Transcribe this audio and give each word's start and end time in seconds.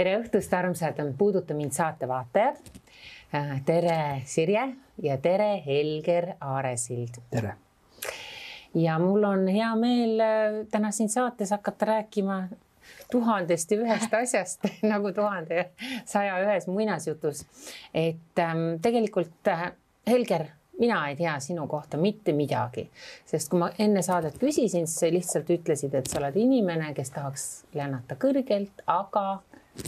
tere 0.00 0.14
õhtust, 0.16 0.52
armsad 0.56 1.00
Puuduta 1.18 1.52
mind 1.54 1.74
saate 1.76 2.08
vaatajad. 2.08 2.60
tere, 3.66 4.22
Sirje 4.24 4.62
ja 5.02 5.18
tere, 5.20 5.60
Helger 5.66 6.32
Aaresild. 6.40 7.20
tere. 7.30 7.54
ja 8.74 8.98
mul 8.98 9.24
on 9.24 9.48
hea 9.48 9.74
meel 9.76 10.20
äh, 10.20 10.66
täna 10.70 10.90
siin 10.90 11.08
saates 11.08 11.50
hakata 11.50 11.86
rääkima 11.86 12.48
tuhandest 13.10 13.70
ja 13.70 13.78
ühest 13.82 14.14
asjast 14.22 14.64
nagu 14.92 15.12
tuhande 15.12 15.70
saja 16.04 16.38
ühes 16.46 16.66
muinasjutus. 16.66 17.44
et 17.94 18.38
ähm, 18.38 18.80
tegelikult 18.82 19.48
äh, 19.48 19.72
Helger 20.06 20.46
mina 20.80 21.08
ei 21.08 21.16
tea 21.16 21.36
sinu 21.40 21.66
kohta 21.66 21.96
mitte 22.00 22.32
midagi, 22.32 22.88
sest 23.26 23.50
kui 23.50 23.60
ma 23.60 23.68
enne 23.78 24.02
saadet 24.02 24.38
küsisin, 24.40 24.86
siis 24.88 24.96
sa 25.02 25.12
lihtsalt 25.12 25.50
ütlesid, 25.52 25.94
et 25.94 26.08
sa 26.08 26.22
oled 26.22 26.36
inimene, 26.40 26.94
kes 26.96 27.12
tahaks 27.12 27.48
lennata 27.76 28.16
kõrgelt, 28.16 28.80
aga. 28.86 29.42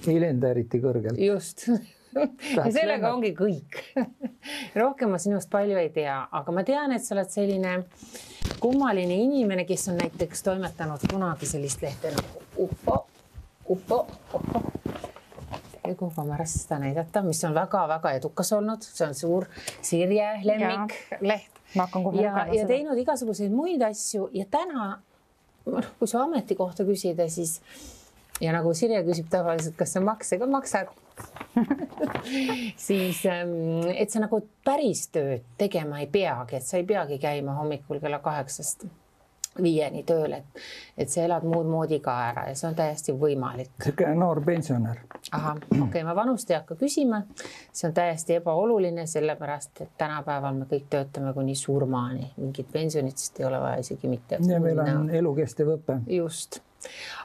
Ei 0.06 0.20
lenda 0.20 0.52
eriti 0.52 0.80
kõrgelt. 0.82 1.18
just 1.20 1.66
ja 1.68 2.66
sellega 2.70 2.86
lennata. 2.86 3.14
ongi 3.14 3.32
kõik 3.36 3.80
rohkem 4.82 5.14
ma 5.14 5.20
sinust 5.22 5.50
palju 5.52 5.78
ei 5.80 5.90
tea, 5.94 6.18
aga 6.30 6.54
ma 6.54 6.64
tean, 6.66 6.92
et 6.96 7.04
sa 7.04 7.16
oled 7.16 7.32
selline 7.32 7.78
kummaline 8.62 9.16
inimene, 9.26 9.66
kes 9.68 9.88
on 9.92 10.00
näiteks 10.02 10.44
toimetanud 10.48 11.08
kunagi 11.10 11.48
sellist 11.48 11.82
lehte 11.82 12.14
nagu 12.14 12.46
Upo, 12.62 12.98
Upo, 13.72 14.06
Upo 14.34 14.60
kuhu 15.96 16.12
ma 16.16 16.24
pärast 16.34 16.62
seda 16.62 16.78
näidata, 16.82 17.22
mis 17.26 17.40
on 17.44 17.54
väga-väga 17.54 18.12
edukas 18.18 18.52
olnud, 18.54 18.84
see 18.84 19.06
on 19.06 19.16
suur 19.18 19.46
Sirje 19.82 20.28
lemmikleht. 20.46 21.58
ma 21.74 21.86
hakkan 21.86 22.04
kohe 22.04 22.22
seda. 22.22 22.46
ja 22.54 22.66
teinud 22.68 22.98
igasuguseid 22.98 23.52
muid 23.52 23.82
asju 23.82 24.28
ja 24.32 24.46
täna, 24.50 25.00
noh, 25.66 25.90
kui 25.98 26.08
su 26.08 26.20
ametikohta 26.20 26.86
küsida, 26.88 27.28
siis 27.28 27.60
ja 28.42 28.52
nagu 28.54 28.74
Sirje 28.74 29.02
küsib 29.06 29.30
tavaliselt, 29.32 29.76
kas 29.78 29.94
sa 29.96 30.02
makse 30.04 30.38
ka 30.40 30.48
maksad 30.50 30.90
siis, 32.88 33.20
ähm, 33.26 33.84
et 33.94 34.10
sa 34.10 34.22
nagu 34.22 34.42
päris 34.64 35.06
tööd 35.12 35.44
tegema 35.60 36.00
ei 36.02 36.08
peagi, 36.10 36.58
et 36.58 36.66
sa 36.66 36.80
ei 36.80 36.88
peagi 36.88 37.20
käima 37.22 37.54
hommikul 37.60 38.00
kella 38.02 38.22
kaheksast 38.24 38.86
viieni 39.62 40.00
tööl, 40.08 40.32
et, 40.38 40.62
et 40.96 41.10
sa 41.12 41.26
elad 41.26 41.44
muud 41.44 41.68
moodi 41.68 41.98
ka 42.00 42.14
ära 42.30 42.46
ja 42.48 42.54
see 42.56 42.70
on 42.70 42.76
täiesti 42.78 43.12
võimalik. 43.12 43.68
niisugune 43.76 44.14
noor 44.16 44.40
pensionär. 44.46 45.02
ahah, 45.28 45.60
okei 45.60 45.82
okay,, 45.84 46.04
ma 46.08 46.16
vanust 46.16 46.50
ei 46.50 46.56
hakka 46.56 46.78
küsima. 46.80 47.22
see 47.68 47.90
on 47.90 47.94
täiesti 47.94 48.38
ebaoluline, 48.40 49.06
sellepärast 49.06 49.84
et 49.84 49.94
tänapäeval 50.00 50.56
me 50.56 50.70
kõik 50.72 50.88
töötame 50.90 51.36
kuni 51.36 51.54
surmani, 51.54 52.32
mingit 52.40 52.72
pensionit 52.72 53.28
ei 53.38 53.44
ole 53.44 53.60
vaja 53.60 53.84
isegi 53.84 54.08
mitte. 54.08 54.40
ja 54.48 54.60
meil 54.60 54.80
on 54.80 55.10
elukestev 55.20 55.76
õpe. 55.76 56.00
just 56.08 56.62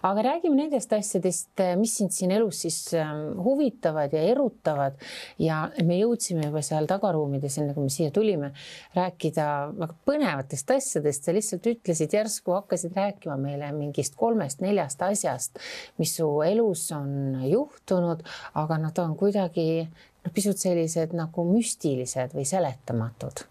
aga 0.08 0.24
räägime 0.30 0.58
nendest 0.60 0.94
asjadest, 0.94 1.52
eh, 1.64 1.76
mis 1.80 1.96
sind 2.00 2.14
siin 2.16 2.34
elus 2.36 2.62
siis 2.66 2.78
ehm, 2.98 3.40
huvitavad 3.44 4.14
ja 4.14 4.24
erutavad 4.32 4.98
ja 5.42 5.64
me 5.86 6.00
jõudsime 6.00 6.48
juba 6.48 6.64
seal 6.66 6.90
tagaruumides, 6.90 7.58
enne 7.62 7.76
kui 7.76 7.88
me 7.88 7.94
siia 7.94 8.14
tulime, 8.14 8.52
rääkida 8.98 9.48
väga 9.78 9.98
põnevatest 10.08 10.76
asjadest. 10.78 11.28
sa 11.28 11.36
lihtsalt 11.36 11.68
ütlesid 11.74 12.14
järsku, 12.14 12.54
hakkasid 12.58 12.96
rääkima 12.98 13.38
meile 13.42 13.72
mingist 13.76 14.16
kolmest-neljast 14.20 15.02
asjast, 15.10 15.60
mis 15.98 16.16
su 16.18 16.30
elus 16.46 16.88
on 16.96 17.42
juhtunud, 17.48 18.24
aga 18.56 18.80
nad 18.82 19.04
on 19.04 19.16
kuidagi 19.20 19.68
noh, 19.88 20.34
pisut 20.34 20.60
sellised 20.62 21.16
nagu 21.18 21.46
müstilised 21.52 22.36
või 22.38 22.48
seletamatud 22.48 23.48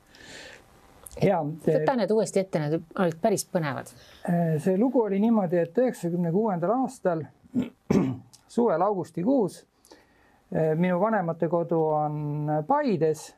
võta 1.64 1.96
need 1.96 2.12
uuesti 2.12 2.40
ette, 2.42 2.60
need 2.60 2.76
olid 3.00 3.16
päris 3.20 3.46
põnevad. 3.48 3.92
Äh, 4.28 4.56
see 4.62 4.76
lugu 4.78 5.02
oli 5.06 5.20
niimoodi, 5.22 5.58
et 5.62 5.78
üheksakümne 5.80 6.32
kuuendal 6.34 6.74
aastal 6.76 7.24
suvel 8.56 8.84
augustikuus 8.84 9.62
äh, 9.62 10.74
minu 10.76 11.00
vanemate 11.00 11.48
kodu 11.48 11.80
on 11.96 12.50
Paides 12.68 13.30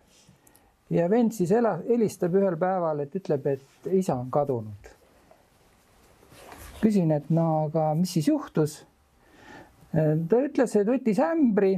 ja 0.90 1.08
vend 1.10 1.34
siis 1.36 1.52
ela, 1.52 1.76
helistab 1.88 2.34
ühel 2.38 2.56
päeval, 2.58 3.04
et 3.04 3.14
ütleb, 3.18 3.46
et 3.46 3.90
isa 3.92 4.16
on 4.18 4.30
kadunud. 4.30 4.94
küsin, 6.78 7.10
et 7.10 7.30
no 7.34 7.66
aga 7.66 7.92
mis 7.98 8.12
siis 8.14 8.28
juhtus? 8.28 8.80
Äh, 9.94 10.16
ta 10.28 10.42
ütles, 10.46 10.74
et 10.76 10.88
võttis 10.88 11.22
ämbri 11.22 11.76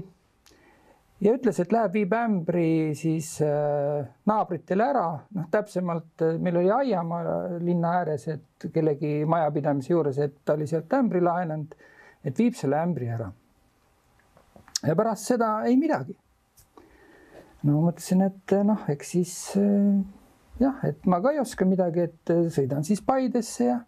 ja 1.21 1.35
ütles, 1.37 1.59
et 1.61 1.73
läheb, 1.75 1.93
viib 1.95 2.15
ämbri 2.17 2.95
siis 2.99 3.35
äh, 3.45 4.07
naabritele 4.29 4.87
ära, 4.93 5.05
noh, 5.37 5.49
täpsemalt 5.53 6.25
äh, 6.25 6.39
meil 6.41 6.61
oli 6.63 6.73
aiamaa 6.73 7.59
linna 7.61 7.97
ääres, 8.01 8.27
et 8.33 8.69
kellegi 8.73 9.21
majapidamise 9.29 9.93
juures, 9.93 10.21
et 10.25 10.41
ta 10.45 10.57
oli 10.57 10.69
sealt 10.71 10.93
ämbri 10.97 11.23
laenanud, 11.25 11.77
et 12.25 12.41
viib 12.41 12.57
selle 12.57 12.81
ämbri 12.81 13.11
ära. 13.13 13.31
ja 14.87 14.97
pärast 14.97 15.29
seda 15.29 15.53
ei 15.69 15.77
midagi. 15.77 16.17
no 17.69 17.85
mõtlesin, 17.85 18.25
et 18.25 18.57
noh, 18.65 18.89
eks 18.89 19.15
siis 19.17 19.37
äh, 19.61 20.01
jah, 20.61 20.81
et 20.89 21.07
ma 21.07 21.21
ka 21.21 21.35
ei 21.35 21.41
oska 21.45 21.69
midagi, 21.69 22.09
et 22.09 22.33
äh, 22.33 22.47
sõidan 22.53 22.87
siis 22.87 23.05
Paidesse 23.05 23.69
ja 23.69 23.81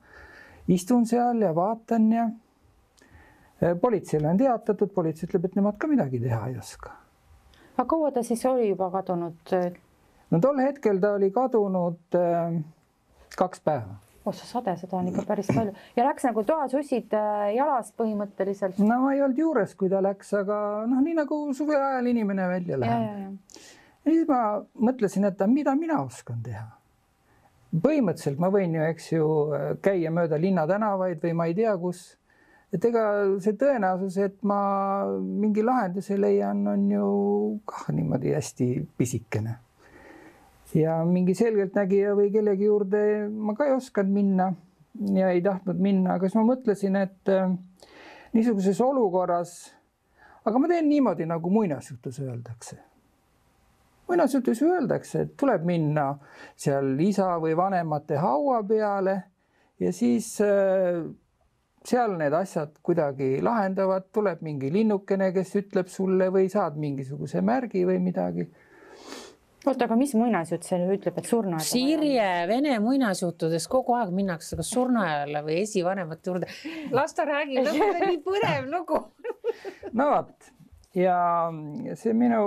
istun 0.69 1.09
seal 1.09 1.41
ja 1.41 1.55
vaatan 1.57 2.11
ja 2.13 2.27
äh, 2.29 3.73
politseile 3.81 4.29
on 4.29 4.41
teatatud, 4.41 4.93
politsei 4.93 5.31
ütleb, 5.31 5.49
et 5.49 5.57
nemad 5.57 5.81
ka 5.81 5.89
midagi 5.89 6.21
teha 6.21 6.51
ei 6.51 6.61
oska 6.61 7.02
aga 7.77 7.89
kaua 7.89 8.13
ta 8.13 8.23
siis 8.23 8.45
oli 8.47 8.69
juba 8.69 8.91
kadunud? 8.91 9.57
no 10.31 10.41
tol 10.41 10.63
hetkel 10.63 11.01
ta 11.01 11.15
oli 11.19 11.31
kadunud 11.31 12.17
äh, 12.19 12.57
kaks 13.37 13.61
päeva. 13.65 13.99
oh 14.25 14.35
sa 14.35 14.47
sade, 14.47 14.75
seda 14.81 14.97
on 14.97 15.09
ikka 15.11 15.25
päris 15.29 15.51
palju 15.51 15.75
ja 15.97 16.07
läks 16.07 16.27
nagu 16.29 16.45
toasussid 16.49 17.15
äh, 17.19 17.49
jalas 17.57 17.93
põhimõtteliselt. 17.99 18.79
no 18.79 19.01
ma 19.05 19.15
ei 19.17 19.23
olnud 19.23 19.39
juures, 19.45 19.75
kui 19.79 19.91
ta 19.93 20.03
läks, 20.05 20.35
aga 20.43 20.59
noh, 20.91 21.03
nii 21.05 21.19
nagu 21.23 21.43
suve 21.57 21.79
ajal 21.79 22.13
inimene 22.13 22.49
välja 22.57 22.81
läheb. 22.81 23.51
Ja 24.03 24.11
siis 24.11 24.25
ma 24.29 24.39
mõtlesin, 24.83 25.29
et 25.29 25.45
mida 25.47 25.75
mina 25.79 26.01
oskan 26.03 26.41
teha. 26.43 26.67
põhimõtteliselt 27.73 28.41
ma 28.43 28.51
võin 28.53 28.75
ju, 28.77 28.89
eks 28.95 29.13
ju, 29.13 29.29
käia 29.85 30.11
mööda 30.11 30.41
linnatänavaid 30.41 31.23
või 31.23 31.37
ma 31.39 31.47
ei 31.49 31.55
tea, 31.57 31.77
kus 31.81 32.03
et 32.73 32.85
ega 32.89 33.05
see 33.45 33.57
tõenäosus, 33.61 34.17
et 34.23 34.39
ma 34.49 34.61
mingi 35.21 35.65
lahenduse 35.65 36.17
leian, 36.21 36.65
on 36.73 36.87
ju 36.91 37.09
kah 37.69 37.91
niimoodi 37.93 38.33
hästi 38.37 38.69
pisikene. 38.99 39.59
ja 40.75 41.03
mingi 41.05 41.35
selgeltnägija 41.37 42.15
või 42.17 42.31
kellegi 42.33 42.65
juurde 42.65 43.03
ma 43.29 43.53
ka 43.53 43.67
ei 43.69 43.75
osanud 43.77 44.13
minna 44.13 44.47
ja 45.19 45.29
ei 45.35 45.43
tahtnud 45.45 45.77
minna, 45.77 46.15
aga 46.17 46.29
siis 46.29 46.39
ma 46.39 46.47
mõtlesin, 46.49 46.97
et 46.97 47.29
äh, 47.29 47.53
niisuguses 48.33 48.81
olukorras, 48.81 49.53
aga 50.45 50.59
ma 50.59 50.73
teen 50.73 50.89
niimoodi, 50.89 51.29
nagu 51.29 51.53
muinasjutus 51.53 52.23
öeldakse 52.25 52.81
muinasjutus 54.09 54.61
öeldakse, 54.67 55.21
et 55.25 55.37
tuleb 55.41 55.63
minna 55.65 56.11
seal 56.59 56.99
isa 57.01 57.31
või 57.41 57.55
vanemate 57.57 58.19
haua 58.21 58.59
peale 58.69 59.15
ja 59.81 59.93
siis 59.93 60.35
äh, 60.45 61.05
seal 61.87 62.17
need 62.19 62.35
asjad 62.37 62.75
kuidagi 62.85 63.37
lahendavad, 63.45 64.09
tuleb 64.15 64.43
mingi 64.47 64.71
linnukene, 64.73 65.33
kes 65.35 65.57
ütleb 65.63 65.91
sulle 65.91 66.29
või 66.35 66.51
saad 66.53 66.79
mingisuguse 66.81 67.43
märgi 67.45 67.85
või 67.89 67.99
midagi. 68.03 68.47
oota, 69.67 69.87
aga 69.87 69.97
mis 69.99 70.15
muinasjutt 70.19 70.67
see 70.67 70.79
ütleb, 70.95 71.19
et 71.19 71.29
surnuaeda? 71.31 71.67
Sirje 71.67 72.31
vene 72.51 72.79
muinasjuttudes 72.83 73.69
kogu 73.71 73.97
aeg 73.99 74.15
minnakse 74.15 74.59
kas 74.59 74.71
surnuaiale 74.75 75.45
või 75.47 75.61
esivanemate 75.63 76.31
juurde. 76.31 76.51
las 76.91 77.15
ta 77.19 77.27
räägib, 77.29 77.71
see 77.71 77.91
on 77.91 78.03
nii 78.07 78.23
põnev 78.27 78.73
lugu 78.73 79.05
no 79.99 80.11
vot 80.15 80.51
ja 80.95 81.19
see 81.99 82.15
minu 82.15 82.43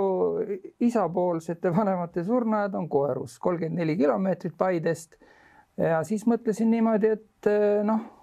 isapoolsete 0.79 1.71
vanemate 1.75 2.23
surnuaed 2.23 2.75
on 2.77 2.89
Koerus, 2.89 3.39
kolmkümmend 3.39 3.81
neli 3.81 3.97
kilomeetrit 3.97 4.53
Paidest. 4.57 5.15
ja 5.77 6.03
siis 6.07 6.27
mõtlesin 6.29 6.69
niimoodi, 6.71 7.15
et 7.17 7.55
noh 7.83 8.14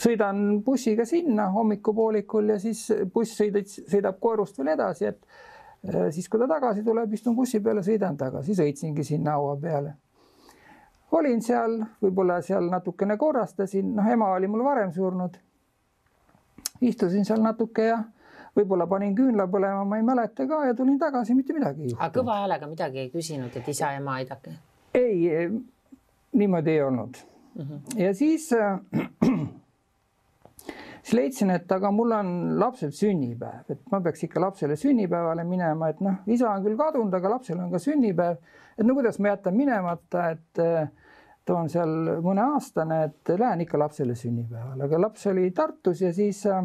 sõidan 0.00 0.60
bussiga 0.64 1.04
sinna 1.04 1.50
hommikupoolikul 1.54 2.54
ja 2.54 2.58
siis 2.60 2.86
buss 3.12 3.36
sõidab, 3.40 3.66
sõidab 3.68 4.20
Koorust 4.20 4.58
veel 4.58 4.72
edasi, 4.74 5.10
et 5.10 5.24
äh, 5.88 6.08
siis, 6.14 6.28
kui 6.28 6.40
ta 6.40 6.48
tagasi 6.50 6.84
tuleb, 6.86 7.12
istun 7.16 7.36
bussi 7.36 7.60
peale, 7.64 7.84
sõidan 7.86 8.16
tagasi, 8.20 8.56
sõitsingi 8.56 9.04
sinna 9.04 9.36
haua 9.38 9.56
peale. 9.60 9.94
olin 11.12 11.42
seal, 11.42 11.80
võib-olla 12.02 12.40
seal 12.42 12.70
natukene 12.70 13.16
korrastasin, 13.18 13.94
noh, 13.96 14.06
ema 14.06 14.32
oli 14.36 14.46
mul 14.48 14.64
varem 14.64 14.92
surnud. 14.92 15.36
istusin 16.80 17.24
seal 17.24 17.42
natuke 17.42 17.84
ja 17.84 18.02
võib-olla 18.56 18.86
panin 18.86 19.14
küünla 19.14 19.46
põlema, 19.50 19.84
ma 19.84 19.96
ei 19.96 20.02
mäleta 20.06 20.46
ka 20.46 20.64
ja 20.66 20.74
tulin 20.74 20.98
tagasi, 20.98 21.34
mitte 21.34 21.52
midagi 21.52 21.82
ei 21.82 21.90
juhtunud. 21.90 22.06
aga 22.06 22.20
kõva 22.20 22.38
häälega 22.42 22.66
midagi 22.70 22.98
ei 22.98 23.10
küsinud, 23.10 23.56
et 23.56 23.68
isa, 23.68 23.92
ema, 23.92 24.20
aidake? 24.22 24.56
ei, 24.94 25.50
niimoodi 26.32 26.70
ei 26.70 26.82
olnud. 26.82 27.29
Ja 27.96 28.14
siis 28.14 28.52
äh, 28.52 28.78
siis 31.02 31.14
leidsin, 31.16 31.50
et 31.54 31.72
aga 31.72 31.90
mul 31.94 32.12
on 32.14 32.32
lapsel 32.60 32.92
sünnipäev, 32.94 33.70
et 33.72 33.80
ma 33.92 34.00
peaks 34.04 34.24
ikka 34.26 34.42
lapsele 34.42 34.76
sünnipäevale 34.78 35.44
minema, 35.48 35.90
et 35.90 36.02
noh, 36.04 36.20
isa 36.30 36.50
on 36.52 36.64
küll 36.64 36.78
kadunud, 36.78 37.14
aga 37.16 37.36
lapsel 37.36 37.60
on 37.60 37.70
ka 37.72 37.80
sünnipäev. 37.82 38.36
et 38.78 38.86
no 38.86 38.94
kuidas 38.94 39.18
ma 39.18 39.34
jätan 39.34 39.56
minemata, 39.56 40.28
et 40.36 40.62
äh, 40.62 40.90
ta 41.44 41.56
on 41.56 41.68
seal 41.72 42.20
mõneaastane, 42.22 43.02
et 43.08 43.34
lähen 43.38 43.64
ikka 43.64 43.80
lapsele 43.80 44.14
sünnipäevale, 44.14 44.84
aga 44.86 45.00
laps 45.00 45.26
oli 45.32 45.50
Tartus 45.56 46.04
ja 46.04 46.12
siis 46.14 46.44
äh, 46.46 46.62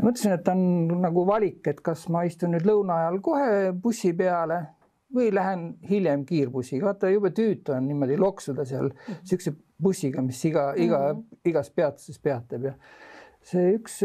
mõtlesin, 0.00 0.34
et 0.34 0.48
on 0.48 0.60
nagu 1.00 1.24
valik, 1.26 1.62
et 1.70 1.80
kas 1.84 2.08
ma 2.12 2.24
istun 2.28 2.54
nüüd 2.54 2.66
lõuna 2.68 3.04
ajal 3.04 3.20
kohe 3.24 3.72
bussi 3.72 4.12
peale 4.16 4.60
või 5.14 5.30
lähen 5.34 5.64
hiljem 5.90 6.24
kiirbussiga, 6.26 6.90
vaata 6.90 7.10
jube 7.10 7.32
tüütu 7.34 7.74
on 7.74 7.88
niimoodi 7.88 8.18
loksuda 8.20 8.64
seal 8.68 8.92
siukse 9.26 9.54
bussiga, 9.82 10.22
mis 10.22 10.42
iga, 10.44 10.70
iga 10.76 11.00
mm, 11.00 11.16
-hmm. 11.16 11.48
igas 11.50 11.70
peatuses 11.70 12.18
peatab 12.18 12.68
ja 12.68 12.74
see 13.42 13.74
üks 13.74 14.00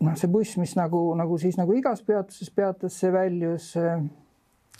noh, 0.00 0.14
see 0.16 0.30
buss, 0.30 0.56
mis 0.60 0.74
nagu, 0.78 1.02
nagu 1.18 1.38
siis 1.38 1.58
nagu 1.58 1.74
igas 1.74 2.02
peatuses 2.06 2.50
peatas, 2.54 2.98
see 3.00 3.12
väljus 3.12 3.72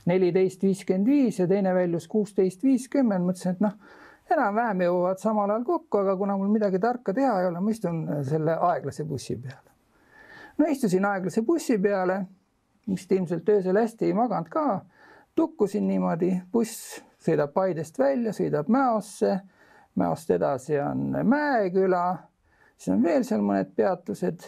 neliteist 0.08 0.62
viiskümmend 0.62 1.06
viis 1.06 1.38
ja 1.38 1.46
teine 1.50 1.74
väljus 1.74 2.08
kuusteist 2.08 2.62
viiskümmend, 2.64 3.26
mõtlesin, 3.26 3.56
et 3.56 3.64
noh, 3.64 3.74
enam-vähem 4.30 4.84
jõuavad 4.86 5.20
samal 5.20 5.50
ajal 5.50 5.64
kokku, 5.66 6.02
aga 6.02 6.16
kuna 6.16 6.36
mul 6.38 6.52
midagi 6.52 6.80
tarka 6.80 7.14
teha 7.16 7.40
ei 7.42 7.48
ole, 7.50 7.60
ma 7.60 7.74
istun 7.74 8.04
selle 8.28 8.56
aeglase 8.70 9.04
bussi 9.08 9.36
peale. 9.36 9.74
no 10.58 10.66
istusin 10.70 11.04
aeglase 11.04 11.42
bussi 11.42 11.78
peale 11.78 12.22
vist 12.88 13.12
ilmselt 13.12 13.48
öösel 13.48 13.76
hästi 13.76 14.06
ei 14.06 14.14
maganud 14.14 14.48
ka. 14.48 14.80
tukkusin 15.34 15.86
niimoodi, 15.86 16.32
buss 16.52 17.02
sõidab 17.22 17.52
Paidest 17.54 17.98
välja, 17.98 18.32
sõidab 18.34 18.68
Mäosse, 18.68 19.40
Mäost 19.94 20.30
edasi 20.30 20.78
on 20.80 21.14
Mäeküla, 21.24 22.18
siis 22.76 22.94
on 22.94 23.02
veel 23.02 23.24
seal 23.24 23.42
mõned 23.42 23.74
peatused. 23.76 24.46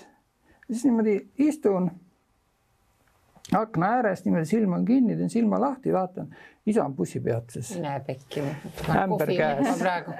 siis 0.66 0.84
niimoodi 0.84 1.18
istun 1.38 1.90
akna 3.54 3.86
ääres, 3.96 4.24
niimoodi 4.24 4.46
silm 4.46 4.72
on 4.72 4.84
kinni, 4.84 5.16
teen 5.16 5.30
silma 5.30 5.60
lahti, 5.60 5.92
vaatan, 5.92 6.34
isa 6.66 6.84
on 6.84 6.96
bussipeatuses. 6.96 7.76
näe 7.78 8.00
pekki. 8.00 8.42
ämber 8.88 9.36
käes. 9.36 9.78
praegu 9.78 10.12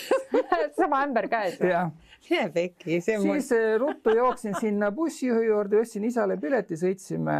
sama 0.80 1.02
ämber 1.02 1.28
käes. 1.28 1.60
jah 1.60 1.90
mine 2.30 2.48
pekki, 2.54 2.98
see 3.02 3.16
on 3.18 3.24
siis 3.24 3.50
mul... 3.50 3.60
Eh, 3.60 3.76
ruttu 3.80 4.14
jooksin 4.16 4.56
sinna 4.60 4.90
bussijuhi 4.94 5.46
juurde, 5.48 5.80
ostsin 5.80 6.04
isale 6.08 6.36
pileti, 6.40 6.78
sõitsime 6.78 7.36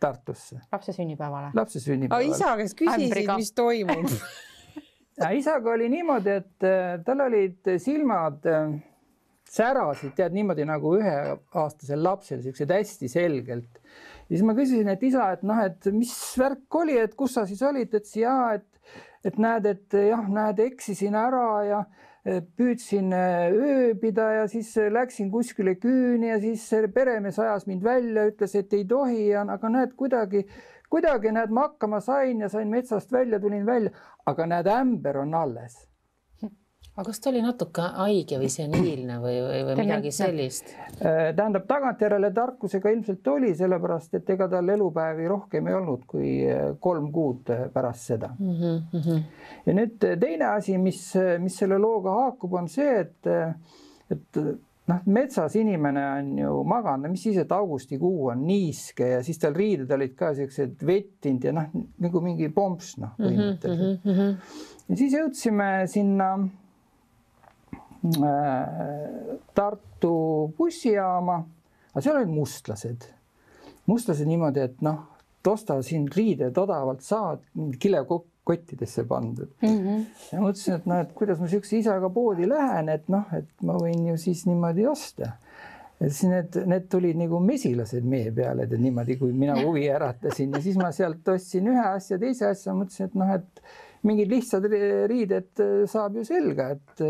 Tartusse. 0.00 0.62
lapse 0.72 0.94
sünnipäevale. 0.96 1.52
lapse 1.56 1.82
sünnipäevale. 1.82 2.32
isa 2.32 2.54
käest 2.60 2.78
küsisid, 2.78 3.34
mis 3.36 3.52
toimub 3.56 4.08
isaga 5.42 5.74
oli 5.76 5.90
niimoodi, 5.92 6.38
et 6.42 6.68
eh, 6.68 6.96
tal 7.06 7.26
olid 7.26 7.72
silmad 7.82 8.48
eh, 8.50 8.74
särasid, 9.52 10.14
tead 10.16 10.34
niimoodi 10.34 10.66
nagu 10.68 10.96
üheaastasel 10.98 12.02
lapsel, 12.02 12.42
siuksed 12.44 12.72
hästi 12.72 13.10
selgelt. 13.12 13.82
ja 14.28 14.36
siis 14.36 14.46
ma 14.46 14.56
küsisin, 14.58 14.88
et 14.92 15.02
isa, 15.04 15.32
et 15.36 15.44
noh, 15.46 15.60
et 15.62 15.92
mis 15.94 16.14
värk 16.40 16.80
oli, 16.82 16.96
et 16.98 17.16
kus 17.18 17.36
sa 17.38 17.46
siis 17.48 17.62
olid, 17.66 17.92
ütles 17.92 18.16
ja, 18.16 18.38
et, 18.56 18.96
et 19.24 19.36
näed, 19.38 19.68
et 19.68 20.00
jah, 20.08 20.24
näed, 20.32 20.64
eksisin 20.72 21.18
ära 21.18 21.50
ja 21.68 21.84
Eh, 21.84 22.10
püüdsin 22.56 23.12
eh, 23.12 23.50
ööbida 23.50 24.28
ja 24.36 24.48
siis 24.48 24.70
eh, 24.78 24.90
läksin 24.94 25.30
kuskile 25.30 25.74
küüni 25.82 26.30
ja 26.30 26.40
siis 26.40 26.68
peremees 26.94 27.38
ajas 27.42 27.66
mind 27.66 27.82
välja, 27.84 28.28
ütles, 28.30 28.54
et 28.58 28.72
ei 28.78 28.84
tohi 28.88 29.32
aga 29.34 29.68
näed, 29.68 29.96
kuidagi, 29.98 30.44
kuidagi 30.90 31.32
näed, 31.34 31.50
ma 31.50 31.68
hakkama 31.68 32.00
sain 32.00 32.40
ja 32.40 32.48
sain 32.48 32.70
metsast 32.70 33.12
välja, 33.12 33.40
tulin 33.40 33.66
välja, 33.66 33.90
aga 34.26 34.46
näed, 34.46 34.70
ämber 34.70 35.18
on 35.24 35.34
alles 35.34 35.91
aga 36.92 37.06
kas 37.08 37.22
ta 37.24 37.30
oli 37.30 37.40
natuke 37.40 37.84
haige 37.96 38.36
või 38.40 38.48
seniilne 38.52 39.14
või, 39.22 39.36
või, 39.40 39.60
või 39.64 39.76
midagi 39.78 40.10
sellist? 40.12 40.74
Äh, 41.00 41.30
tähendab, 41.36 41.64
tagantjärele 41.70 42.28
tarkusega 42.36 42.92
ilmselt 42.92 43.30
oli, 43.32 43.54
sellepärast 43.56 44.18
et 44.18 44.32
ega 44.34 44.48
tal 44.52 44.68
elupäevi 44.74 45.30
rohkem 45.32 45.70
ei 45.70 45.78
olnud 45.78 46.04
kui 46.10 46.34
äh, 46.44 46.74
kolm 46.84 47.08
kuud 47.14 47.48
äh, 47.54 47.64
pärast 47.72 48.12
seda 48.12 48.34
mm. 48.36 48.76
-hmm. 48.92 49.22
ja 49.66 49.78
nüüd 49.80 49.96
teine 50.20 50.52
asi, 50.52 50.76
mis, 50.78 51.00
mis 51.40 51.56
selle 51.64 51.80
looga 51.80 52.12
haakub, 52.18 52.60
on 52.60 52.68
see, 52.68 53.00
et, 53.00 53.32
et 54.12 54.44
noh, 54.92 55.02
metsas 55.06 55.56
inimene 55.56 56.06
on 56.12 56.32
ju 56.44 56.62
maganud, 56.68 57.10
mis 57.10 57.24
siis, 57.24 57.40
et 57.40 57.52
augustikuu 57.56 58.28
on 58.34 58.44
niiske 58.46 59.14
ja 59.14 59.22
siis 59.24 59.40
tal 59.40 59.56
riided 59.56 59.90
olid 59.96 60.12
ka 60.18 60.34
siuksed 60.36 60.84
vettinud 60.84 61.48
ja 61.48 61.56
noh, 61.56 61.72
nagu 62.04 62.20
mingi 62.20 62.52
pomps 62.52 62.98
noh, 63.00 63.16
põhimõtteliselt 63.16 64.04
mm. 64.04 64.18
-hmm. 64.18 64.58
ja 64.88 65.04
siis 65.06 65.16
jõudsime 65.16 65.70
sinna 65.88 66.34
Tartu 69.54 70.14
bussijaama, 70.58 71.36
aga 71.92 72.02
seal 72.02 72.18
olid 72.18 72.32
mustlased. 72.34 73.08
mustlased 73.86 74.26
niimoodi, 74.26 74.62
et 74.62 74.82
noh, 74.82 75.00
osta 75.50 75.78
siin 75.82 76.06
riided 76.10 76.58
odavalt 76.58 77.02
saad, 77.06 77.42
kilekottidesse 77.78 79.04
pandud 79.04 79.50
mm. 79.62 79.68
-hmm. 79.68 80.04
ja 80.32 80.40
mõtlesin, 80.40 80.74
et 80.78 80.86
noh, 80.86 81.00
et 81.02 81.12
kuidas 81.14 81.40
ma 81.40 81.48
siukse 81.48 81.78
isaga 81.78 82.10
poodi 82.10 82.48
lähen, 82.48 82.88
et 82.88 83.08
noh, 83.08 83.26
et 83.34 83.48
ma 83.62 83.78
võin 83.78 84.06
ju 84.10 84.16
siis 84.16 84.46
niimoodi 84.46 84.86
osta 84.86 85.32
ja 86.00 86.10
siis 86.10 86.30
need, 86.30 86.58
need 86.66 86.88
tulid 86.90 87.18
nagu 87.18 87.38
mesilased 87.40 88.04
meie 88.04 88.32
peale, 88.34 88.66
et 88.66 88.78
niimoodi, 88.78 89.16
kui 89.16 89.32
mina 89.32 89.56
huvi 89.64 89.86
äratasin 89.90 90.54
ja 90.54 90.62
siis 90.62 90.76
ma 90.76 90.92
sealt 90.92 91.28
ostsin 91.28 91.70
ühe 91.70 91.86
asja, 91.86 92.18
teise 92.18 92.50
asja, 92.50 92.74
mõtlesin, 92.74 93.10
et 93.10 93.14
noh, 93.14 93.34
et 93.34 93.62
mingid 94.02 94.30
lihtsad 94.30 94.66
riided 95.10 95.62
saab 95.90 96.18
ju 96.18 96.24
selga, 96.26 96.72
et 96.74 97.04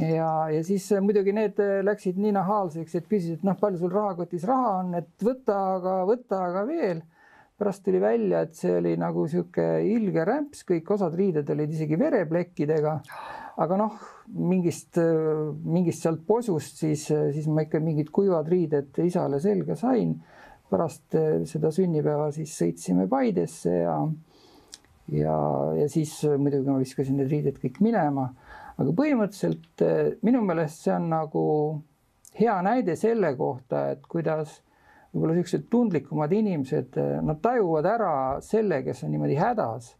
ja, 0.00 0.50
ja 0.50 0.62
siis 0.64 0.86
äh, 0.92 1.02
muidugi 1.04 1.34
need 1.36 1.58
äh, 1.62 1.80
läksid 1.84 2.18
nii 2.20 2.32
nahaalseks, 2.36 2.96
et 2.98 3.08
küsisid, 3.10 3.40
et 3.40 3.46
noh, 3.46 3.56
palju 3.60 3.82
sul 3.82 3.92
rahakotis 3.92 4.46
raha 4.48 4.76
on, 4.80 4.94
et 4.98 5.24
võta, 5.24 5.58
aga 5.76 5.96
võta, 6.08 6.44
aga 6.48 6.64
veel. 6.68 7.02
pärast 7.62 7.84
tuli 7.86 8.00
välja, 8.02 8.40
et 8.42 8.56
see 8.58 8.72
oli 8.74 8.96
nagu 8.98 9.22
sihuke 9.30 9.64
ilge 9.86 10.24
rämps, 10.26 10.64
kõik 10.66 10.88
osad 10.96 11.14
riided 11.14 11.50
olid 11.52 11.70
isegi 11.70 11.98
vereplekkidega. 12.00 12.96
aga 13.62 13.76
noh, 13.76 13.98
mingist, 14.32 14.96
äh, 14.98 15.52
mingist 15.64 16.02
sealt 16.02 16.24
posust 16.26 16.80
siis, 16.80 17.06
siis 17.06 17.46
ma 17.48 17.66
ikka 17.66 17.80
mingid 17.80 18.10
kuivad 18.10 18.48
riided 18.48 18.98
isale 19.04 19.40
selga 19.40 19.76
sain. 19.76 20.20
pärast 20.72 21.12
seda 21.44 21.68
sünnipäeva 21.68 22.30
siis 22.32 22.54
sõitsime 22.56 23.04
Paidesse 23.04 23.74
ja, 23.82 23.96
ja, 25.12 25.34
ja 25.76 25.88
siis 25.92 26.14
muidugi 26.24 26.70
ma 26.70 26.78
viskasin 26.80 27.18
need 27.20 27.28
riided 27.28 27.58
kõik 27.60 27.82
minema 27.84 28.30
aga 28.82 28.94
põhimõtteliselt 28.98 29.84
eh, 29.86 30.12
minu 30.26 30.42
meelest 30.46 30.84
see 30.84 30.94
on 30.94 31.08
nagu 31.12 31.46
hea 32.38 32.54
näide 32.64 32.96
selle 32.98 33.34
kohta, 33.38 33.88
et 33.94 34.06
kuidas 34.10 34.60
võib-olla 35.12 35.36
niisugused 35.36 35.68
tundlikumad 35.72 36.32
inimesed, 36.32 36.96
eh, 37.00 37.18
nad 37.24 37.40
tajuvad 37.44 37.88
ära 37.88 38.14
selle, 38.44 38.82
kes 38.86 39.04
on 39.04 39.12
niimoodi 39.14 39.36
hädas, 39.40 39.92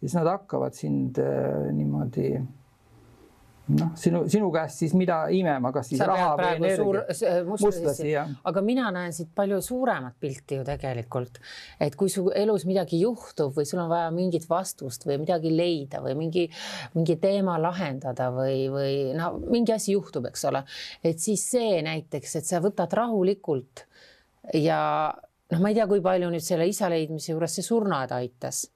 siis 0.00 0.14
nad 0.18 0.30
hakkavad 0.30 0.76
sind 0.78 1.18
eh, 1.22 1.70
niimoodi 1.76 2.32
noh, 3.78 3.92
sinu, 3.98 4.22
sinu 4.30 4.50
käest 4.54 4.82
siis 4.82 4.94
mida 4.98 5.20
imema, 5.34 5.72
kas 5.74 5.90
siis 5.90 6.00
Sa 6.00 6.08
raha 6.10 6.30
või 6.38 6.70
energia? 6.70 7.34
mustlasi, 7.46 8.14
aga 8.50 8.62
mina 8.64 8.88
näen 8.94 9.14
siit 9.16 9.30
palju 9.36 9.60
suuremat 9.64 10.16
pilti 10.20 10.58
ju 10.58 10.66
tegelikult, 10.66 11.40
et 11.80 11.96
kui 11.98 12.12
su 12.12 12.26
elus 12.36 12.66
midagi 12.68 13.00
juhtub 13.02 13.54
või 13.56 13.68
sul 13.68 13.82
on 13.84 13.90
vaja 13.92 14.10
mingit 14.14 14.48
vastust 14.50 15.06
või 15.08 15.20
midagi 15.22 15.52
leida 15.54 16.02
või 16.04 16.16
mingi, 16.18 16.46
mingi 16.96 17.16
teema 17.22 17.58
lahendada 17.62 18.30
või, 18.34 18.66
või 18.72 18.94
no 19.18 19.32
mingi 19.46 19.74
asi 19.76 19.94
juhtub, 19.96 20.30
eks 20.30 20.46
ole, 20.50 20.64
et 21.04 21.22
siis 21.22 21.44
see 21.54 21.80
näiteks, 21.86 22.36
et 22.40 22.48
sa 22.48 22.62
võtad 22.64 22.92
rahulikult 22.96 23.86
ja 24.56 24.80
noh, 25.50 25.60
ma 25.62 25.70
ei 25.70 25.78
tea, 25.78 25.88
kui 25.90 26.02
palju 26.04 26.30
nüüd 26.32 26.44
selle 26.44 26.68
isa 26.70 26.90
leidmise 26.92 27.34
juures 27.34 27.58
see 27.58 27.66
surnuaed 27.66 28.14
aitas 28.16 28.66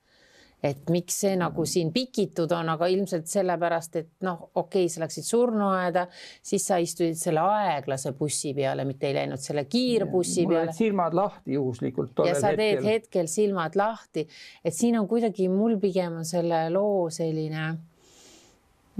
et 0.65 0.91
miks 0.93 1.19
see 1.25 1.35
nagu 1.37 1.67
siin 1.69 1.93
pikitud 1.93 2.53
on, 2.57 2.71
aga 2.75 2.89
ilmselt 2.93 3.29
sellepärast, 3.31 3.99
et 4.01 4.11
noh, 4.25 4.49
okei 4.55 4.87
okay,, 4.87 4.93
sa 4.93 5.05
läksid 5.05 5.29
surnuaeda, 5.29 6.07
siis 6.43 6.67
sa 6.71 6.79
istusid 6.83 7.21
selle 7.21 7.45
aeglase 7.45 8.15
bussi 8.19 8.55
peale, 8.57 8.87
mitte 8.89 9.11
ei 9.11 9.19
läinud 9.19 9.43
selle 9.43 9.67
kiirbussi 9.71 10.47
peale. 10.49 10.73
silmad 10.77 11.17
lahti 11.17 11.59
juhuslikult. 11.59 12.25
ja 12.27 12.37
sa 12.39 12.55
teed 12.57 12.81
hetkel. 12.81 12.93
hetkel 12.93 13.31
silmad 13.31 13.77
lahti, 13.77 14.27
et 14.65 14.75
siin 14.75 14.99
on 14.99 15.09
kuidagi 15.11 15.49
mul 15.53 15.77
pigem 15.83 16.23
on 16.23 16.29
selle 16.29 16.67
loo 16.73 17.11
selline 17.13 17.75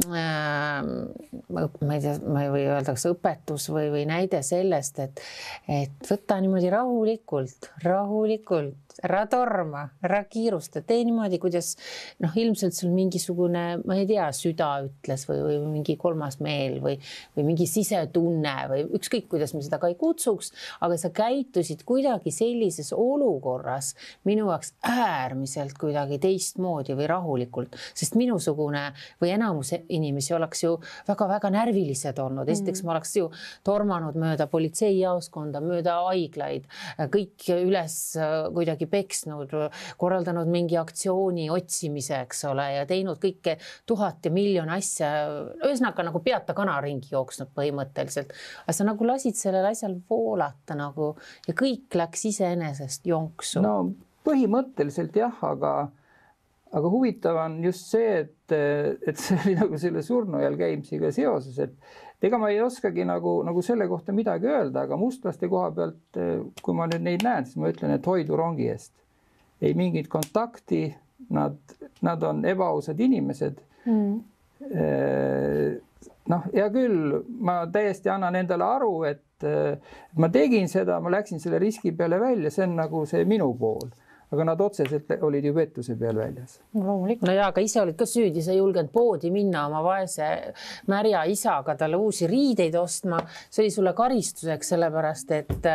ma 0.03 1.95
ei 1.95 2.01
tea, 2.03 2.15
ma 2.27 2.43
ei 2.43 2.51
või 2.51 2.65
öelda, 2.67 2.95
kas 2.97 3.07
õpetus 3.07 3.69
või, 3.71 3.91
või 3.95 4.07
näide 4.11 4.41
sellest, 4.43 4.99
et, 5.05 5.23
et 5.71 6.09
võta 6.11 6.41
niimoodi 6.43 6.73
rahulikult, 6.73 7.71
rahulikult 7.85 8.85
ära 9.03 9.25
torma, 9.31 9.85
ära 10.05 10.21
kiirusta, 10.31 10.83
tee 10.87 11.03
niimoodi, 11.07 11.39
kuidas 11.43 11.73
noh, 12.23 12.35
ilmselt 12.39 12.77
sul 12.77 12.93
mingisugune, 12.95 13.65
ma 13.87 13.97
ei 13.99 14.07
tea, 14.09 14.29
süda 14.37 14.69
ütles 14.87 15.27
või, 15.29 15.41
või 15.47 15.59
mingi 15.79 15.97
kolmas 16.01 16.39
meel 16.45 16.79
või, 16.85 16.97
või 17.35 17.47
mingi 17.49 17.67
sisetunne 17.71 18.55
või 18.71 18.85
ükskõik, 18.99 19.27
kuidas 19.33 19.55
me 19.55 19.63
seda 19.67 19.81
ka 19.83 19.91
ei 19.91 19.99
kutsuks, 19.99 20.53
aga 20.85 20.99
sa 21.01 21.11
käitusid 21.15 21.83
kuidagi 21.89 22.35
sellises 22.35 22.93
olukorras 22.95 23.95
minu 24.29 24.49
jaoks 24.53 24.75
äärmiselt 24.87 25.79
kuidagi 25.81 26.21
teistmoodi 26.23 26.95
või 26.99 27.11
rahulikult, 27.11 27.79
sest 27.95 28.19
minusugune 28.19 28.87
või 29.23 29.35
enamus 29.35 29.75
inimesi 29.89 30.35
oleks 30.35 30.65
ju 30.65 30.75
väga-väga 31.09 31.51
närvilised 31.55 32.19
olnud, 32.23 32.49
esiteks 32.49 32.83
mm. 32.83 32.87
ma 32.87 32.95
oleks 32.95 33.17
ju 33.17 33.29
tormanud 33.67 34.19
mööda 34.21 34.47
politseijaoskonda, 34.51 35.63
mööda 35.65 35.97
haiglaid, 36.09 36.69
kõik 37.15 37.49
üles 37.57 37.97
kuidagi 38.55 38.89
peksnud, 38.91 39.53
korraldanud 40.01 40.51
mingi 40.51 40.79
aktsiooni 40.81 41.49
otsimise, 41.55 42.21
eks 42.27 42.45
ole, 42.51 42.69
ja 42.79 42.87
teinud 42.89 43.21
kõike 43.23 43.57
tuhat 43.87 44.25
ja 44.25 44.33
miljon 44.35 44.71
asja. 44.75 45.11
ühesõnaga 45.65 46.07
nagu 46.07 46.23
peata 46.25 46.57
kana 46.57 46.79
ringi 46.85 47.13
jooksnud 47.13 47.53
põhimõtteliselt, 47.57 48.33
aga 48.65 48.77
sa 48.77 48.87
nagu 48.89 49.07
lasid 49.09 49.39
sellel 49.39 49.67
asjal 49.71 49.97
voolata 50.11 50.77
nagu 50.79 51.15
ja 51.49 51.55
kõik 51.57 51.95
läks 51.99 52.25
iseenesest 52.33 53.07
jonksu. 53.07 53.63
no 53.65 53.77
põhimõtteliselt 54.25 55.17
jah, 55.17 55.37
aga 55.45 55.75
aga 56.75 56.91
huvitav 56.91 57.39
on 57.45 57.61
just 57.65 57.87
see, 57.93 58.25
et, 58.25 58.55
et 59.07 59.21
see 59.21 59.39
oli 59.45 59.55
nagu 59.59 59.79
selle 59.81 60.03
surnuaial 60.05 60.57
käimisega 60.59 61.13
seoses, 61.15 61.61
et 61.63 62.25
ega 62.25 62.41
ma 62.41 62.51
ei 62.51 62.61
oskagi 62.65 63.05
nagu, 63.07 63.37
nagu 63.47 63.63
selle 63.63 63.87
kohta 63.91 64.15
midagi 64.17 64.49
öelda, 64.51 64.87
aga 64.87 64.99
mustlaste 64.99 65.49
koha 65.51 65.71
pealt, 65.77 66.21
kui 66.65 66.77
ma 66.77 66.89
nüüd 66.91 67.05
neid 67.05 67.25
näen, 67.27 67.47
siis 67.47 67.61
ma 67.61 67.71
ütlen, 67.71 67.95
et 67.95 68.07
hoidu 68.09 68.39
rongi 68.41 68.71
eest. 68.73 68.95
ei 69.65 69.75
mingit 69.79 70.09
kontakti, 70.13 70.89
nad, 71.33 71.57
nad 72.05 72.23
on 72.27 72.43
ebaausad 72.45 72.99
inimesed. 73.01 73.61
Mm.. 73.85 74.17
noh, 76.33 76.49
hea 76.53 76.67
küll, 76.73 77.21
ma 77.45 77.63
täiesti 77.73 78.11
annan 78.13 78.37
endale 78.41 78.67
aru, 78.67 78.95
et 79.09 79.47
ma 80.19 80.31
tegin 80.33 80.69
seda, 80.73 80.99
ma 81.05 81.13
läksin 81.13 81.41
selle 81.41 81.61
riski 81.63 81.93
peale 81.97 82.19
välja, 82.21 82.51
see 82.53 82.65
on 82.67 82.77
nagu 82.81 83.05
see 83.09 83.25
minu 83.29 83.51
pool 83.61 83.93
aga 84.35 84.45
nad 84.51 84.61
otseselt 84.61 85.11
olid 85.23 85.45
ju 85.45 85.55
pettuse 85.55 85.97
peal 85.99 86.19
väljas. 86.19 86.59
loomulikult. 86.75 87.29
no 87.29 87.35
ja, 87.35 87.49
aga 87.49 87.63
ise 87.65 87.81
olid 87.83 87.97
ka 87.99 88.07
süüdi, 88.09 88.43
sa 88.43 88.53
ei 88.53 88.59
julgenud 88.59 88.91
poodi 88.93 89.31
minna 89.35 89.67
oma 89.69 89.83
vaese 89.85 90.29
märja 90.91 91.25
isaga 91.31 91.77
talle 91.79 91.99
uusi 92.01 92.27
riideid 92.31 92.75
ostma. 92.79 93.21
see 93.49 93.65
oli 93.65 93.71
sulle 93.75 93.95
karistuseks, 93.97 94.73
sellepärast 94.75 95.35
et, 95.39 95.69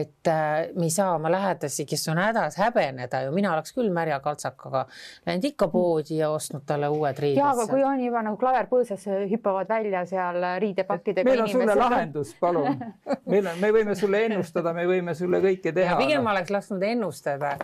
et 0.00 0.32
me 0.74 0.88
ei 0.88 0.94
saa 0.94 1.14
oma 1.14 1.32
lähedasi, 1.32 1.86
kes 1.88 2.08
on 2.12 2.20
hädas, 2.22 2.58
häbeneda 2.60 3.24
ju. 3.26 3.34
mina 3.36 3.52
oleks 3.54 3.74
küll 3.76 3.92
märja 3.94 4.20
kaltsakaga 4.24 4.86
läinud 5.26 5.48
ikka 5.52 5.68
poodi 5.68 6.20
ja 6.20 6.30
ostnud 6.30 6.64
talle 6.66 6.88
uued 6.88 7.18
riided. 7.18 7.42
ja, 7.42 7.52
aga 7.54 7.66
kui 7.70 7.84
on 7.84 8.00
juba 8.04 8.24
nagu 8.26 8.40
klaver 8.40 8.70
põõsas, 8.70 9.06
hüppavad 9.30 9.68
välja 9.68 10.04
seal 10.08 10.40
riidepakkidega. 10.64 11.28
meil 11.28 11.44
on 11.44 11.52
sulle 11.52 11.76
lahendus, 11.76 12.34
palun. 12.40 12.80
meil 13.32 13.46
on, 13.46 13.60
me 13.60 13.72
võime 13.74 13.96
sulle 13.98 14.24
ennustada, 14.28 14.74
me 14.76 14.86
võime 14.88 15.14
sulle 15.18 15.42
kõike 15.44 15.74
teha. 15.76 15.98
pigem 16.00 16.24
ma 16.24 16.34
oleks 16.36 16.52
lasknud 16.54 16.82
ennustada 16.86 17.56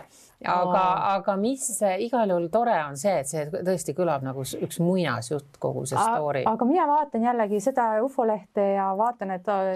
aga, 0.45 0.83
aga 1.15 1.35
mis 1.41 1.65
igal 2.03 2.29
juhul 2.29 2.49
tore 2.53 2.75
on 2.85 2.97
see, 2.99 3.15
et 3.21 3.29
see 3.29 3.45
tõesti 3.51 3.95
kõlab 3.97 4.25
nagu 4.25 4.45
üks 4.45 4.79
muinasjutt, 4.83 5.57
kogu 5.59 5.85
see 5.89 5.97
story. 5.97 6.43
aga 6.49 6.67
mina 6.69 6.87
vaatan 6.89 7.25
jällegi 7.29 7.61
seda 7.63 7.89
ufolehte 8.05 8.71
ja 8.75 8.91
vaatan, 8.97 9.35
et 9.37 9.49
äh, 9.51 9.73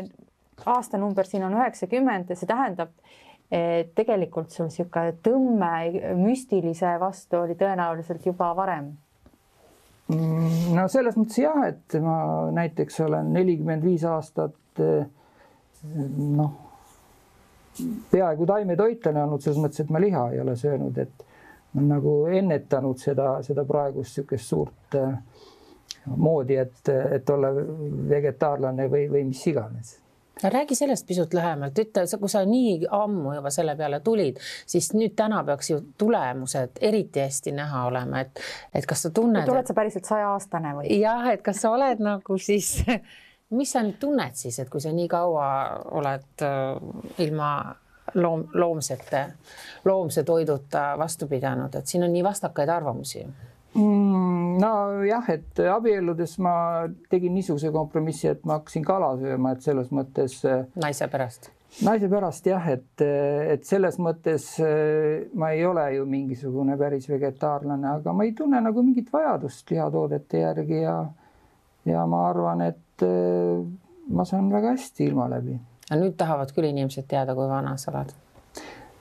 aastanumber 0.66 1.28
siin 1.28 1.46
on 1.48 1.58
üheksakümmend 1.58 2.30
ja 2.30 2.38
see 2.38 2.50
tähendab, 2.50 2.94
et 3.52 3.96
tegelikult 3.98 4.54
sul 4.54 4.70
niisugune 4.70 5.16
tõmme 5.26 6.16
müstilise 6.20 6.94
vastu 7.02 7.42
oli 7.42 7.58
tõenäoliselt 7.60 8.26
juba 8.30 8.54
varem 8.56 8.94
no 10.12 10.88
selles 10.92 11.18
mõttes 11.20 11.40
jah, 11.42 11.62
et 11.68 11.96
ma 12.04 12.18
näiteks 12.56 13.00
olen 13.06 13.32
nelikümmend 13.36 13.86
viis 13.86 14.04
aastat 14.08 14.84
eh, 14.84 15.08
noh 15.86 16.71
peaaegu 18.12 18.46
taimetoitlane 18.50 19.24
olnud 19.24 19.44
selles 19.44 19.62
mõttes, 19.62 19.84
et 19.84 19.94
ma 19.94 20.02
liha 20.04 20.26
ei 20.34 20.42
ole 20.44 20.56
söönud, 20.60 20.98
et 20.98 21.26
on 21.78 21.88
nagu 21.88 22.16
ennetanud 22.28 23.00
seda, 23.00 23.38
seda 23.46 23.66
praegust 23.68 24.18
niisugust 24.18 24.52
suurt 24.52 25.00
äh, 25.00 25.16
moodi, 26.16 26.60
et, 26.60 26.94
et 27.16 27.30
olla 27.30 27.54
vegetaarlane 28.10 28.90
või, 28.92 29.08
või 29.12 29.26
mis 29.32 29.48
iganes 29.48 29.98
räägi 30.44 30.76
sellest 30.76 31.06
pisut 31.08 31.34
lähemalt, 31.34 31.80
ütle, 31.80 32.04
kui 32.20 32.30
sa 32.30 32.40
nii 32.46 32.88
ammu 32.98 33.36
juba 33.36 33.52
selle 33.54 33.76
peale 33.78 34.00
tulid, 34.02 34.40
siis 34.66 34.88
nüüd 34.96 35.14
täna 35.16 35.44
peaks 35.46 35.70
ju 35.70 35.82
tulemused 36.02 36.82
eriti 36.82 37.22
hästi 37.22 37.54
näha 37.54 37.84
olema, 37.90 38.24
et, 38.26 38.42
et 38.74 38.88
kas 38.90 39.06
sa 39.06 39.12
tunned. 39.14 39.50
oled 39.50 39.68
sa 39.68 39.76
päriselt 39.78 40.10
sajaaastane 40.10 40.74
või? 40.80 40.88
jah, 40.98 41.28
et 41.34 41.44
kas 41.46 41.62
sa 41.62 41.76
oled 41.76 42.02
nagu 42.02 42.38
siis 42.42 42.74
mis 43.58 43.72
sa 43.72 43.84
nüüd 43.86 44.00
tunned 44.00 44.38
siis, 44.40 44.60
et 44.60 44.70
kui 44.72 44.82
sa 44.84 44.92
nii 44.96 45.08
kaua 45.12 45.46
oled 46.00 46.46
äh, 46.48 47.24
ilma 47.26 47.52
loom, 48.16 48.46
loomsete, 48.54 49.24
loomse 49.86 50.24
toiduta 50.24 50.92
vastu 51.00 51.28
pidanud, 51.32 51.76
et 51.76 51.88
siin 51.88 52.04
on 52.08 52.14
nii 52.14 52.24
vastakaid 52.26 52.70
arvamusi 52.70 53.24
mm,? 53.24 54.60
nojah, 54.62 55.32
et 55.36 55.64
abielludes 55.72 56.38
ma 56.44 56.54
tegin 57.10 57.34
niisuguse 57.38 57.72
kompromissi, 57.74 58.30
et 58.34 58.46
ma 58.46 58.60
hakkasin 58.60 58.86
kala 58.86 59.16
sööma, 59.22 59.56
et 59.56 59.66
selles 59.66 59.92
mõttes. 59.96 60.38
Äh, 60.48 60.68
naise 60.82 61.08
pärast? 61.12 61.52
naise 61.86 62.10
pärast 62.12 62.48
jah, 62.50 62.66
et, 62.68 63.00
et 63.02 63.64
selles 63.68 63.96
mõttes 64.04 64.48
äh, 64.60 65.30
ma 65.40 65.54
ei 65.56 65.64
ole 65.66 65.86
ju 65.96 66.06
mingisugune 66.10 66.76
päris 66.80 67.08
vegetaarlane, 67.10 67.96
aga 67.96 68.14
ma 68.14 68.28
ei 68.28 68.36
tunne 68.38 68.60
nagu 68.64 68.84
mingit 68.84 69.12
vajadust 69.14 69.72
lihatoodete 69.72 70.44
järgi 70.44 70.84
ja 70.84 70.98
ja 71.86 72.06
ma 72.10 72.28
arvan, 72.30 72.62
et 72.62 73.06
äh, 73.06 73.66
ma 74.10 74.26
saan 74.26 74.52
väga 74.54 74.76
hästi 74.76 75.10
ilma 75.10 75.30
läbi. 75.32 75.58
aga 75.90 76.00
nüüd 76.04 76.16
tahavad 76.20 76.54
küll 76.56 76.70
inimesed 76.70 77.08
teada, 77.10 77.36
kui 77.36 77.50
vana 77.50 77.76
sa 77.78 77.92
oled? 77.94 78.16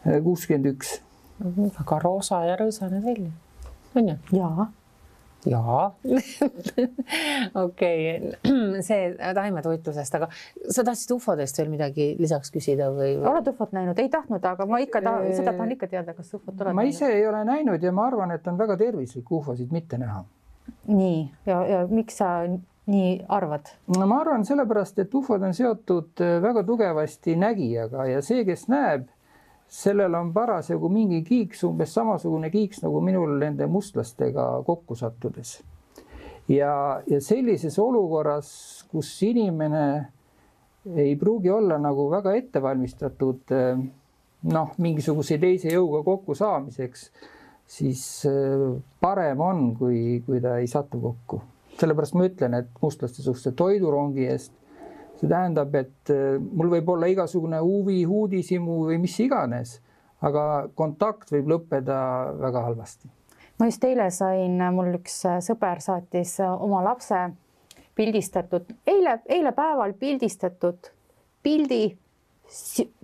Äh, 0.07 0.19
kuuskümmend 0.25 0.73
üks. 0.75 0.99
väga 1.41 2.03
roosa 2.05 2.45
ja 2.49 2.59
rõõsane 2.61 3.03
välja, 3.05 3.33
on 3.95 4.13
ju? 4.13 4.19
jaa 4.41 4.71
jaa 5.47 5.87
okei 7.65 8.21
okay., 8.21 8.83
see 8.87 9.15
taimetoitlusest, 9.35 10.17
aga 10.19 10.29
sa 10.69 10.85
tahtsid 10.85 11.15
ufodest 11.17 11.59
veel 11.61 11.71
midagi 11.73 12.11
lisaks 12.21 12.53
küsida 12.53 12.91
või? 12.95 13.15
oled 13.17 13.49
ufot 13.53 13.73
näinud? 13.77 13.99
ei 13.99 14.11
tahtnud, 14.13 14.45
aga 14.45 14.67
ma 14.69 14.81
ikka 14.85 15.03
tahan, 15.05 15.31
seda 15.37 15.55
tahan 15.55 15.73
ikka 15.77 15.89
teada, 15.93 16.15
kas 16.17 16.35
ufot 16.37 16.53
oled 16.53 16.75
ma 16.75 16.85
näinud? 16.85 16.95
ise 16.95 17.09
ei 17.15 17.25
ole 17.29 17.45
näinud 17.49 17.83
ja 17.83 17.93
ma 17.97 18.07
arvan, 18.11 18.35
et 18.37 18.47
on 18.51 18.61
väga 18.61 18.77
tervislik 18.81 19.33
ufosid 19.33 19.73
mitte 19.73 19.99
näha. 20.01 20.25
nii 20.91 21.23
ja, 21.49 21.63
ja 21.73 21.81
miks 21.89 22.21
sa 22.21 22.35
nii 22.87 23.25
arvad? 23.29 23.69
no 23.97 24.07
ma 24.07 24.21
arvan 24.21 24.45
sellepärast, 24.47 24.99
et 24.99 25.15
ufod 25.15 25.43
on 25.43 25.55
seotud 25.55 26.23
äh, 26.25 26.39
väga 26.43 26.65
tugevasti 26.67 27.37
nägijaga 27.37 28.07
ja 28.09 28.23
see, 28.25 28.45
kes 28.49 28.67
näeb, 28.73 29.09
sellel 29.71 30.15
on 30.19 30.33
parasjagu 30.35 30.89
mingi 30.93 31.21
kiiks, 31.27 31.65
umbes 31.69 31.95
samasugune 31.95 32.51
kiiks 32.51 32.83
nagu 32.85 33.03
minul 33.05 33.37
nende 33.39 33.69
mustlastega 33.71 34.47
kokku 34.67 34.97
sattudes. 34.99 35.61
ja, 36.49 37.03
ja 37.07 37.21
sellises 37.21 37.79
olukorras, 37.79 38.51
kus 38.91 39.13
inimene 39.23 39.85
ei 40.97 41.17
pruugi 41.17 41.51
olla 41.51 41.79
nagu 41.79 42.09
väga 42.11 42.35
ettevalmistatud 42.35 43.55
äh, 43.55 43.85
noh, 44.51 44.75
mingisuguse 44.79 45.39
teise 45.39 45.75
jõuga 45.75 46.03
kokkusaamiseks, 46.03 47.11
siis 47.69 48.03
äh, 48.27 48.67
parem 49.01 49.41
on, 49.45 49.65
kui, 49.77 50.23
kui 50.27 50.41
ta 50.41 50.57
ei 50.59 50.67
satu 50.67 51.01
kokku 51.01 51.43
sellepärast 51.81 52.17
ma 52.17 52.27
ütlen, 52.29 52.57
et 52.61 52.83
mustlaste 52.83 53.23
suhtes 53.25 53.55
toidurongi 53.57 54.27
eest, 54.31 54.53
see 55.21 55.29
tähendab, 55.29 55.75
et 55.79 56.13
äh, 56.13 56.37
mul 56.41 56.73
võib 56.73 56.91
olla 56.95 57.09
igasugune 57.11 57.61
huvi, 57.65 58.03
uudishimu 58.07 58.83
või 58.89 59.01
mis 59.03 59.17
iganes, 59.23 59.79
aga 60.25 60.45
kontakt 60.77 61.33
võib 61.33 61.49
lõppeda 61.55 62.01
väga 62.41 62.67
halvasti. 62.69 63.09
ma 63.59 63.69
just 63.69 63.85
eile 63.85 64.11
sain, 64.11 64.61
mul 64.77 64.95
üks 65.01 65.23
äh, 65.29 65.41
sõber 65.45 65.83
saatis 65.85 66.39
äh, 66.41 66.63
oma 66.69 66.83
lapse 66.85 67.29
pildistatud, 67.97 68.69
eile, 68.89 69.19
eile 69.29 69.53
päeval 69.53 69.93
pildistatud 70.01 70.93
pildi, 71.43 71.85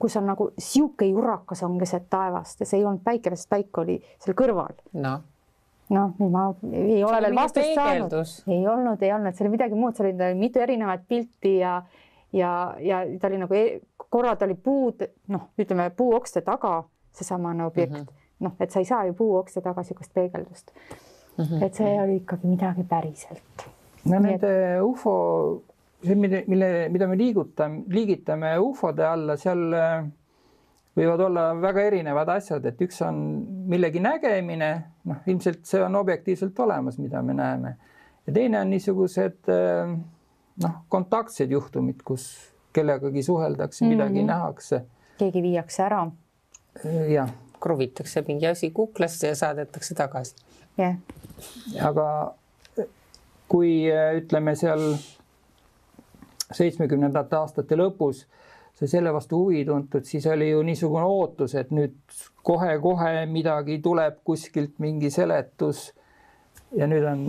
kus 0.01 0.17
on 0.19 0.27
nagu 0.27 0.51
sihuke 0.59 1.07
jurakas 1.07 1.63
on 1.63 1.77
keset 1.79 2.09
taevast 2.11 2.61
ja 2.61 2.67
see 2.67 2.81
ei 2.81 2.87
olnud 2.87 3.05
päike, 3.05 3.31
sest 3.37 3.49
päike 3.53 3.83
oli 3.85 4.01
seal 4.19 4.37
kõrval. 4.39 4.75
noh 4.97 5.25
noh, 5.95 6.15
ma 6.19 6.49
ei 6.73 7.05
ole 7.05 7.21
veel 7.23 7.37
vastust 7.37 7.75
saanud. 7.75 8.13
ei 8.51 8.67
olnud, 8.67 9.03
ei 9.03 9.13
olnud, 9.13 9.37
see 9.37 9.47
oli 9.47 9.55
midagi 9.55 9.79
muud, 9.79 9.97
seal 9.97 10.11
oli 10.11 10.35
mitu 10.39 10.63
erinevat 10.63 11.07
pilti 11.09 11.59
ja 11.61 11.81
ja, 12.33 12.75
ja 12.81 13.01
ta 13.21 13.31
oli 13.31 13.39
nagu, 13.39 13.55
e-, 13.55 13.81
korra 14.09 14.37
ta 14.37 14.45
oli 14.49 14.55
puud, 14.55 15.05
noh, 15.33 15.49
ütleme 15.59 15.91
puuokste 15.97 16.43
taga, 16.47 16.81
seesamane 17.17 17.65
objekt 17.65 17.93
mm 17.93 18.03
-hmm., 18.03 18.25
noh, 18.47 18.57
et 18.61 18.71
sa 18.71 18.83
ei 18.83 18.85
saa 18.85 19.05
ju 19.07 19.15
puuokste 19.15 19.61
taga 19.61 19.81
niisugust 19.81 20.15
peegeldust 20.15 20.73
mm. 21.39 21.45
-hmm. 21.45 21.65
et 21.65 21.75
see 21.75 22.01
oli 22.03 22.17
ikkagi 22.17 22.47
midagi 22.47 22.85
päriselt. 22.85 23.67
no 24.05 24.19
nende 24.19 24.77
et... 24.77 24.83
ufo, 24.83 25.63
see, 26.05 26.15
mille, 26.15 26.45
mille, 26.47 26.89
mida 26.89 27.07
me 27.07 27.17
liigutame, 27.17 27.83
liigitame 27.89 28.59
ufode 28.59 29.07
alla, 29.07 29.37
seal 29.37 29.73
äh, 29.73 30.07
võivad 30.97 31.21
olla 31.27 31.47
väga 31.61 31.85
erinevad 31.91 32.31
asjad, 32.37 32.65
et 32.69 32.81
üks 32.83 33.01
on 33.05 33.19
millegi 33.71 34.01
nägemine, 34.03 34.71
noh, 35.09 35.23
ilmselt 35.29 35.65
see 35.69 35.83
on 35.85 35.99
objektiivselt 36.01 36.59
olemas, 36.65 36.99
mida 37.03 37.23
me 37.23 37.37
näeme. 37.37 37.77
ja 38.27 38.33
teine 38.33 38.61
on 38.61 38.71
niisugused 38.71 39.51
eh, 39.53 39.97
noh, 40.63 40.77
kontaktsed 40.89 41.51
juhtumid, 41.53 42.01
kus 42.05 42.29
kellegagi 42.77 43.23
suheldakse 43.23 43.85
mm, 43.85 43.91
-hmm. 43.91 43.95
midagi 43.95 44.25
nähakse. 44.25 44.85
keegi 45.19 45.43
viiakse 45.43 45.83
ära. 45.83 46.07
Eh, 46.85 47.13
jah. 47.13 47.31
kruvitakse 47.61 48.23
mingi 48.29 48.47
asi 48.47 48.71
kuklasse 48.71 49.27
ja 49.27 49.37
saadetakse 49.37 49.95
tagasi. 49.95 50.35
jah 50.79 50.97
yeah.. 51.75 51.87
aga 51.89 52.35
kui 53.49 53.87
ütleme 54.17 54.55
seal 54.57 54.97
seitsmekümnendate 56.53 57.37
aastate 57.37 57.77
lõpus 57.77 58.27
sai 58.77 58.89
selle 58.89 59.13
vastu 59.13 59.39
huvi 59.41 59.65
tuntud, 59.65 60.05
siis 60.05 60.27
oli 60.29 60.51
ju 60.51 60.63
niisugune 60.67 61.05
ootus, 61.09 61.55
et 61.57 61.71
nüüd 61.73 61.97
kohe-kohe 62.45 63.25
midagi 63.31 63.79
tuleb 63.85 64.21
kuskilt, 64.25 64.75
mingi 64.79 65.11
seletus. 65.11 65.89
Ja 66.75 66.87
nüüd 66.91 67.05
on 67.07 67.23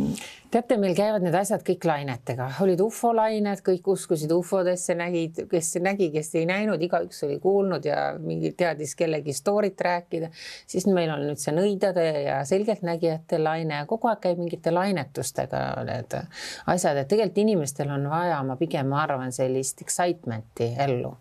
teate, 0.52 0.78
meil 0.80 0.96
käivad 0.96 1.24
need 1.26 1.36
asjad 1.36 1.62
kõik 1.66 1.86
lainetega, 1.88 2.48
olid 2.64 2.80
ufolained, 2.82 3.60
kõik 3.66 3.88
uskusid 3.92 4.32
ufodesse, 4.32 4.96
nägid, 4.98 5.44
kes 5.52 5.74
nägi, 5.84 6.08
kes 6.14 6.32
ei 6.40 6.48
näinud, 6.50 6.82
igaüks 6.84 7.20
oli 7.28 7.38
kuulnud 7.44 7.86
ja 7.86 8.14
mingi 8.22 8.54
teadis 8.58 8.96
kellegi 8.98 9.36
story't 9.36 9.84
rääkida. 9.84 10.30
siis 10.68 10.88
meil 10.88 11.12
on 11.14 11.26
nüüd 11.28 11.42
see 11.42 11.54
nõidade 11.56 12.06
ja 12.24 12.40
selgeltnägijate 12.48 13.40
laine 13.42 13.82
ja 13.82 13.86
kogu 13.90 14.10
aeg 14.10 14.24
käib 14.24 14.42
mingite 14.42 14.72
lainetustega 14.72 15.62
need 15.88 16.18
asjad, 16.66 16.98
et 16.98 17.12
tegelikult 17.12 17.44
inimestel 17.44 17.92
on 17.94 18.10
vaja, 18.10 18.40
ma 18.48 18.56
pigem 18.58 18.94
arvan, 18.96 19.32
sellist 19.36 19.84
excitement'i 19.84 20.72
ellu, 20.88 21.14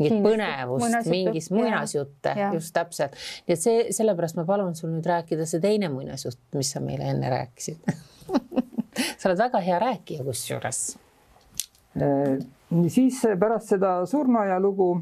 mingit 0.00 0.24
põnevust, 0.24 1.10
mingis 1.12 1.50
muinasjutte, 1.54 2.34
just 2.56 2.74
täpselt. 2.74 3.16
nii 3.46 3.58
et 3.58 3.62
see, 3.62 3.86
sellepärast 3.94 4.40
ma 4.40 4.48
palun 4.48 4.74
sul 4.74 4.94
nüüd 4.94 5.06
rääkida 5.06 5.46
see 5.46 5.60
teine 5.62 5.92
muinasjutt, 5.92 6.40
mis 6.56 6.72
sa 6.74 6.80
meile 6.84 7.12
enne 7.12 7.30
rääkisid 7.30 7.59
sa 9.18 9.28
oled 9.28 9.38
väga 9.38 9.60
hea 9.64 9.78
rääkija 9.78 10.24
kusjuures. 10.24 10.80
Äh, 11.96 12.38
siis 12.88 13.22
pärast 13.38 13.72
seda 13.72 14.06
surnuaia 14.06 14.60
lugu, 14.62 14.92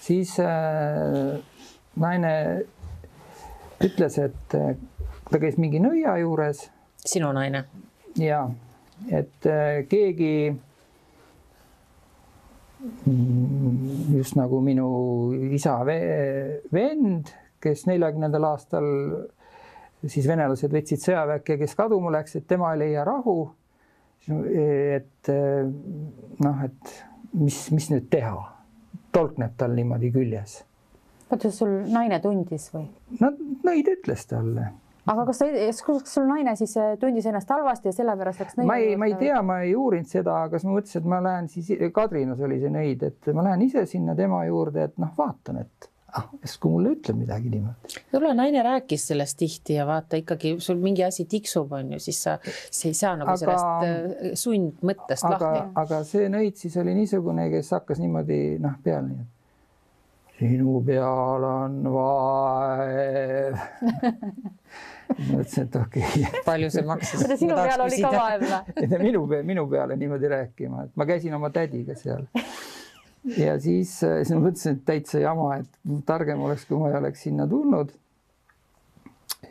siis 0.00 0.36
äh, 0.40 1.34
naine 1.98 2.34
ütles, 3.82 4.18
et 4.22 4.54
äh, 4.54 4.76
ta 5.30 5.42
käis 5.42 5.58
mingi 5.58 5.82
nõia 5.82 6.16
juures. 6.22 6.68
sinu 7.04 7.32
naine? 7.32 7.64
ja, 8.18 8.44
et 9.14 9.46
keegi 9.90 10.32
mm, 13.06 14.14
just 14.16 14.38
nagu 14.38 14.60
minu 14.62 14.88
isa 15.54 15.76
vend, 15.86 17.30
kes 17.62 17.86
neljakümnendal 17.90 18.46
aastal 18.50 18.88
siis 20.06 20.28
venelased 20.28 20.72
võtsid 20.72 21.02
sõjaväkke, 21.02 21.58
kes 21.58 21.74
kaduma 21.78 22.12
läks, 22.14 22.36
et 22.38 22.46
tema 22.46 22.72
ei 22.74 22.84
leia 22.84 23.04
rahu. 23.08 23.50
et 24.28 25.30
noh, 26.44 26.64
et 26.64 26.94
mis, 27.32 27.60
mis 27.72 27.86
nüüd 27.90 28.08
teha, 28.10 28.42
tolkneb 29.12 29.54
tal 29.56 29.72
niimoodi 29.76 30.10
küljes. 30.12 30.62
oota, 31.30 31.50
sul 31.50 31.80
naine 31.92 32.20
tundis 32.20 32.68
või? 32.74 32.88
no 33.20 33.32
nõid 33.64 33.88
ütles 33.94 34.26
talle 34.28 34.68
aga 35.08 35.24
kas, 35.30 35.40
kas 35.86 36.12
sul 36.12 36.26
naine 36.28 36.54
siis 36.58 36.74
äh, 36.80 36.94
tundis 37.00 37.26
ennast 37.28 37.50
halvasti 37.52 37.90
ja 37.90 37.96
sellepärast 37.96 38.42
läks 38.42 38.58
nõid? 38.58 38.68
ma 38.68 38.78
ei, 38.82 38.96
ma 39.00 39.08
ei 39.08 39.16
tea, 39.20 39.40
ma 39.44 39.60
ei 39.64 39.74
uurinud 39.78 40.10
seda, 40.10 40.42
aga 40.46 40.58
siis 40.58 40.68
ma 40.68 40.76
mõtlesin, 40.76 41.00
et 41.00 41.12
ma 41.12 41.20
lähen 41.24 41.48
siis, 41.52 41.70
Kadrinas 41.94 42.42
oli 42.44 42.58
see 42.62 42.72
nõid, 42.74 43.04
et 43.08 43.30
ma 43.36 43.46
lähen 43.46 43.64
ise 43.64 43.84
sinna 43.88 44.16
tema 44.18 44.42
juurde, 44.48 44.88
et 44.90 45.00
noh, 45.00 45.14
vaatan, 45.16 45.62
et 45.64 45.87
ah, 46.16 46.28
järsku 46.42 46.70
mulle 46.72 46.92
ütleb 46.96 47.18
midagi 47.20 47.50
niimoodi. 47.52 48.02
võib-olla 48.12 48.34
naine 48.38 48.62
rääkis 48.64 49.06
sellest 49.10 49.38
tihti 49.40 49.78
ja 49.78 49.86
vaata 49.88 50.20
ikkagi 50.20 50.54
sul 50.64 50.80
mingi 50.82 51.04
asi 51.04 51.26
tiksub, 51.30 51.72
on 51.76 51.94
ju, 51.96 52.02
siis 52.02 52.20
sa, 52.26 52.38
sa 52.44 52.88
ei 52.88 52.96
saa 52.96 53.16
nagu 53.20 53.32
aga, 53.34 53.40
sellest 53.42 53.88
äh, 53.88 54.36
sundmõttest 54.38 55.28
aga, 55.28 55.38
lahti. 55.40 55.74
aga 55.84 56.04
see 56.08 56.30
nõid 56.32 56.60
siis 56.60 56.78
oli 56.80 56.94
niisugune, 56.98 57.48
kes 57.52 57.74
hakkas 57.76 58.00
niimoodi 58.02 58.40
noh, 58.64 58.78
peal 58.84 59.04
nii. 59.08 59.26
sinu 60.38 60.78
peal 60.86 61.48
on 61.50 61.80
vaev 61.92 63.58
mõtlesin, 65.28 65.66
et 65.66 65.76
okei 65.82 66.04
okay. 66.04 66.42
palju 66.46 66.72
see 66.72 66.88
maksis? 66.88 67.28
sinu 67.40 67.56
peal 67.58 67.84
oli 67.84 68.00
ka 68.02 68.14
vaev 68.16 68.48
või? 68.48 68.90
minu, 69.08 69.24
minu 69.52 69.68
peale 69.70 70.00
niimoodi 70.00 70.32
rääkima, 70.34 70.88
et 70.88 70.96
ma 70.96 71.08
käisin 71.08 71.36
oma 71.36 71.52
tädiga 71.54 71.96
seal 71.98 72.28
ja 73.24 73.60
siis, 73.60 74.02
äh, 74.02 74.20
siis 74.22 74.34
ma 74.36 74.42
mõtlesin, 74.48 74.78
et 74.78 74.84
täitsa 74.88 75.22
jama, 75.22 75.56
et 75.62 76.04
targem 76.06 76.42
oleks, 76.44 76.66
kui 76.68 76.78
ma 76.80 76.92
ei 76.92 76.98
oleks 77.00 77.24
sinna 77.26 77.46
tulnud. 77.48 77.92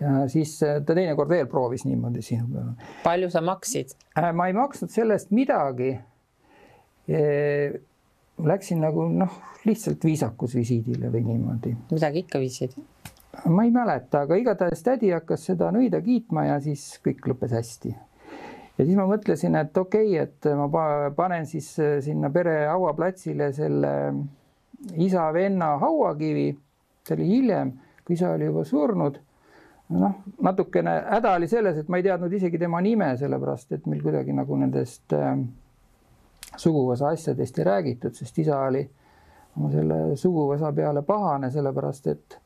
ja 0.01 0.27
siis 0.30 0.58
äh, 0.63 0.80
ta 0.86 0.95
teinekord 0.95 1.30
veel 1.30 1.47
proovis 1.47 1.86
niimoodi 1.86 2.21
sinu 2.21 2.47
peale. 2.51 2.89
palju 3.03 3.30
sa 3.34 3.41
maksid? 3.41 3.95
Äh, 4.17 4.32
ma 4.34 4.47
ei 4.47 4.58
maksnud 4.58 4.93
sellest 4.93 5.32
midagi. 5.32 5.97
Läksin 8.43 8.82
nagu 8.84 9.06
noh, 9.08 9.38
lihtsalt 9.63 10.03
viisakusvisiidile 10.03 11.12
või 11.13 11.23
niimoodi. 11.30 11.75
midagi 11.91 12.25
ikka 12.25 12.41
viisid? 12.43 12.75
ma 13.45 13.63
ei 13.63 13.71
mäleta, 13.71 14.25
aga 14.25 14.36
igatahes 14.36 14.84
tädi 14.84 15.13
hakkas 15.13 15.45
seda 15.47 15.69
nõida 15.71 16.01
kiitma 16.03 16.47
ja 16.49 16.60
siis 16.63 16.97
kõik 17.06 17.23
lõppes 17.32 17.53
hästi 17.56 17.93
ja 18.77 18.85
siis 18.85 18.97
ma 18.97 19.07
mõtlesin, 19.09 19.57
et 19.57 19.77
okei 19.77 20.13
okay,, 20.19 20.27
et 20.27 20.49
ma 20.57 20.67
panen 21.15 21.45
siis 21.49 21.69
äh, 21.81 21.97
sinna 22.05 22.29
pere 22.33 22.59
hauaplatsile 22.69 23.51
selle 23.55 23.93
isa-venna 24.95 25.77
hauakivi. 25.81 26.57
see 27.07 27.15
oli 27.15 27.27
hiljem, 27.27 27.71
kui 28.05 28.13
isa 28.13 28.33
oli 28.35 28.45
juba 28.45 28.63
surnud. 28.67 29.19
noh, 29.89 30.15
natukene 30.43 30.97
häda 31.09 31.33
oli 31.39 31.47
selles, 31.47 31.77
et 31.77 31.87
ma 31.89 31.97
ei 31.97 32.03
teadnud 32.03 32.33
isegi 32.33 32.59
tema 32.59 32.81
nime, 32.83 33.13
sellepärast 33.17 33.71
et 33.71 33.85
meil 33.87 34.01
kuidagi 34.03 34.35
nagu 34.35 34.57
nendest 34.59 35.13
äh, 35.15 35.37
suguvõsa 36.57 37.13
asjadest 37.15 37.59
ei 37.59 37.65
räägitud, 37.65 38.13
sest 38.13 38.37
isa 38.43 38.59
oli 38.67 38.83
oma 39.57 39.71
selle 39.71 40.01
suguvõsa 40.19 40.73
peale 40.75 41.01
pahane, 41.07 41.49
sellepärast 41.51 42.11
et 42.11 42.37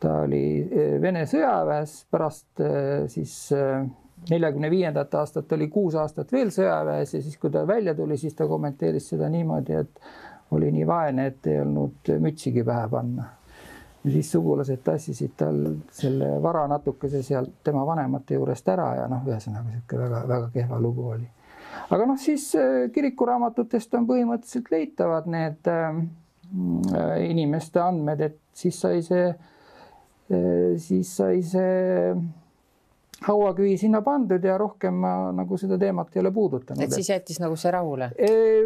ta 0.00 0.20
oli 0.26 0.44
äh, 0.62 1.00
Vene 1.02 1.24
sõjaväes, 1.26 2.04
pärast 2.12 2.60
äh, 2.60 3.08
siis 3.08 3.50
neljakümne 4.30 4.70
viiendat 4.70 5.14
aastat 5.14 5.52
oli 5.52 5.68
kuus 5.68 5.94
aastat 5.94 6.32
veel 6.32 6.50
sõjaväes 6.54 7.14
ja 7.16 7.22
siis, 7.22 7.36
kui 7.40 7.52
ta 7.52 7.66
välja 7.66 7.94
tuli, 7.94 8.16
siis 8.20 8.34
ta 8.34 8.46
kommenteeris 8.48 9.08
seda 9.12 9.28
niimoodi, 9.32 9.76
et 9.80 10.00
oli 10.54 10.70
nii 10.72 10.86
vaene, 10.86 11.26
et 11.30 11.46
ei 11.50 11.60
olnud 11.60 12.12
mütsigi 12.20 12.64
pähe 12.64 12.88
panna. 12.90 13.24
ja 14.04 14.10
siis 14.12 14.32
sugulased 14.32 14.82
tassisid 14.84 15.32
tal 15.36 15.62
selle 15.92 16.42
vara 16.42 16.66
natukese 16.68 17.22
sealt 17.22 17.62
tema 17.64 17.86
vanemate 17.86 18.34
juurest 18.34 18.68
ära 18.68 18.90
ja 18.98 19.06
noh, 19.08 19.24
ühesõnaga 19.24 19.70
niisugune 19.70 20.10
väga-väga 20.10 20.50
kehva 20.52 20.80
lugu 20.80 21.08
oli. 21.16 21.28
aga 21.90 22.06
noh, 22.06 22.20
siis 22.20 22.50
äh, 22.60 22.90
kirikuraamatutest 22.92 23.94
on 23.94 24.06
põhimõtteliselt 24.08 24.70
leitavad 24.70 25.26
need 25.26 25.72
äh, 25.72 26.04
inimeste 27.28 27.80
andmed, 27.80 28.20
et 28.20 28.40
siis 28.52 28.80
sai 28.80 29.02
see 29.02 29.28
äh,, 29.28 30.76
siis 30.78 31.16
sai 31.16 31.42
see 31.42 32.24
hauaküvi 33.28 33.78
sinna 33.80 34.02
pandud 34.04 34.44
ja 34.44 34.58
rohkem 34.60 35.00
ma 35.04 35.14
nagu 35.32 35.56
seda 35.60 35.78
teemat 35.80 36.16
ei 36.16 36.20
ole 36.20 36.34
puudutanud. 36.34 36.82
et 36.84 36.92
siis 36.92 37.08
jättis 37.10 37.40
nagu 37.40 37.56
see 37.56 37.72
rahule? 37.74 38.10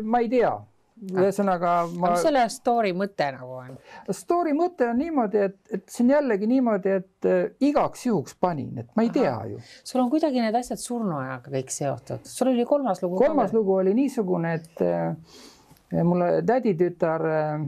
ma 0.02 0.24
ei 0.24 0.28
tea 0.32 0.56
ühesõnaga 0.98 1.72
ma. 1.94 2.12
mis 2.12 2.24
selle 2.26 2.42
story 2.50 2.90
mõte 2.96 3.28
nagu 3.34 3.58
on? 3.60 3.76
Story 4.14 4.54
mõte 4.56 4.88
on 4.90 4.98
niimoodi, 4.98 5.42
et, 5.48 5.58
et 5.74 5.84
see 5.90 6.04
on 6.04 6.12
jällegi 6.16 6.48
niimoodi, 6.50 6.94
et 7.00 7.28
äh, 7.28 7.44
igaks 7.68 8.06
juhuks 8.08 8.34
panin, 8.40 8.72
et 8.82 8.90
ma 8.98 9.04
ei 9.06 9.12
Aha. 9.12 9.18
tea 9.18 9.36
ju. 9.52 9.60
sul 9.86 10.02
on 10.02 10.10
kuidagi 10.12 10.42
need 10.42 10.58
asjad 10.58 10.82
surnuajaga 10.82 11.54
kõik 11.54 11.72
seotud, 11.74 12.26
sul 12.26 12.52
oli 12.52 12.66
kolmas 12.68 13.02
lugu. 13.04 13.20
kolmas 13.22 13.54
lugu 13.54 13.78
oli 13.78 13.94
niisugune, 13.98 14.54
et 14.58 14.84
äh, 14.84 16.02
mulle 16.02 16.42
täditütar 16.46 17.26
äh, 17.30 17.66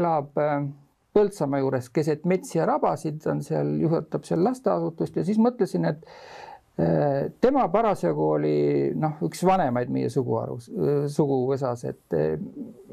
elab 0.00 0.38
äh, 0.38 0.66
Põltsamaa 1.10 1.58
juures 1.58 1.88
keset 1.90 2.22
metsi 2.30 2.60
ja 2.60 2.66
rabasid, 2.70 3.24
on 3.26 3.40
seal, 3.42 3.72
juhatab 3.82 4.22
seal 4.28 4.44
lasteasutust 4.46 5.16
ja 5.18 5.24
siis 5.26 5.40
mõtlesin, 5.42 5.88
et 5.90 6.04
äh, 6.78 7.32
tema 7.42 7.64
parasjagu 7.72 8.28
oli 8.36 8.58
noh, 8.94 9.16
üks 9.26 9.42
vanemaid 9.46 9.90
meie 9.90 10.10
suguharus, 10.12 10.68
suguvõsas, 11.10 11.82
et 11.90 12.14
äh, 12.14 12.36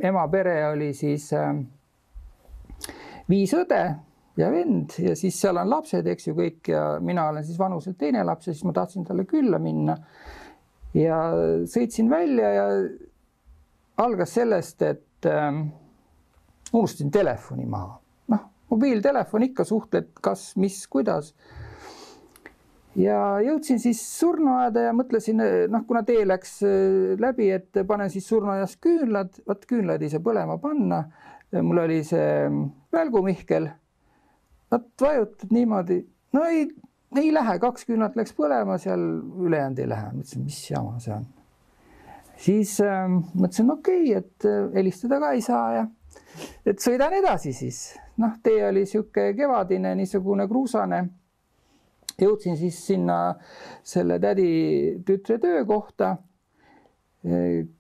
ema 0.10 0.23
pere 0.34 0.56
oli 0.71 0.88
siis 0.97 1.27
äh, 1.38 1.51
viis 3.30 3.53
õde 3.53 3.84
ja 4.41 4.49
vend 4.53 4.97
ja 5.03 5.13
siis 5.19 5.38
seal 5.38 5.62
on 5.62 5.69
lapsed, 5.75 6.10
eks 6.10 6.32
ju, 6.32 6.34
kõik 6.39 6.73
ja 6.73 6.88
mina 7.03 7.27
olen 7.30 7.45
siis 7.45 7.62
vanuselt 7.62 7.99
teine 8.01 8.25
laps 8.25 8.49
ja 8.49 8.58
siis 8.58 8.65
ma 8.65 8.73
tahtsin 8.80 9.06
talle 9.06 9.27
külla 9.30 9.62
minna. 9.62 9.99
ja 10.97 11.21
sõitsin 11.69 12.10
välja 12.10 12.49
ja 12.56 12.65
algas 14.01 14.34
sellest, 14.34 14.82
et 14.82 15.32
unustasin 16.73 17.12
telefoni 17.13 17.65
maha 17.69 17.99
mobiiltelefon 18.71 19.47
ikka 19.47 19.65
suhtled, 19.67 20.12
kas, 20.21 20.51
mis, 20.60 20.80
kuidas. 20.91 21.34
ja 22.97 23.38
jõudsin 23.45 23.80
siis 23.80 23.99
surnuaeda 24.17 24.88
ja 24.88 24.93
mõtlesin, 24.97 25.41
noh, 25.69 25.84
kuna 25.88 26.01
tee 26.06 26.23
läks 26.25 26.60
äh, 26.65 27.13
läbi, 27.21 27.51
et 27.53 27.84
panen 27.88 28.10
siis 28.10 28.27
surnuaias 28.27 28.77
küünlad, 28.82 29.38
vot 29.47 29.67
küünlaid 29.69 30.01
ei 30.01 30.13
saa 30.13 30.23
põlema 30.23 30.58
panna. 30.62 31.03
mul 31.62 31.77
oli 31.86 32.01
see 32.03 32.49
välgumihkel. 32.91 33.69
vot 34.71 34.89
vajutad 35.01 35.53
niimoodi, 35.53 36.01
no 36.34 36.43
ei, 36.43 36.67
ei 37.15 37.34
lähe, 37.34 37.60
kaks 37.60 37.86
küünlat 37.88 38.17
läks 38.19 38.34
põlema, 38.36 38.77
seal 38.82 39.06
ülejäänud 39.45 39.80
ei 39.80 39.89
lähe. 39.89 40.12
mõtlesin, 40.15 40.43
mis 40.43 40.60
jama 40.71 40.97
see 40.99 41.13
on. 41.13 41.30
siis 42.38 42.80
äh, 42.82 43.06
mõtlesin, 43.13 43.71
okei 43.71 44.03
okay,, 44.10 44.25
et 44.25 44.49
äh, 44.49 44.67
helistada 44.73 45.21
ka 45.21 45.32
ei 45.38 45.45
saa 45.45 45.71
ja 45.77 45.88
et 46.65 46.82
sõidan 46.82 47.13
edasi 47.13 47.53
siis 47.53 47.86
noh, 48.17 48.38
tee 48.43 48.62
oli 48.67 48.84
niisugune 48.86 49.34
kevadine, 49.38 49.95
niisugune 49.95 50.47
kruusane. 50.47 51.08
jõudsin 52.17 52.58
siis 52.58 52.80
sinna 52.88 53.36
selle 53.84 54.19
tädi 54.19 55.01
tütre 55.06 55.38
töökohta. 55.38 56.17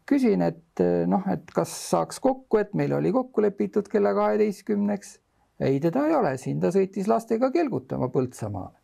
küsin, 0.05 0.41
et 0.41 0.81
noh, 1.07 1.23
et 1.31 1.51
kas 1.55 1.71
saaks 1.89 2.19
kokku, 2.19 2.57
et 2.57 2.73
meil 2.73 2.93
oli 2.93 3.11
kokku 3.11 3.41
lepitud 3.41 3.87
kella 3.87 4.13
kaheteistkümneks. 4.13 5.19
ei, 5.59 5.79
teda 5.79 6.07
ei 6.07 6.15
ole 6.15 6.37
siin, 6.37 6.59
ta 6.59 6.71
sõitis 6.71 7.07
lastega 7.07 7.51
kelgutama 7.51 8.09
Põltsamaale. 8.09 8.77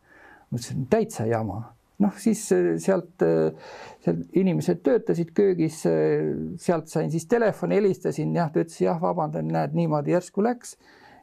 ma 0.50 0.58
ütlesin 0.58 0.86
täitsa 0.90 1.26
jama 1.26 1.62
noh, 2.02 2.14
siis 2.18 2.42
sealt, 2.82 3.22
seal 4.04 4.20
inimesed 4.40 4.82
töötasid 4.86 5.30
köögis, 5.36 5.82
sealt 6.60 6.90
sain 6.90 7.10
siis 7.12 7.26
telefoni, 7.30 7.78
helistasin, 7.78 8.34
jah, 8.34 8.50
ta 8.52 8.64
ütles 8.64 8.80
jah, 8.82 9.00
vabandan, 9.00 9.50
näed, 9.54 9.76
niimoodi 9.78 10.14
järsku 10.14 10.44
läks. 10.44 10.76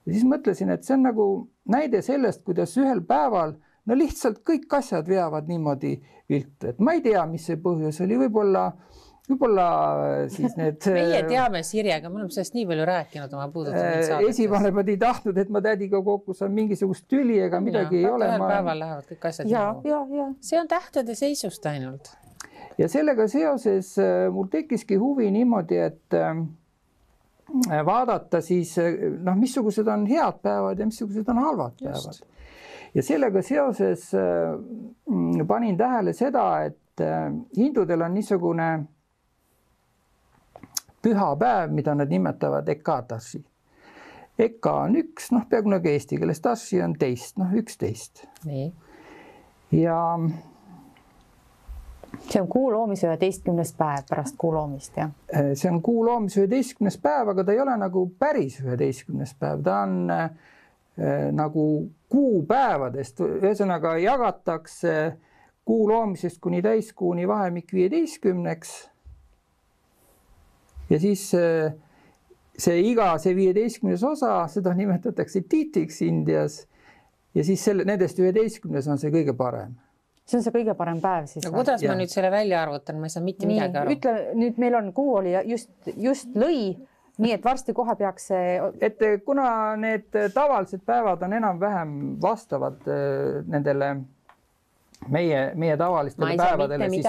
Ja 0.05 0.13
siis 0.13 0.25
mõtlesin, 0.27 0.71
et 0.73 0.85
see 0.85 0.95
on 0.97 1.05
nagu 1.09 1.27
näide 1.69 2.01
sellest, 2.05 2.43
kuidas 2.47 2.73
ühel 2.81 3.03
päeval 3.07 3.55
no 3.85 3.97
lihtsalt 3.97 4.41
kõik 4.47 4.71
asjad 4.77 5.07
veavad 5.09 5.49
niimoodi 5.49 5.95
viltu, 6.29 6.71
et 6.71 6.79
ma 6.79 6.95
ei 6.97 7.03
tea, 7.05 7.23
mis 7.29 7.45
see 7.49 7.59
põhjus 7.61 8.01
oli, 8.05 8.17
võib-olla 8.21 8.69
võib-olla 9.29 9.65
siis 10.33 10.55
need 10.59 10.85
meie 10.97 11.21
teame 11.29 11.61
Sirjega, 11.65 12.09
me 12.09 12.21
oleme 12.21 12.33
sellest 12.33 12.55
nii 12.57 12.65
palju 12.71 12.87
rääkinud 12.89 13.35
oma 13.37 13.47
puudutatud 13.53 14.07
saadetes. 14.07 14.33
esivanemad 14.35 14.89
ei 14.91 14.97
tahtnud, 15.01 15.37
et 15.37 15.51
ma 15.53 15.61
tädiga 15.63 16.01
kokku 16.05 16.35
saan 16.37 16.55
mingisugust 16.57 17.05
tüli 17.11 17.37
ega 17.45 17.61
midagi 17.63 18.01
ja, 18.01 18.07
ei 18.07 18.15
ole. 18.15 18.31
ühel 18.31 18.41
ma... 18.41 18.49
päeval 18.55 18.81
lähevad 18.85 19.11
kõik 19.11 19.29
asjad 19.31 19.51
ja, 19.51 19.67
ja, 19.87 20.01
ja. 20.17 20.31
see 20.43 20.59
on 20.61 20.71
tähtede 20.71 21.15
seisust 21.17 21.69
ainult. 21.69 22.11
ja 22.81 22.89
sellega 22.91 23.27
seoses 23.31 23.93
mul 24.33 24.49
tekkiski 24.51 24.99
huvi 25.01 25.29
niimoodi, 25.33 25.79
et 25.89 26.21
vaadata 27.85 28.41
siis 28.41 28.75
noh, 28.79 29.35
missugused 29.35 29.87
on 29.87 30.05
head 30.07 30.41
päevad 30.43 30.79
ja 30.79 30.85
missugused 30.85 31.29
on 31.29 31.41
halvad 31.43 31.81
Just. 31.81 31.85
päevad 31.85 32.31
ja 32.95 33.03
sellega 33.03 33.41
seoses 33.41 34.13
äh, 34.15 35.45
panin 35.47 35.77
tähele 35.77 36.13
seda, 36.13 36.63
et 36.63 37.01
äh, 37.01 37.31
hindudel 37.57 38.01
on 38.01 38.13
niisugune 38.13 38.71
pühapäev, 41.01 41.71
mida 41.71 41.95
nad 41.95 42.09
nimetavad 42.09 42.67
Ekadashi. 42.69 43.41
Eka 44.39 44.73
on 44.85 44.95
üks, 44.97 45.31
noh, 45.33 45.43
peaaegu 45.49 45.69
nagu 45.73 45.89
eesti 45.89 46.17
keeles, 46.17 46.39
Dashi 46.43 46.81
on 46.81 46.93
teist, 46.99 47.37
noh, 47.37 47.51
üksteist. 47.57 48.25
ja. 49.71 49.97
See 52.19 52.41
on 52.41 52.47
kuu 52.47 52.71
loomise 52.71 53.08
üheteistkümnes 53.08 53.74
päev 53.78 54.06
pärast 54.10 54.36
kuu 54.38 54.54
loomist, 54.54 54.95
jah? 54.97 55.12
Äh, 55.36 55.52
see 55.56 55.71
on 55.71 55.82
kuu 55.84 56.06
loomise 56.06 56.41
üheteistkümnes 56.43 56.97
päev, 57.02 57.32
aga 57.34 57.45
ta 57.45 57.56
ei 57.56 57.62
ole 57.63 57.76
nagu 57.80 58.06
päris 58.19 58.60
üheteistkümnes 58.63 59.34
päev, 59.39 59.63
ta 59.65 59.82
on 59.86 59.97
äh, 60.12 60.32
nagu 61.36 61.65
kuupäevadest, 62.12 63.21
ühesõnaga 63.41 63.95
jagatakse 64.02 64.95
kuu 65.65 65.86
loomisest 65.89 66.41
kuni 66.43 66.62
täiskuuni 66.62 67.28
vahemik 67.28 67.74
viieteistkümneks. 67.74 68.74
ja 70.89 71.00
siis 71.00 71.30
see, 71.32 71.69
see 72.58 72.82
iga, 72.91 73.13
see 73.24 73.36
viieteistkümnes 73.36 74.04
osa, 74.04 74.47
seda 74.52 74.74
nimetatakse 74.76 75.43
titiks 75.50 76.02
Indias. 76.02 76.65
ja 77.36 77.43
siis 77.43 77.63
selle, 77.63 77.88
nendest 77.88 78.19
üheteistkümnes 78.19 78.88
on 78.91 79.00
see 79.00 79.13
kõige 79.13 79.38
parem 79.38 79.80
see 80.27 80.39
on 80.39 80.45
see 80.45 80.53
kõige 80.53 80.75
parem 80.77 81.01
päev 81.03 81.27
siis. 81.31 81.45
no 81.45 81.53
kuidas 81.55 81.84
ja. 81.84 81.91
ma 81.91 81.99
nüüd 81.99 82.13
selle 82.13 82.31
välja 82.31 82.62
arvutan, 82.65 83.01
ma 83.01 83.10
ei 83.10 83.15
saa 83.15 83.25
mitte 83.25 83.49
Nii, 83.49 83.57
midagi 83.57 83.81
aru. 83.81 83.97
ütle 83.97 84.15
nüüd, 84.38 84.62
meil 84.62 84.77
on 84.79 84.93
kuu 84.95 85.17
oli 85.21 85.36
just, 85.49 85.71
just 85.97 86.34
lõi 86.38 86.77
nii 87.21 87.36
et 87.36 87.43
varsti 87.45 87.73
kohe 87.77 87.95
peaks 87.99 88.31
see. 88.31 88.55
et 88.81 89.03
kuna 89.25 89.75
need 89.79 90.10
tavalised 90.34 90.84
päevad 90.88 91.23
on 91.27 91.38
enam-vähem 91.41 91.95
vastavad 92.21 92.81
äh, 92.88 93.41
nendele 93.51 93.95
meie, 95.10 95.41
meie 95.55 95.77
tavalistele 95.77 96.38
päevadele, 96.38 96.89
siis 96.93 97.07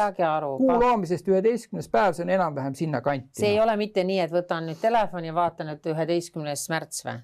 kuu 0.57 0.81
loomisest 0.81 1.29
üheteistkümnes 1.29 1.91
päev, 1.93 2.17
see 2.17 2.27
on 2.27 2.33
enam-vähem 2.39 2.75
sinnakanti. 2.79 3.29
see 3.41 3.53
ei 3.55 3.61
ole 3.61 3.77
mitte 3.81 4.05
nii, 4.09 4.21
et 4.25 4.33
võtan 4.33 4.67
nüüd 4.71 4.81
telefoni 4.81 5.31
ja 5.31 5.37
vaatan, 5.37 5.75
et 5.77 5.93
üheteistkümnes 5.93 6.67
märts 6.73 7.07
või? 7.07 7.21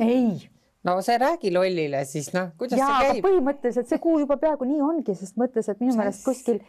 ei 0.00 0.53
no 0.84 0.96
see 1.04 1.18
räägi 1.20 1.52
lollile 1.54 2.04
siis 2.08 2.32
noh, 2.34 2.50
kuidas 2.60 2.78
ja, 2.80 2.88
see 2.88 3.12
käib? 3.14 3.28
põhimõtteliselt 3.28 3.90
see 3.90 4.02
kuu 4.02 4.18
juba 4.24 4.38
peaaegu 4.40 4.68
nii 4.68 4.82
ongi, 4.84 5.14
sest 5.18 5.38
mõtles, 5.40 5.70
et 5.70 5.80
minu 5.82 5.96
meelest 5.98 6.26
kuskil 6.26 6.60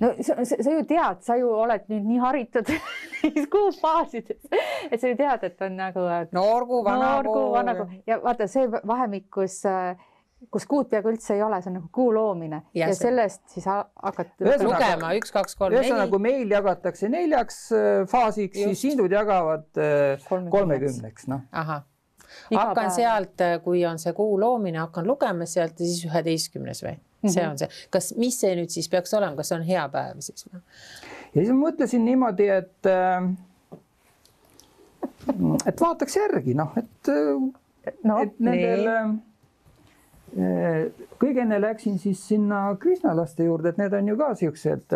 no 0.00 0.12
sa, 0.26 0.36
sa 0.44 0.74
ju 0.74 0.84
tead, 0.88 1.22
sa 1.24 1.38
ju 1.40 1.48
oled 1.56 1.88
nüüd 1.92 2.06
nii 2.10 2.20
haritud 2.20 2.68
kuufaasides, 3.54 4.44
et 4.90 5.00
sa 5.00 5.10
ju 5.10 5.16
tead, 5.18 5.48
et 5.48 5.66
on 5.66 5.80
nagu. 5.80 6.06
noorgu, 6.36 6.84
vanagu. 6.84 7.32
noorgu, 7.32 7.50
vanagu 7.56 7.88
ja 8.08 8.20
vaata 8.22 8.48
see 8.50 8.68
vahemik, 8.68 9.28
kus 9.32 9.62
kus 10.48 10.64
kuud 10.68 10.88
peaaegu 10.88 11.12
üldse 11.12 11.34
ei 11.36 11.42
ole, 11.44 11.58
see 11.60 11.68
on 11.68 11.76
nagu 11.76 11.90
kuu 11.92 12.08
loomine 12.16 12.62
ja, 12.72 12.88
ja 12.88 12.94
sellest 12.96 13.42
siis 13.52 13.66
hakata 13.68 14.54
lugema 14.64 15.12
üks, 15.18 15.32
kaks, 15.34 15.56
kolm, 15.58 15.74
neli. 15.74 15.84
ühesõnaga, 15.84 16.08
kui 16.14 16.24
meil 16.24 16.54
jagatakse 16.54 17.10
neljaks 17.12 17.58
äh, 17.76 17.88
faasiks, 18.08 18.56
siis 18.56 18.86
hindud 18.88 19.12
jagavad 19.12 19.68
äh, 19.76 20.24
kolmekümneks, 20.30 21.28
noh. 21.30 21.44
ahah, 21.52 21.84
hakkan 22.54 22.84
päev. 22.86 22.96
sealt, 22.96 23.46
äh, 23.46 23.58
kui 23.64 23.84
on 23.86 23.98
see 24.02 24.12
kuu 24.16 24.40
loomine, 24.40 24.78
hakkan 24.82 25.06
lugema 25.06 25.46
sealt 25.46 25.80
ja 25.80 25.86
siis 25.86 26.04
üheteistkümnes 26.08 26.84
või? 26.86 26.98
see 27.28 27.42
mhm. 27.42 27.50
on 27.50 27.58
see, 27.60 27.68
kas, 27.92 28.12
mis 28.16 28.38
see 28.40 28.54
nüüd 28.56 28.72
siis 28.72 28.88
peaks 28.88 29.12
olema, 29.16 29.36
kas 29.38 29.50
see 29.52 29.58
on 29.60 29.66
hea 29.68 29.86
päev 29.92 30.20
siis 30.24 30.46
või? 30.48 30.60
ja 31.34 31.42
siis 31.42 31.52
ma 31.52 31.60
mõtlesin 31.66 32.04
niimoodi, 32.06 32.48
et 32.54 32.90
äh, 32.90 33.30
et 35.68 35.80
vaataks 35.80 36.16
järgi 36.16 36.56
noh, 36.58 36.72
et 36.80 37.12
äh, 37.12 37.34
no, 38.08 38.18
et 38.24 38.38
nendel 38.42 38.92
äh, 38.94 39.10
kõige 41.20 41.44
enne 41.44 41.58
läksin 41.60 41.98
siis 42.00 42.22
sinna 42.30 42.68
Krisnalaste 42.80 43.48
juurde, 43.48 43.72
et 43.72 43.80
need 43.82 43.96
on 43.98 44.12
ju 44.12 44.20
ka 44.20 44.30
siuksed 44.38 44.94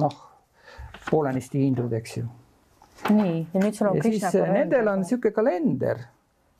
noh, 0.00 0.16
poolenisti 1.06 1.62
hindud, 1.62 1.92
eks 1.94 2.16
ju. 2.18 2.24
nii, 3.14 3.36
ja 3.52 3.62
nüüd 3.62 3.76
sul 3.78 3.92
on. 3.92 4.00
Nendel 4.56 4.90
on 4.90 5.04
niisugune 5.04 5.34
kalender, 5.36 6.02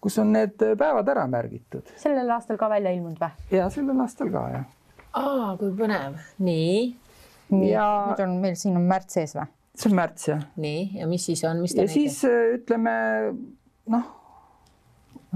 kus 0.07 0.21
on 0.23 0.33
need 0.37 0.55
päevad 0.79 1.09
ära 1.11 1.27
märgitud. 1.31 1.91
sellel 1.99 2.31
aastal 2.37 2.59
ka 2.61 2.71
välja 2.71 2.95
ilmunud 2.95 3.19
või? 3.19 3.59
ja 3.59 3.67
sellel 3.75 4.01
aastal 4.07 4.31
ka 4.35 4.47
jah 4.55 4.67
aa, 5.17 5.53
kui 5.61 5.73
põnev, 5.77 6.19
nii. 6.47 6.81
ja 7.71 7.87
nüüd 8.11 8.25
on 8.27 8.37
meil 8.43 8.59
siin 8.61 8.79
on 8.79 8.87
märts 8.91 9.19
ees 9.23 9.37
või? 9.39 9.49
see 9.77 9.91
on 9.91 9.97
märts 9.99 10.29
jah. 10.31 10.45
nii, 10.63 10.85
ja 11.01 11.09
mis 11.11 11.27
siis 11.29 11.43
on, 11.49 11.63
mis 11.65 11.75
ta 11.75 11.85
ja 11.85 11.91
näitab? 11.91 11.97
siis 11.97 12.21
ütleme 12.61 12.95
noh. 13.93 14.13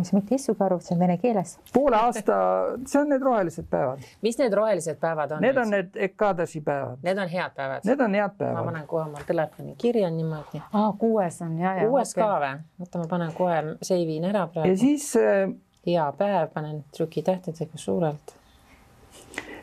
Saa 0.04 0.20
mitte 0.20 0.34
issugi 0.34 0.64
aru, 0.64 0.78
see 0.84 0.94
on 0.94 1.00
vene 1.02 1.16
keeles. 1.20 1.56
poole 1.74 1.96
aasta, 1.96 2.38
see 2.86 3.00
on 3.00 3.12
need 3.12 3.22
rohelised 3.26 3.68
päevad. 3.70 4.04
mis 4.22 4.38
need 4.38 4.56
rohelised 4.56 5.00
päevad 5.00 5.36
on? 5.36 5.44
Need 5.44 5.60
on 5.60 5.70
need 5.74 6.00
Ekadashi 6.08 6.60
päevad. 6.66 6.98
Need 7.02 7.18
on 7.18 7.28
head 7.28 7.54
päevad? 7.56 7.86
Need 7.88 8.00
on 8.00 8.18
head 8.18 8.36
päevad. 8.38 8.58
ma 8.58 8.64
panen 8.72 8.86
kohe 8.86 9.04
oma 9.04 9.24
telefoni 9.26 9.74
kirja 9.78 10.10
niimoodi. 10.10 10.62
aa, 10.72 10.92
kuues 10.98 11.42
on 11.42 11.58
ja, 11.58 11.74
ja. 11.82 11.88
kuues 11.88 12.14
okay. 12.14 12.24
ka 12.24 12.40
või? 12.44 12.66
oota, 12.80 13.04
ma 13.04 13.08
panen 13.14 13.32
kohe, 13.36 13.62
save 13.82 14.18
in 14.18 14.28
ära 14.32 14.46
praegu. 14.46 14.72
ja 14.72 14.76
siis 14.78 15.12
äh.... 15.16 15.48
hea 15.86 16.12
päev, 16.18 16.52
panen 16.54 16.84
trükitähtedega 16.96 17.78
suurelt 17.78 18.36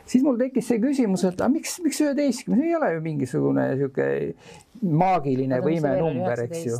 siis 0.08 0.24
mul 0.24 0.38
tekkis 0.40 0.68
see 0.70 0.80
küsimus, 0.82 1.24
et 1.28 1.40
aga 1.40 1.50
miks, 1.52 1.78
miks 1.84 2.00
üheteistkümnes, 2.04 2.64
ei 2.64 2.76
ole 2.76 2.92
ju 2.94 3.02
mingisugune 3.04 3.66
niisugune 3.72 4.94
maagiline 5.02 5.60
võimenumber, 5.64 6.46
eks 6.46 6.64
ju. 6.68 6.78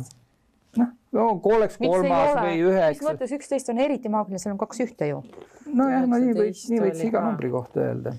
Noh, 0.77 1.35
oleks 1.53 1.77
kolmas 1.81 2.35
või 2.37 2.61
üheksa. 2.61 2.97
mis 2.97 3.05
mõttes 3.07 3.35
üksteist 3.39 3.71
on 3.73 3.81
eriti 3.81 4.11
maagiline, 4.13 4.41
seal 4.41 4.53
on 4.55 4.61
kaks 4.61 4.83
ühte 4.85 5.09
ju. 5.09 5.21
nojah, 5.67 6.05
no 6.07 6.19
nii 6.21 6.35
võiks, 6.37 6.65
nii 6.71 6.83
võiks 6.87 7.05
iga 7.07 7.23
numbri 7.25 7.51
kohta 7.53 7.85
öelda 7.85 8.15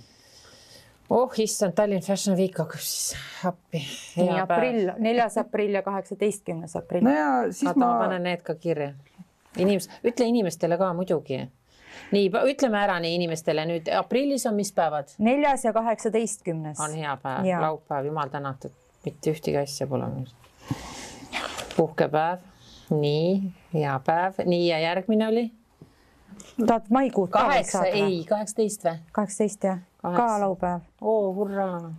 oh 1.11 1.39
issand, 1.43 1.75
Tallinn 1.75 2.03
Fashion 2.03 2.37
Week 2.39 2.59
hakkab 2.59 2.83
siis 2.83 3.15
appi. 3.47 3.85
nii 4.17 4.43
aprill, 4.43 4.93
neljas 5.03 5.39
aprill 5.43 5.79
ja 5.79 5.83
kaheksateistkümnes 5.87 6.77
aprill. 6.79 7.07
no 7.07 7.15
ja 7.15 7.31
siis 7.51 7.69
Oota, 7.69 7.81
ma. 7.81 7.95
ma 7.95 8.05
panen 8.05 8.29
need 8.29 8.45
ka 8.47 8.55
kirja. 8.55 8.93
inimesed, 9.59 9.97
ütle 10.07 10.29
inimestele 10.31 10.79
ka 10.79 10.93
muidugi 10.95 11.41
nii, 12.15 12.31
ütleme 12.53 12.79
ära 12.81 12.99
nii 13.03 13.17
inimestele 13.19 13.67
nüüd 13.69 13.91
aprillis 13.99 14.47
on 14.47 14.59
mis 14.59 14.73
päevad? 14.75 15.15
neljas 15.19 15.65
ja 15.67 15.73
kaheksateistkümnes. 15.77 16.81
on 16.81 16.95
hea 16.95 17.17
päev, 17.23 17.51
laupäev, 17.67 18.11
jumal 18.11 18.31
tänatud, 18.33 18.75
mitte 19.05 19.35
ühtegi 19.35 19.59
asja 19.63 19.87
pole 19.91 20.11
nüüd. 20.15 20.37
Puhkepäev, 21.81 22.45
nii, 22.93 23.53
hea 23.75 23.97
päev, 24.07 24.45
nii 24.45 24.69
ja 24.69 24.83
järgmine 24.85 25.29
oli? 25.29 25.47
tahad 26.67 26.93
maikuud 26.93 27.33
ka? 27.33 27.47
kaheksa, 27.47 27.87
ei, 27.89 28.21
kaheksateist 28.29 28.85
või? 28.85 29.01
kaheksateist 29.17 29.65
jah, 29.65 29.83
ka 30.05 30.29
laupäev. 30.45 30.87
oo, 31.01 31.33
hurraa 31.35 31.91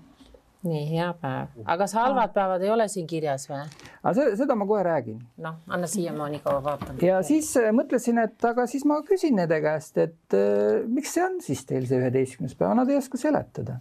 nii 0.67 0.81
hea 0.91 1.07
päev, 1.17 1.53
aga 1.63 1.77
kas 1.81 1.95
halvad 1.97 2.33
päevad 2.35 2.61
ei 2.61 2.69
ole 2.69 2.85
siin 2.91 3.07
kirjas 3.09 3.47
või? 3.49 3.63
aga 4.03 4.13
seda, 4.17 4.35
seda 4.43 4.57
ma 4.57 4.67
kohe 4.69 4.83
räägin. 4.85 5.17
noh, 5.41 5.57
anna 5.67 5.89
siiamaani 5.89 6.41
kaua 6.43 6.61
vaatan. 6.67 6.99
ja 7.05 7.21
siis 7.25 7.49
äh, 7.57 7.71
mõtlesin, 7.75 8.21
et 8.21 8.45
aga 8.45 8.67
siis 8.69 8.85
ma 8.89 8.99
küsin 9.07 9.39
nende 9.41 9.57
käest, 9.63 9.97
et 9.97 10.37
äh, 10.37 10.83
miks 10.85 11.15
see 11.17 11.25
on 11.25 11.39
siis 11.41 11.65
teil 11.65 11.89
see 11.89 12.01
üheteistkümnes 12.01 12.53
päev, 12.59 12.75
nad 12.77 12.93
ei 12.93 12.99
oska 13.01 13.17
seletada. 13.21 13.79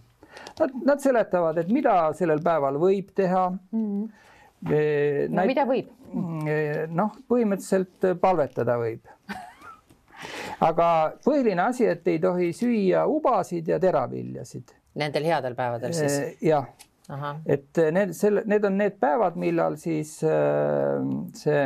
Nad, 0.61 0.73
nad 0.87 1.01
seletavad, 1.03 1.59
et 1.59 1.69
mida 1.75 1.93
sellel 2.17 2.41
päeval 2.45 2.79
võib 2.81 3.11
teha 3.19 3.49
mm. 3.51 3.85
-hmm. 3.85 4.29
No, 4.69 5.47
mida 5.49 5.65
võib? 5.69 5.89
noh, 6.91 7.15
põhimõtteliselt 7.31 8.11
palvetada 8.21 8.77
võib 8.81 9.07
aga 10.69 10.89
põhiline 11.25 11.63
asi, 11.65 11.87
et 11.89 12.07
ei 12.11 12.21
tohi 12.23 12.51
süüa 12.57 13.07
ubasid 13.09 13.69
ja 13.71 13.79
teraviljasid. 13.81 14.75
Nendel 15.01 15.29
headel 15.31 15.55
päevadel 15.57 15.95
siis? 15.97 16.19
jah, 16.45 16.67
et 17.47 17.81
need, 17.95 18.13
selle, 18.19 18.45
need 18.51 18.67
on 18.67 18.77
need 18.81 18.99
päevad, 19.01 19.39
millal 19.41 19.79
siis 19.81 20.17
see, 20.21 21.63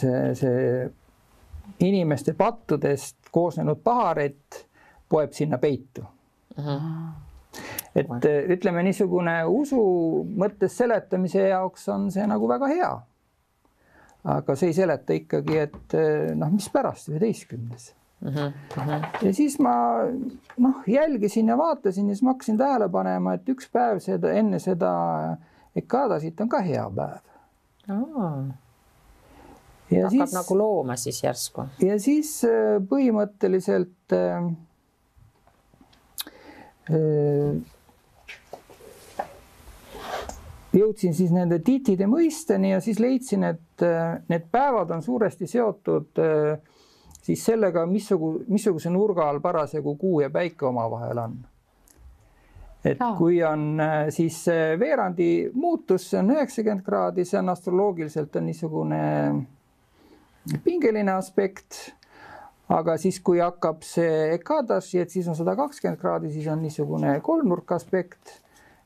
see, 0.00 0.22
see 0.40 0.64
inimeste 1.86 2.34
pattudest 2.38 3.30
koosnenud 3.34 3.82
paharet 3.84 4.64
poeb 5.10 5.34
sinna 5.34 5.58
peitu 5.58 6.04
et 7.94 8.26
ütleme, 8.54 8.82
niisugune 8.86 9.40
usu 9.50 9.80
mõttes 10.38 10.76
seletamise 10.78 11.48
jaoks 11.48 11.88
on 11.88 12.10
see 12.14 12.26
nagu 12.26 12.48
väga 12.48 12.68
hea. 12.70 12.90
aga 14.24 14.54
see 14.56 14.68
ei 14.70 14.76
seleta 14.76 15.16
ikkagi, 15.16 15.56
et 15.58 15.96
noh, 16.36 16.52
mispärast 16.52 17.08
üheteistkümnes 17.08 17.94
uh 18.26 18.34
-huh. 18.34 19.06
ja 19.22 19.34
siis 19.34 19.58
ma 19.58 19.74
noh, 20.56 20.74
jälgisin 20.86 21.48
ja 21.48 21.58
vaatasin 21.58 22.08
ja 22.08 22.14
siis 22.14 22.22
ma 22.22 22.30
hakkasin 22.30 22.58
tähele 22.58 22.88
panema, 22.88 23.34
et 23.34 23.48
üks 23.48 23.70
päev 23.72 23.98
seda 23.98 24.32
enne 24.32 24.58
seda 24.58 25.36
Ekadasit 25.76 26.40
on 26.40 26.48
ka 26.48 26.60
hea 26.60 26.90
päev 26.96 27.20
oh.. 27.90 28.44
hakkab 29.90 30.10
siis, 30.10 30.34
nagu 30.34 30.58
looma 30.58 30.96
siis 30.96 31.22
järsku. 31.24 31.64
ja 31.80 31.98
siis 32.00 32.44
äh, 32.44 32.82
põhimõtteliselt 32.88 34.12
äh, 34.12 34.44
äh, 36.90 37.56
jõudsin 40.72 41.14
siis 41.14 41.32
nende 41.34 41.58
tiitide 41.64 42.06
mõisteni 42.10 42.74
ja 42.74 42.80
siis 42.82 43.00
leidsin, 43.02 43.44
et 43.48 43.84
äh, 43.84 44.20
need 44.30 44.46
päevad 44.52 44.90
on 44.94 45.02
suuresti 45.02 45.48
seotud 45.50 46.20
äh, 46.22 46.58
siis 47.20 47.44
sellega, 47.44 47.86
missugu, 47.86 48.36
missuguse 48.48 48.90
nurga 48.90 49.28
all 49.28 49.40
parasjagu 49.42 49.96
kuu 50.00 50.20
ja 50.24 50.30
päike 50.30 50.66
omavahel 50.66 51.18
on. 51.18 51.38
et 52.84 53.00
no. 53.00 53.14
kui 53.18 53.42
on 53.44 53.80
äh, 53.80 54.08
siis 54.14 54.44
veerandi 54.78 55.50
muutus, 55.54 56.10
see 56.10 56.20
on 56.20 56.34
üheksakümmend 56.36 56.84
kraadi, 56.86 57.24
see 57.28 57.40
on 57.40 57.48
astroloogiliselt 57.52 58.36
on 58.36 58.46
niisugune 58.46 59.00
pingeline 60.64 61.12
aspekt. 61.12 61.90
aga 62.70 62.94
siis, 63.02 63.18
kui 63.20 63.40
hakkab 63.42 63.82
see 63.82 64.30
ekadaši, 64.36 65.00
et 65.02 65.10
siis 65.10 65.26
on 65.28 65.34
sada 65.34 65.56
kakskümmend 65.58 65.98
kraadi, 65.98 66.30
siis 66.30 66.46
on 66.46 66.62
niisugune 66.62 67.16
kolmnurk 67.26 67.72
aspekt 67.74 68.38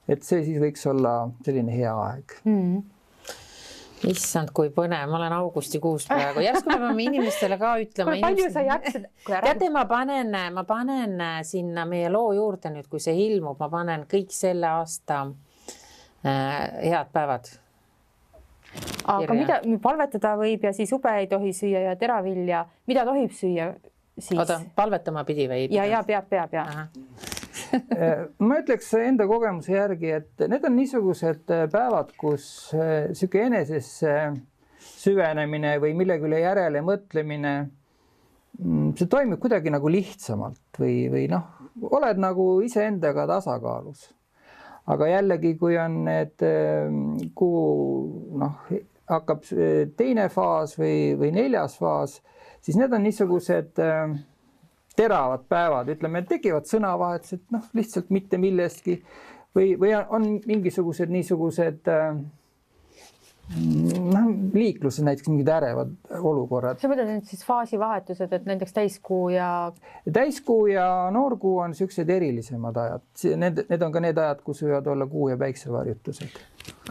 et 0.09 0.23
see 0.23 0.43
siis 0.45 0.61
võiks 0.61 0.85
olla 0.91 1.15
selline 1.45 1.73
hea 1.73 1.95
aeg 2.09 2.37
mm 2.45 2.83
issand, 4.11 4.51
kui 4.55 4.71
põnev, 4.75 5.09
ma 5.11 5.19
olen 5.19 5.35
augustikuus 5.37 6.07
praegu, 6.09 6.43
järsku 6.45 6.71
me 6.71 6.79
peame 6.83 7.07
inimestele 7.09 7.59
ka 7.61 7.75
ütlema. 7.83 8.17
palju 8.23 8.51
sa 8.53 8.65
jaksid? 8.67 9.07
teate, 9.27 9.71
ma 9.73 9.85
panen, 9.91 10.35
ma 10.55 10.65
panen 10.69 11.21
sinna 11.47 11.87
meie 11.89 12.11
loo 12.13 12.33
juurde 12.37 12.73
nüüd, 12.75 12.89
kui 12.91 13.03
see 13.03 13.17
ilmub, 13.29 13.59
ma 13.61 13.71
panen 13.73 14.07
kõik 14.11 14.33
selle 14.35 14.69
aasta 14.71 15.25
äh, 16.25 16.59
head 16.85 17.13
päevad. 17.15 17.53
aga 19.17 19.39
mida 19.39 19.61
palvetada 19.83 20.35
võib 20.41 20.65
ja 20.67 20.75
siis 20.77 20.93
ube 20.93 21.13
ei 21.21 21.31
tohi 21.31 21.53
süüa 21.57 21.89
ja 21.89 21.97
teravilja, 21.97 22.65
mida 22.91 23.07
tohib 23.09 23.33
süüa 23.33 23.73
siis? 24.19 24.39
oota, 24.39 24.61
palvetama 24.77 25.25
pidi 25.25 25.49
või? 25.51 25.69
ja, 25.73 25.87
ja 25.89 26.05
peab, 26.07 26.29
peab 26.29 26.61
ja 26.61 26.69
Äh, 26.75 27.34
ma 28.47 28.59
ütleks 28.61 28.91
enda 28.99 29.27
kogemuse 29.31 29.75
järgi, 29.75 30.11
et 30.19 30.45
need 30.51 30.67
on 30.67 30.77
niisugused 30.79 31.53
äh, 31.55 31.65
päevad, 31.73 32.13
kus 32.21 32.47
äh, 32.77 33.41
enesesse 33.45 34.15
süvenemine 34.85 35.77
või 35.83 35.95
millegi 35.97 36.29
üle 36.29 36.41
järele 36.43 36.83
mõtlemine, 36.85 37.55
mm, 38.61 38.95
see 38.99 39.11
toimub 39.11 39.41
kuidagi 39.43 39.73
nagu 39.73 39.93
lihtsamalt 39.93 40.81
või, 40.81 40.97
või 41.13 41.27
noh, 41.33 41.47
oled 41.91 42.21
nagu 42.21 42.49
iseendaga 42.65 43.27
tasakaalus. 43.31 44.11
aga 44.87 45.07
jällegi, 45.09 45.55
kui 45.57 45.79
on 45.81 46.03
need 46.05 46.43
kuu 47.35 47.63
noh, 48.37 48.67
hakkab 49.09 49.47
teine 49.97 50.29
faas 50.33 50.77
või, 50.77 51.15
või 51.17 51.33
neljas 51.33 51.79
faas, 51.81 52.19
siis 52.65 52.77
need 52.81 52.93
on 52.93 53.05
niisugused 53.05 53.81
äh, 53.81 54.13
teravad 54.97 55.47
päevad, 55.49 55.91
ütleme, 55.95 56.23
tekivad 56.29 56.69
sõnavahetused, 56.71 57.45
noh, 57.55 57.67
lihtsalt 57.75 58.11
mitte 58.15 58.39
millestki 58.39 59.01
või, 59.57 59.75
või 59.81 59.95
on 59.95 60.29
mingisugused 60.47 61.11
niisugused 61.11 61.91
äh, 61.91 62.19
noh, 63.53 64.31
liikluses 64.55 65.05
näiteks 65.05 65.29
mingid 65.29 65.49
ärevad 65.53 65.93
olukorrad. 66.21 66.81
sa 66.81 66.89
mõtled 66.89 67.11
nüüd 67.11 67.29
siis 67.29 67.45
faasivahetused, 67.45 68.33
et 68.33 68.47
näiteks 68.49 68.73
täiskuu 68.73 69.29
ja? 69.35 69.49
täiskuu 70.13 70.67
ja 70.73 70.87
noorkuu 71.13 71.59
on 71.59 71.75
niisugused 71.75 72.09
erilisemad 72.11 72.81
ajad, 72.81 73.05
need, 73.37 73.65
need 73.69 73.85
on 73.85 73.93
ka 73.93 74.03
need 74.05 74.19
ajad, 74.21 74.41
kus 74.47 74.65
võivad 74.65 74.89
olla 74.95 75.07
kuu 75.11 75.29
ja 75.35 75.37
päiksevarjutused. 75.41 76.41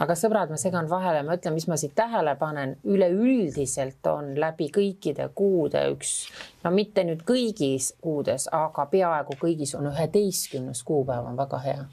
aga 0.04 0.16
sõbrad, 0.18 0.54
ma 0.54 0.60
segan 0.60 0.88
vahele, 0.90 1.24
ma 1.26 1.36
ütlen, 1.40 1.58
mis 1.58 1.66
ma 1.70 1.78
siit 1.80 1.96
tähele 1.98 2.36
panen, 2.38 2.76
üleüldiselt 2.86 4.06
on 4.12 4.32
läbi 4.38 4.70
kõikide 4.74 5.28
kuude 5.34 5.82
üks, 5.96 6.14
no 6.62 6.74
mitte 6.74 7.06
nüüd 7.08 7.26
kõigis 7.26 7.92
kuudes, 8.00 8.46
aga 8.54 8.86
peaaegu 8.94 9.38
kõigis 9.42 9.74
on 9.78 9.90
üheteistkümnes 9.90 10.86
kuupäev 10.86 11.26
on 11.32 11.38
väga 11.40 11.62
hea 11.66 11.84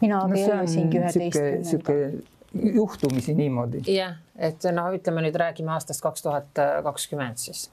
mina 0.00 0.20
abiellusingi 0.22 1.00
üheteistkümnendal 1.00 2.22
juhtumisi 2.54 3.34
niimoodi. 3.34 3.82
jah, 3.86 4.16
et 4.36 4.64
no 4.72 4.88
ütleme 4.94 5.24
nüüd 5.26 5.36
räägime 5.38 5.72
aastast 5.74 6.02
kaks 6.04 6.22
tuhat 6.22 6.60
kakskümmend 6.84 7.40
siis. 7.40 7.70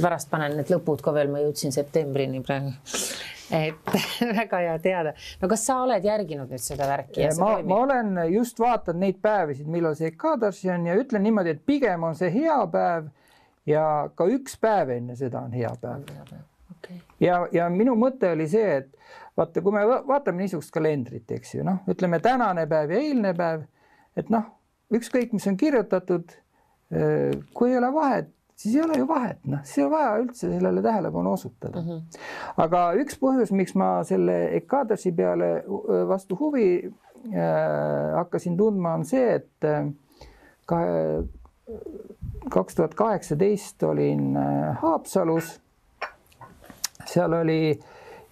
pärast 0.00 0.30
panen 0.30 0.56
need 0.58 0.72
lõpud 0.72 1.02
ka 1.04 1.14
veel, 1.14 1.30
ma 1.30 1.42
jõudsin 1.42 1.72
septembrini 1.72 2.42
praegu. 2.42 2.74
et 3.52 3.96
väga 4.40 4.62
hea 4.66 4.76
teada. 4.84 5.14
no 5.40 5.48
kas 5.48 5.66
sa 5.66 5.80
oled 5.86 6.04
järginud 6.04 6.52
nüüd 6.52 6.64
seda 6.64 6.88
värki? 6.90 7.26
ma, 7.38 7.56
ma 7.62 7.80
olen 7.86 8.22
just 8.34 8.60
vaadanud 8.60 9.00
neid 9.00 9.20
päevisid, 9.22 9.66
millal 9.66 9.96
see 9.98 10.12
Ekadaši 10.12 10.72
on 10.76 10.86
ja 10.90 10.96
ütlen 10.98 11.26
niimoodi, 11.26 11.56
et 11.56 11.66
pigem 11.66 12.08
on 12.08 12.18
see 12.18 12.32
hea 12.34 12.60
päev 12.72 13.10
ja 13.66 13.84
ka 14.14 14.26
üks 14.30 14.58
päev 14.60 14.96
enne 14.96 15.16
seda 15.16 15.44
on 15.46 15.52
hea 15.56 15.70
päev. 15.80 16.08
Okay. 16.82 16.96
ja, 17.22 17.44
ja 17.54 17.68
minu 17.70 17.94
mõte 17.94 18.32
oli 18.34 18.48
see, 18.50 18.80
et 18.82 18.96
vaata, 19.38 19.62
kui 19.62 19.74
me 19.74 19.84
vaatame 19.86 20.42
niisugust 20.42 20.72
kalendrit, 20.74 21.30
eks 21.30 21.54
ju, 21.54 21.66
noh, 21.66 21.84
ütleme 21.90 22.18
tänane 22.22 22.66
päev 22.66 22.90
ja 22.90 23.04
eilne 23.06 23.30
päev 23.38 23.62
et 24.16 24.30
noh, 24.32 24.46
ükskõik, 24.92 25.32
mis 25.36 25.46
on 25.48 25.56
kirjutatud, 25.60 26.34
äh, 26.92 27.32
kui 27.54 27.72
ei 27.72 27.78
ole 27.78 27.92
vahet, 27.94 28.30
siis 28.56 28.76
ei 28.76 28.82
ole 28.84 28.98
ju 29.00 29.08
vahet, 29.08 29.40
noh, 29.48 29.62
siis 29.64 29.78
ei 29.80 29.86
ole 29.86 29.94
vaja 29.96 30.16
üldse 30.22 30.50
sellele 30.50 30.82
tähelepanu 30.84 31.32
osutada 31.32 31.80
mm. 31.80 31.88
-hmm. 31.88 32.18
aga 32.64 32.82
üks 33.02 33.18
põhjus, 33.20 33.54
miks 33.56 33.74
ma 33.74 33.92
selle 34.04 34.56
Ekadasi 34.56 35.12
peale 35.12 35.52
äh, 35.56 36.02
vastu 36.08 36.36
huvi 36.40 36.68
äh, 36.84 38.16
hakkasin 38.16 38.56
tundma, 38.56 38.94
on 38.94 39.04
see, 39.04 39.34
et 39.34 39.88
kahe, 40.66 41.24
kaks 42.50 42.74
tuhat 42.74 42.94
kaheksateist 42.94 43.82
olin 43.82 44.36
Haapsalus. 44.80 45.60
seal 47.06 47.32
oli 47.32 47.80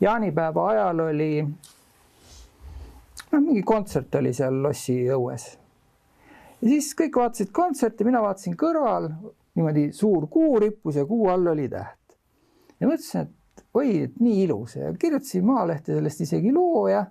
jaanipäeva 0.00 0.68
ajal 0.68 1.00
oli 1.00 1.44
noh, 3.32 3.40
mingi 3.40 3.62
kontsert 3.62 4.14
oli 4.14 4.32
seal 4.32 4.62
lossi 4.62 4.96
õues 5.10 5.60
ja 6.61 6.68
siis 6.68 6.92
kõik 6.99 7.16
vaatasid 7.16 7.53
kontserti, 7.57 8.05
mina 8.05 8.23
vaatasin 8.23 8.57
kõrval, 8.61 9.09
niimoodi 9.57 9.90
suur 9.96 10.27
kuu 10.31 10.59
rippus 10.61 10.99
ja 11.01 11.07
kuu 11.07 11.29
all 11.33 11.53
oli 11.53 11.68
täht. 11.68 12.18
ja 12.81 12.88
mõtlesin, 12.88 13.29
et 13.29 13.64
oi, 13.75 14.03
et 14.09 14.20
nii 14.20 14.44
ilus 14.44 14.77
ja 14.77 14.92
kirjutasin 14.99 15.46
Maalehte 15.46 15.94
sellest 15.94 16.20
isegi 16.27 16.53
loo 16.53 16.87
ja 16.88 17.05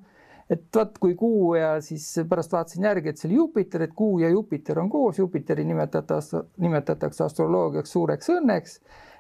et 0.50 0.64
vot 0.76 0.98
kui 0.98 1.14
kuu 1.16 1.54
ja 1.56 1.76
siis 1.82 2.06
pärast 2.30 2.54
vaatasin 2.54 2.88
järgi, 2.88 3.12
et 3.12 3.22
see 3.22 3.30
oli 3.30 3.38
Jupiter, 3.38 3.86
et 3.86 3.94
kuu 3.96 4.20
ja 4.24 4.30
Jupiter 4.34 4.80
on 4.82 4.90
koos, 4.90 5.20
Jupiteri 5.20 5.66
nimetatakse, 5.66 6.42
nimetatakse 6.58 7.24
astroloogiaks 7.24 7.92
suureks 7.94 8.32
õnneks. 8.34 8.80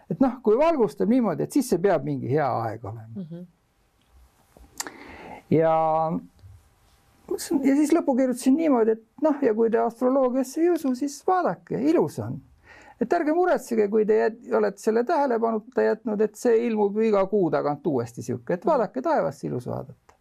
et 0.09 0.19
noh, 0.19 0.39
kui 0.43 0.57
valgustab 0.57 1.09
niimoodi, 1.09 1.45
et 1.45 1.53
siis 1.53 1.69
see 1.69 1.81
peab 1.81 2.05
mingi 2.05 2.31
hea 2.31 2.47
aeg 2.63 2.85
olema 2.85 3.13
mm. 3.15 3.25
-hmm. 3.29 3.45
ja 5.53 5.75
ja 7.63 7.75
siis 7.77 7.93
lõppu 7.95 8.15
kirjutasin 8.17 8.55
niimoodi, 8.57 8.97
et 8.97 9.23
noh, 9.25 9.39
ja 9.43 9.53
kui 9.55 9.71
te 9.71 9.81
astroloogiasse 9.81 10.61
ei 10.61 10.69
usu, 10.73 10.93
siis 10.97 11.19
vaadake, 11.27 11.79
ilus 11.91 12.19
on. 12.23 12.39
et 12.99 13.13
ärge 13.15 13.33
muretsege, 13.33 13.87
kui 13.87 14.05
te 14.05 14.17
jät, 14.17 14.39
olete 14.59 14.81
selle 14.81 15.03
tähelepanuta 15.07 15.85
jätnud, 15.85 16.21
et 16.21 16.35
see 16.35 16.57
ilmub 16.67 16.97
iga 17.03 17.25
kuu 17.31 17.49
tagant 17.51 17.87
uuesti 17.87 18.25
sihuke, 18.25 18.57
et 18.57 18.65
vaadake 18.65 19.01
taevast 19.01 19.43
ilus 19.47 19.67
vaadata. 19.67 20.17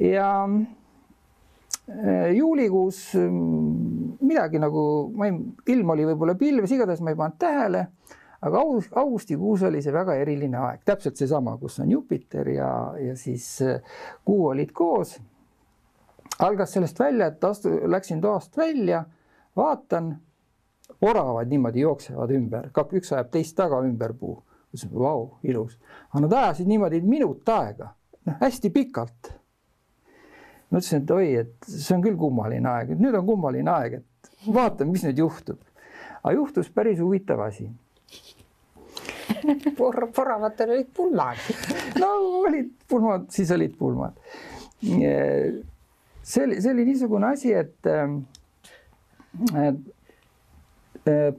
ja 0.00 0.30
äh, 0.46 2.30
juulikuus 2.36 3.02
midagi 4.20 4.58
nagu, 4.62 4.82
ma 5.16 5.30
ei, 5.30 5.38
ilm 5.74 5.96
oli 5.96 6.06
võib-olla 6.12 6.34
pilves, 6.38 6.72
igatahes 6.72 7.02
ma 7.02 7.14
ei 7.14 7.20
pannud 7.22 7.38
tähele 7.38 7.86
aga 8.38 8.60
augustikuus 9.00 9.64
oli 9.66 9.80
see 9.82 9.92
väga 9.94 10.14
eriline 10.20 10.60
aeg, 10.60 10.84
täpselt 10.86 11.18
seesama, 11.18 11.56
kus 11.58 11.80
on 11.82 11.90
Jupiter 11.90 12.46
ja, 12.52 12.70
ja 13.02 13.16
siis 13.18 13.48
äh, 13.66 13.82
kuu 14.24 14.46
olid 14.52 14.70
koos 14.70 15.16
algas 16.38 16.72
sellest 16.72 17.00
välja, 17.00 17.26
et 17.26 17.44
astu-, 17.44 17.80
läksin 17.90 18.20
toast 18.20 18.56
välja, 18.56 19.04
vaatan 19.56 20.16
oravad 21.00 21.48
niimoodi 21.50 21.80
jooksevad 21.80 22.30
ümber, 22.34 22.70
üks 22.92 23.12
ajab 23.12 23.32
teist 23.32 23.56
taga 23.56 23.80
ümber 23.86 24.14
puu. 24.18 24.42
ütlesin, 24.68 24.92
vau, 24.92 25.38
ilus. 25.42 25.78
aga 26.10 26.20
nad 26.26 26.32
ajasid 26.32 26.68
niimoodi 26.68 27.00
minut 27.00 27.48
aega, 27.48 27.92
noh 28.26 28.38
hästi 28.40 28.70
pikalt. 28.70 29.32
ma 30.70 30.78
ütlesin, 30.78 31.02
et 31.02 31.10
oi, 31.10 31.28
et 31.44 31.68
see 31.68 31.96
on 31.96 32.04
küll 32.04 32.18
kummaline 32.20 32.68
aeg, 32.68 32.94
et 32.94 33.02
nüüd 33.02 33.16
on 33.18 33.26
kummaline 33.26 33.70
aeg, 33.72 34.00
et 34.02 34.52
vaatame, 34.54 34.92
mis 34.92 35.04
nüüd 35.08 35.24
juhtub. 35.24 35.60
aga 36.22 36.34
juhtus 36.34 36.70
päris 36.70 37.00
huvitav 37.00 37.40
asi 37.46 37.70
Por-, 39.78 40.08
poravatel 40.14 40.70
olid 40.74 40.88
pulmad 40.96 41.36
no 42.00 42.12
olid 42.42 42.70
pulmad, 42.88 43.28
siis 43.30 43.50
olid 43.54 43.74
pulmad. 43.78 44.16
See 46.28 46.44
oli, 46.44 46.58
see 46.62 46.74
oli 46.74 46.84
niisugune 46.88 47.30
asi, 47.32 47.52
et, 47.56 47.88
et 49.62 49.94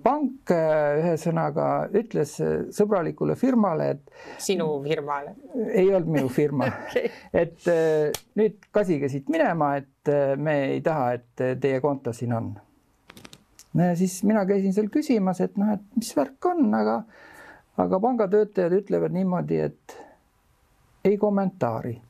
pank 0.03 0.53
ühesõnaga 0.55 1.65
ütles 1.99 2.31
sõbralikule 2.73 3.35
firmale, 3.37 3.89
et 3.93 4.41
sinu 4.41 4.71
firmale? 4.85 5.35
ei 5.69 5.91
olnud 5.91 6.09
minu 6.15 6.31
firma 6.33 6.69
okay., 6.71 7.11
et 7.33 7.69
nüüd 8.39 8.57
kasige 8.73 9.11
siit 9.13 9.29
minema, 9.29 9.75
et 9.77 10.13
me 10.41 10.57
ei 10.73 10.81
taha, 10.85 11.13
et 11.19 11.45
teie 11.61 11.81
konto 11.85 12.15
siin 12.17 12.33
on. 12.33 12.51
no 13.77 13.91
ja 13.91 13.95
siis 13.99 14.23
mina 14.25 14.45
käisin 14.49 14.73
seal 14.73 14.89
küsimas, 14.93 15.43
et 15.45 15.57
noh, 15.61 15.75
et 15.77 15.85
mis 15.99 16.15
värk 16.17 16.49
on, 16.49 16.65
aga 16.73 17.03
aga 17.79 17.99
pangatöötajad 18.03 18.73
ütlevad 18.81 19.13
niimoodi, 19.15 19.59
et 19.69 19.97
ei 21.05 21.17
kommentaari. 21.17 22.01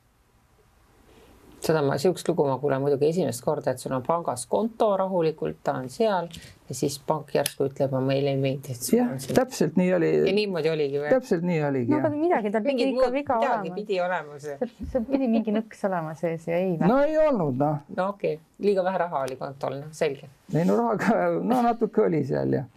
Seda 1.69 1.83
ma, 1.85 1.97
sihukest 2.01 2.29
lugu 2.31 2.45
ma 2.47 2.57
kuulen 2.61 2.83
muidugi 2.83 3.09
esimest 3.13 3.43
korda, 3.45 3.73
et 3.73 3.83
sul 3.83 3.93
on 3.95 4.03
pangas 4.05 4.45
konto 4.51 4.89
rahulikult, 4.99 5.61
ta 5.63 5.77
on 5.79 5.87
seal 5.93 6.27
ja 6.69 6.77
siis 6.77 6.97
pank 7.05 7.31
järsku 7.33 7.69
ütleb, 7.69 7.93
aga 7.93 8.01
meile 8.05 8.33
ei 8.35 8.41
meeldi, 8.41 8.75
et 8.75 8.89
sul 8.89 9.03
on 9.05 9.21
siin. 9.21 9.37
täpselt 9.37 9.79
nii 9.79 9.93
oli. 9.97 10.11
ja 10.27 10.35
niimoodi 10.39 10.73
oligi 10.73 11.01
või? 11.01 11.13
täpselt 11.13 11.47
nii 11.47 11.61
oligi. 11.69 11.93
no 11.93 12.01
aga 12.01 12.11
midagi 12.15 12.53
tal 12.57 12.67
pidi 12.67 12.89
ikka 12.91 13.09
viga 13.15 13.39
olema. 13.39 13.61
midagi 13.63 13.81
pidi 13.81 14.01
olema 14.03 14.41
see. 14.43 14.69
seal 14.91 15.07
pidi 15.09 15.31
mingi 15.31 15.55
nõks 15.55 15.87
olema 15.89 16.13
sees 16.19 16.49
ja 16.49 16.59
ei. 16.59 16.75
no 16.83 16.99
ei 17.05 17.17
olnud 17.23 17.57
noh. 17.61 17.81
no 17.95 18.11
okei 18.13 18.37
okay., 18.37 18.45
liiga 18.67 18.83
vähe 18.85 19.01
raha 19.05 19.25
oli 19.29 19.39
kontol, 19.39 19.79
noh 19.81 19.95
selge. 19.95 20.29
ei 20.53 20.67
no 20.67 20.77
raha, 20.83 21.25
no 21.39 21.63
natuke 21.69 22.05
oli 22.09 22.21
seal 22.27 22.59
ja, 22.59 22.67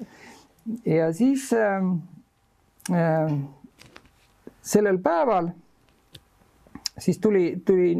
ja 0.87 1.12
siis 1.16 1.50
äh, 1.57 1.92
Äh, 2.90 3.31
sellel 4.62 4.98
päeval 4.98 5.52
siis 7.02 7.18
tuli, 7.22 7.44
tuli 7.66 7.92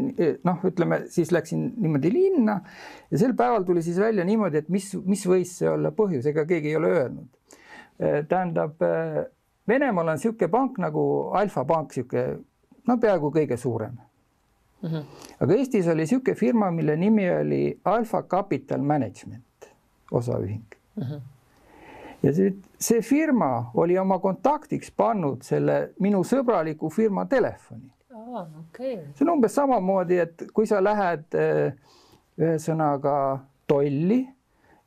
noh, 0.43 0.63
ütleme 0.67 1.03
siis 1.11 1.31
läksin 1.35 1.65
niimoodi 1.77 2.11
linna 2.13 2.59
ja 3.11 3.19
sel 3.19 3.35
päeval 3.37 3.65
tuli 3.67 3.83
siis 3.83 3.99
välja 3.99 4.25
niimoodi, 4.27 4.63
et 4.63 4.71
mis, 4.73 4.89
mis 5.05 5.25
võis 5.27 5.57
see 5.59 5.69
olla 5.69 5.91
põhjus, 5.95 6.27
ega 6.31 6.45
keegi 6.49 6.71
ei 6.71 6.79
ole 6.79 6.91
öelnud. 6.97 7.27
Äh, 8.01 8.21
tähendab, 8.29 8.81
äh, 8.81 9.23
Venemaal 9.67 10.09
on 10.11 10.17
niisugune 10.19 10.49
pank 10.51 10.79
nagu 10.83 11.03
Alfa 11.39 11.63
Pank, 11.65 11.93
niisugune 11.93 12.41
no 12.87 12.97
peaaegu 12.99 13.31
kõige 13.31 13.57
suurem 13.57 13.93
mm. 13.95 14.89
-hmm. 14.89 15.03
aga 15.39 15.55
Eestis 15.55 15.87
oli 15.87 16.03
niisugune 16.03 16.35
firma, 16.35 16.71
mille 16.71 16.95
nimi 16.95 17.29
oli 17.31 17.79
Alfa 17.85 18.23
Capital 18.23 18.81
Management 18.81 19.69
osaühing 20.11 20.65
mm. 20.95 21.03
-hmm 21.03 21.21
ja 22.23 22.33
see, 22.33 22.53
see 22.79 23.01
firma 23.01 23.71
oli 23.73 23.97
oma 23.99 24.19
kontaktiks 24.19 24.91
pannud 24.91 25.41
selle 25.43 25.93
minu 25.99 26.23
sõbraliku 26.23 26.89
firma 26.89 27.25
telefoni 27.25 27.89
oh,. 28.33 28.47
Okay. 28.69 28.97
see 29.15 29.25
on 29.25 29.35
umbes 29.37 29.55
samamoodi, 29.55 30.19
et 30.23 30.45
kui 30.53 30.67
sa 30.69 30.81
lähed 30.83 31.37
eh, 31.37 31.73
ühesõnaga 32.39 33.15
tolli 33.69 34.21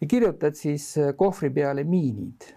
ja 0.00 0.09
kirjutad 0.11 0.59
siis 0.59 0.90
eh, 1.00 1.14
kohvri 1.16 1.50
peale 1.50 1.85
miinid. 1.85 2.52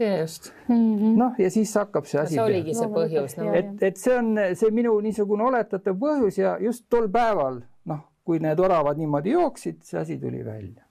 just 0.00 0.52
mm 0.68 0.74
-hmm.. 0.74 1.16
noh, 1.18 1.38
ja 1.38 1.50
siis 1.50 1.74
hakkab 1.76 2.04
see 2.04 2.20
asi. 2.20 2.34
see 2.34 2.42
oligi 2.42 2.74
see 2.74 2.88
põhjus 2.88 3.36
no.. 3.38 3.54
et, 3.54 3.82
et 3.82 3.96
see 3.96 4.18
on 4.18 4.38
see 4.54 4.70
minu 4.70 4.94
niisugune 5.00 5.44
oletatav 5.44 5.96
põhjus 5.96 6.38
ja 6.40 6.56
just 6.60 6.86
tol 6.88 7.08
päeval, 7.08 7.60
noh, 7.84 8.06
kui 8.24 8.38
need 8.38 8.60
oravad 8.60 8.98
niimoodi 8.98 9.36
jooksid, 9.36 9.82
see 9.84 10.00
asi 10.00 10.18
tuli 10.18 10.44
välja 10.44 10.88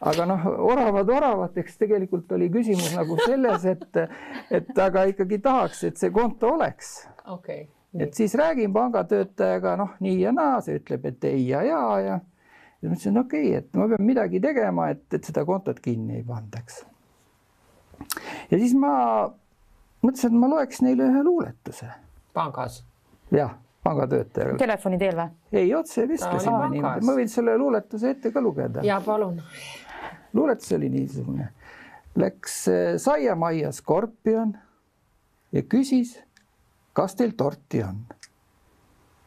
aga 0.00 0.26
noh, 0.28 0.46
oravad 0.72 1.10
oravateks 1.10 1.78
tegelikult 1.80 2.32
oli 2.36 2.50
küsimus 2.52 2.94
nagu 2.96 3.16
selles, 3.24 3.64
et, 3.68 3.98
et 4.50 4.78
aga 4.86 5.04
ikkagi 5.12 5.38
tahaks, 5.44 5.84
et 5.90 6.00
see 6.00 6.12
konto 6.14 6.54
oleks 6.56 6.96
okay.. 7.30 7.66
Et 7.98 8.14
siis 8.14 8.34
räägin 8.34 8.72
pangatöötajaga 8.72 9.76
noh, 9.76 9.96
nii 10.04 10.20
ja 10.20 10.32
naa, 10.34 10.60
see 10.64 10.78
ütleb, 10.80 11.06
et 11.10 11.24
ei 11.30 11.48
ja 11.48 11.62
ja 11.62 11.82
ja. 12.00 12.18
ja 12.82 12.88
ma 12.88 12.96
ütlesin, 12.96 13.18
okei 13.20 13.48
okay,, 13.48 13.58
et 13.62 13.78
ma 13.78 13.88
pean 13.92 14.06
midagi 14.06 14.40
tegema, 14.42 14.88
et, 14.94 15.06
et 15.14 15.24
seda 15.24 15.44
kontot 15.44 15.80
kinni 15.84 16.20
ei 16.20 16.24
pandaks. 16.26 16.84
ja 18.50 18.58
siis 18.58 18.74
ma 18.74 18.94
mõtlesin, 20.02 20.32
et 20.32 20.40
ma 20.40 20.50
loeks 20.56 20.82
neile 20.86 21.10
ühe 21.12 21.22
luuletuse. 21.26 21.92
pangas? 22.34 22.82
jah 23.34 23.54
pangatöötajaga. 23.84 24.58
telefoni 24.58 24.98
teel 24.98 25.16
või? 25.20 25.30
ei, 25.52 25.72
otse 25.74 26.08
vestlesime 26.08 26.68
niimoodi, 26.74 27.06
ma 27.06 27.16
võin 27.20 27.30
selle 27.30 27.56
luuletuse 27.60 28.14
ette 28.16 28.32
ka 28.32 28.42
lugeda. 28.42 28.84
ja 28.86 29.00
palun 29.04 29.40
luuletus 30.34 30.72
oli 30.72 30.88
niisugune. 30.88 31.48
Läks 32.14 32.68
äh, 32.68 32.96
saiamajja 32.96 33.72
skorpion 33.72 34.54
ja 35.52 35.62
küsis, 35.62 36.18
kas 36.94 37.16
teil 37.18 37.34
torti 37.36 37.82
on. 37.84 38.04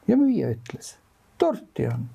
ja 0.07 0.17
müüja 0.17 0.51
ütles, 0.55 0.95
torti 1.37 1.87
on, 1.87 2.07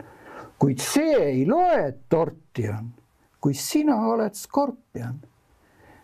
kuid 0.58 0.80
see 0.80 1.16
ei 1.18 1.44
loe, 1.46 1.88
et 1.88 2.00
torti 2.08 2.68
on, 2.72 2.92
kui 3.40 3.54
sina 3.54 3.96
oled 4.08 4.34
skorpion. 4.34 5.20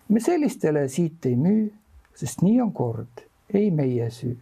me 0.08 0.20
sellistele 0.20 0.88
siit 0.88 1.26
ei 1.26 1.36
müü, 1.36 1.70
sest 2.14 2.42
nii 2.42 2.60
on 2.62 2.72
kord, 2.72 3.24
ei 3.54 3.70
meie 3.70 4.10
süü 4.10 4.36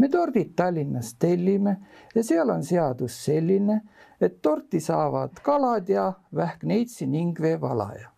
me 0.00 0.08
tordid 0.08 0.52
Tallinnas 0.56 1.14
tellime 1.14 1.76
ja 2.14 2.24
seal 2.24 2.48
on 2.48 2.64
seadus 2.64 3.18
selline, 3.24 3.80
et 4.20 4.40
torti 4.42 4.80
saavad 4.80 5.42
kalad 5.44 5.88
ja 5.88 6.12
vähkneitsi 6.36 7.06
ning 7.06 7.40
veevalaja. 7.40 8.08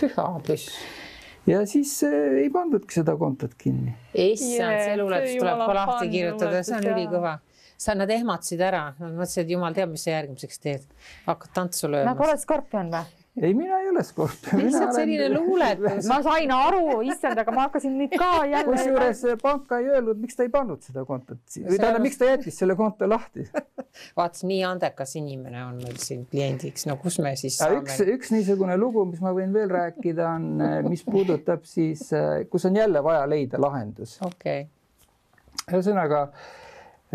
püha 0.00 0.28
püss. 0.46 0.68
ja 1.46 1.64
siis 1.66 1.98
äh, 2.06 2.40
ei 2.44 2.48
pandudki 2.52 3.00
seda 3.00 3.16
kontot 3.20 3.54
kinni. 3.58 3.94
issand, 4.12 4.80
see 4.82 4.96
luuletus 5.00 5.36
tuleb 5.40 5.62
ka 5.64 5.76
lahti 5.80 6.08
kirjutada, 6.14 6.62
see 6.66 6.78
on 6.80 6.88
ülikõva 6.94 7.36
sa, 7.76 7.94
nad 7.96 8.10
ehmatasid 8.12 8.62
ära, 8.64 8.88
nad 9.00 9.14
mõtlesid, 9.14 9.44
et 9.44 9.54
jumal 9.54 9.76
teab, 9.76 9.92
mis 9.92 10.06
sa 10.06 10.16
järgmiseks 10.16 10.62
teed. 10.62 10.88
hakkad 11.26 11.54
tantsu 11.56 11.90
lööma. 11.90 12.10
nagu 12.12 12.26
oled 12.26 12.42
skorpion 12.42 12.92
või? 12.92 13.24
ei, 13.42 13.52
mina 13.54 13.80
ei 13.82 13.85
ole 13.96 14.04
skorpion. 14.04 14.60
lihtsalt 14.64 14.94
selline 14.94 15.28
luuletus. 15.32 16.06
ma 16.10 16.18
sain 16.24 16.52
aru, 16.52 17.00
issand, 17.08 17.40
aga 17.40 17.54
ma 17.54 17.66
hakkasin 17.66 17.94
nüüd 17.98 18.14
ka 18.18 18.30
jälle. 18.48 18.64
kusjuures 18.68 19.22
panka 19.42 19.80
ei 19.82 19.90
öelnud, 19.94 20.20
miks 20.22 20.38
ta 20.38 20.46
ei 20.46 20.52
pannud 20.52 20.84
seda 20.84 21.04
kontot 21.08 21.40
või 21.56 21.78
tähendab, 21.80 22.04
miks 22.04 22.20
ta 22.20 22.30
jättis 22.30 22.58
selle 22.60 22.76
konto 22.78 23.08
lahti 23.08 23.46
vaata, 24.18 24.44
nii 24.50 24.60
andekas 24.68 25.16
inimene 25.20 25.62
on 25.64 25.80
meil 25.80 25.96
siin 26.02 26.26
kliendiks, 26.30 26.86
no 26.90 26.98
kus 27.00 27.18
me 27.24 27.34
siis 27.40 27.58
saame? 27.60 27.82
üks, 27.82 28.02
üks 28.16 28.34
niisugune 28.34 28.76
lugu, 28.80 29.06
mis 29.08 29.22
ma 29.24 29.32
võin 29.36 29.54
veel 29.56 29.72
rääkida, 29.72 30.28
on, 30.36 30.52
mis 30.90 31.04
puudutab 31.06 31.64
siis, 31.68 32.08
kus 32.52 32.68
on 32.68 32.76
jälle 32.76 33.02
vaja 33.04 33.24
leida 33.30 33.60
lahendus. 33.62 34.18
okei 34.26 34.66
okay.. 34.66 35.72
ühesõnaga 35.72 36.28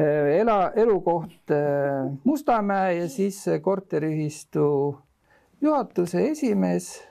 ela, 0.02 0.72
elukoht 0.80 1.52
Mustamäe 2.24 2.94
ja 3.02 3.08
siis 3.12 3.44
korteriühistu 3.62 4.64
juhatuse 5.62 6.26
esimees 6.32 7.02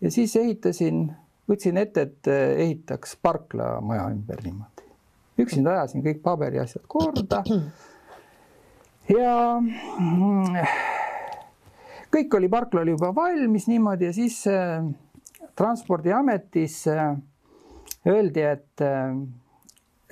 ja 0.00 0.10
siis 0.10 0.36
ehitasin, 0.36 1.04
võtsin 1.50 1.78
ette, 1.80 2.06
et 2.08 2.30
eh, 2.30 2.54
ehitaks 2.66 3.16
parklamaja 3.22 4.08
ümber 4.14 4.42
niimoodi. 4.44 4.88
üksinda 5.42 5.76
ajasin 5.76 6.04
kõik 6.04 6.22
paberiasjad 6.22 6.84
korda. 6.88 7.42
ja 9.08 9.36
mm, 9.60 10.56
kõik 12.12 12.38
oli, 12.38 12.48
parkla 12.48 12.84
oli 12.84 12.96
juba 12.96 13.14
valmis 13.14 13.68
niimoodi 13.68 14.10
ja 14.10 14.16
siis 14.16 14.42
äh, 14.50 14.84
transpordiametis 15.56 16.86
äh, 16.88 17.16
öeldi, 18.06 18.40
et 18.40 18.80
äh, 18.80 19.16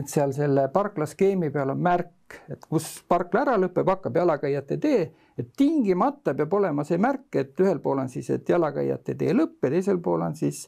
et 0.00 0.08
seal 0.08 0.32
selle 0.32 0.68
parkla 0.72 1.06
skeemi 1.08 1.50
peal 1.52 1.74
on 1.74 1.80
märk, 1.84 2.38
et 2.48 2.62
kus 2.70 2.86
parkla 3.08 3.44
ära 3.44 3.56
lõpeb, 3.60 3.88
hakkab 3.90 4.16
jalakäijate 4.16 4.78
tee, 4.80 5.02
et 5.40 5.50
tingimata 5.56 6.34
peab 6.36 6.54
olema 6.60 6.84
see 6.86 6.98
märk, 7.00 7.28
et 7.40 7.60
ühel 7.64 7.80
pool 7.82 8.02
on 8.02 8.08
siis, 8.12 8.30
et 8.34 8.48
jalakäijate 8.48 9.16
tee 9.18 9.34
lõpp 9.36 9.66
ja 9.66 9.74
teisel 9.74 10.00
pool 10.04 10.24
on 10.26 10.36
siis 10.38 10.64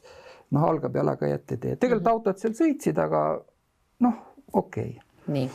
noh, 0.53 0.67
algab 0.67 0.95
jalakäijate 0.95 1.57
tee. 1.57 1.75
tegelikult 1.75 2.03
mm 2.03 2.09
-hmm. 2.09 2.13
autod 2.13 2.37
seal 2.41 2.53
sõitsid, 2.57 2.99
aga 2.99 3.23
noh, 4.05 4.19
okei 4.53 4.99
okay.. 4.99 5.33
nii. 5.33 5.49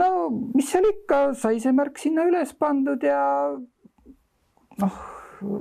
no 0.00 0.08
mis 0.54 0.70
seal 0.70 0.88
ikka, 0.90 1.34
sai 1.34 1.60
see 1.60 1.72
märk 1.72 1.98
sinna 1.98 2.24
üles 2.28 2.54
pandud 2.58 3.02
ja 3.02 3.20
noh, 4.80 4.98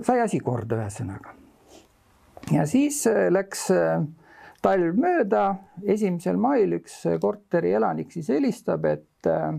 sai 0.05 0.19
asi 0.21 0.39
korda, 0.39 0.79
ühesõnaga. 0.79 1.35
ja 2.51 2.65
siis 2.65 3.05
äh, 3.07 3.27
läks 3.31 3.69
äh, 3.71 4.03
talv 4.61 4.97
mööda, 4.97 5.55
esimesel 5.83 6.37
mail 6.37 6.79
üks 6.79 7.03
korteri 7.21 7.73
elanik 7.73 8.11
siis 8.11 8.29
helistab, 8.29 8.85
et 8.85 9.27
äh, 9.27 9.53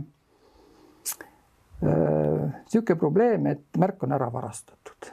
äh 1.83 2.97
probleem, 2.99 3.47
et 3.47 3.79
märk 3.79 4.03
on 4.03 4.13
ära 4.13 4.31
varastatud. 4.33 5.13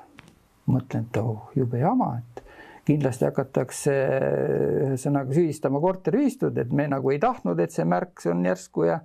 mõtlen, 0.69 1.07
et 1.09 1.17
oh, 1.17 1.49
jube 1.55 1.79
jama, 1.81 2.19
et 2.19 2.43
kindlasti 2.85 3.25
hakatakse 3.25 3.93
ühesõnaga 4.85 5.33
süüdistama 5.33 5.79
korteriühistud, 5.81 6.57
et 6.61 6.71
me 6.73 6.85
nagu 6.87 7.09
ei 7.09 7.17
tahtnud, 7.19 7.59
et 7.59 7.73
see 7.73 7.85
märk 7.89 8.21
on 8.29 8.45
järsku 8.45 8.85
ja 8.85 8.99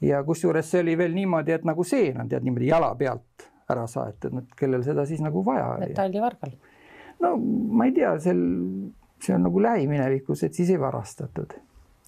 ja 0.00 0.22
kusjuures 0.24 0.70
see 0.70 0.80
oli 0.80 0.96
veel 0.98 1.14
niimoodi, 1.16 1.52
et 1.52 1.64
nagu 1.68 1.84
seen 1.84 2.20
on 2.20 2.28
tead 2.28 2.44
niimoodi 2.44 2.68
jala 2.68 2.94
pealt 2.96 3.46
ära 3.72 3.86
saetud, 3.90 4.38
et 4.40 4.56
kellel 4.58 4.84
seda 4.86 5.06
siis 5.08 5.20
nagu 5.24 5.44
vaja 5.44 5.68
oli. 5.74 5.90
metallivargal. 5.90 6.56
no 7.20 7.36
ma 7.36 7.88
ei 7.88 7.94
tea, 7.96 8.16
sel, 8.22 8.42
see 9.20 9.36
on 9.36 9.46
nagu 9.48 9.62
lähiminevikus, 9.62 10.44
et 10.48 10.54
siis 10.54 10.72
ei 10.72 10.80
varastatud 10.80 11.56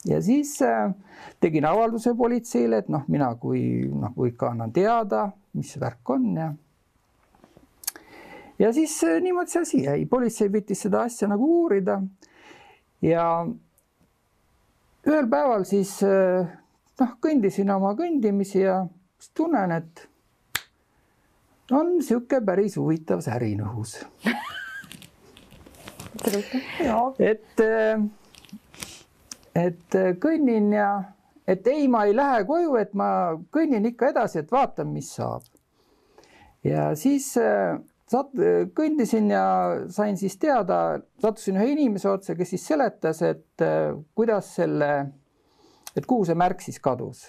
ja 0.07 0.21
siis 0.23 0.63
äh, 0.63 0.93
tegin 1.41 1.67
avalduse 1.67 2.15
politseile, 2.15 2.83
et 2.83 2.89
noh, 2.93 3.05
mina 3.09 3.33
kui 3.41 3.63
noh, 3.89 4.15
kui 4.15 4.33
ikka 4.33 4.53
annan 4.53 4.73
teada, 4.73 5.29
mis 5.59 5.75
värk 5.81 6.11
on 6.15 6.29
ja 6.37 6.53
ja 8.59 8.73
siis 8.73 8.99
äh, 9.05 9.19
niimoodi 9.23 9.55
see 9.55 9.63
asi 9.63 9.83
jäi, 9.85 10.05
politsei 10.11 10.53
võttis 10.53 10.85
seda 10.87 11.03
asja 11.09 11.29
nagu 11.31 11.49
uurida. 11.63 12.01
ja 13.03 13.25
ühel 15.07 15.29
päeval 15.31 15.67
siis 15.69 15.97
äh, 16.07 16.47
noh, 17.01 17.17
kõndisin 17.23 17.75
oma 17.75 17.95
kõndimisi 17.99 18.63
ja 18.65 18.85
siis 19.19 19.35
tunnen, 19.35 19.73
et 19.73 20.09
on 21.71 21.97
niisugune 21.99 22.45
päris 22.47 22.79
huvitav 22.79 23.21
särin 23.25 23.63
õhus 23.67 23.99
et, 27.21 27.61
et 29.57 29.97
kõnnin 30.21 30.73
ja, 30.73 30.89
et 31.49 31.67
ei, 31.67 31.87
ma 31.89 32.05
ei 32.07 32.17
lähe 32.17 32.43
koju, 32.49 32.75
et 32.81 32.95
ma 32.99 33.11
kõnnin 33.55 33.87
ikka 33.93 34.13
edasi, 34.13 34.43
et 34.43 34.53
vaatan, 34.53 34.91
mis 34.93 35.11
saab. 35.17 35.47
ja 36.65 36.91
siis 36.99 37.33
sat-, 38.09 38.45
kõndisin 38.77 39.31
ja 39.33 39.45
sain 39.95 40.19
siis 40.21 40.37
teada, 40.41 40.99
sattusin 41.23 41.59
ühe 41.61 41.73
inimese 41.75 42.11
otsa, 42.11 42.37
kes 42.39 42.55
siis 42.55 42.67
seletas, 42.73 43.23
et 43.27 43.65
äh, 43.65 43.93
kuidas 44.17 44.53
selle, 44.59 44.93
et 45.97 46.07
kuhu 46.09 46.27
see 46.29 46.39
märk 46.39 46.65
siis 46.65 46.81
kadus. 46.83 47.29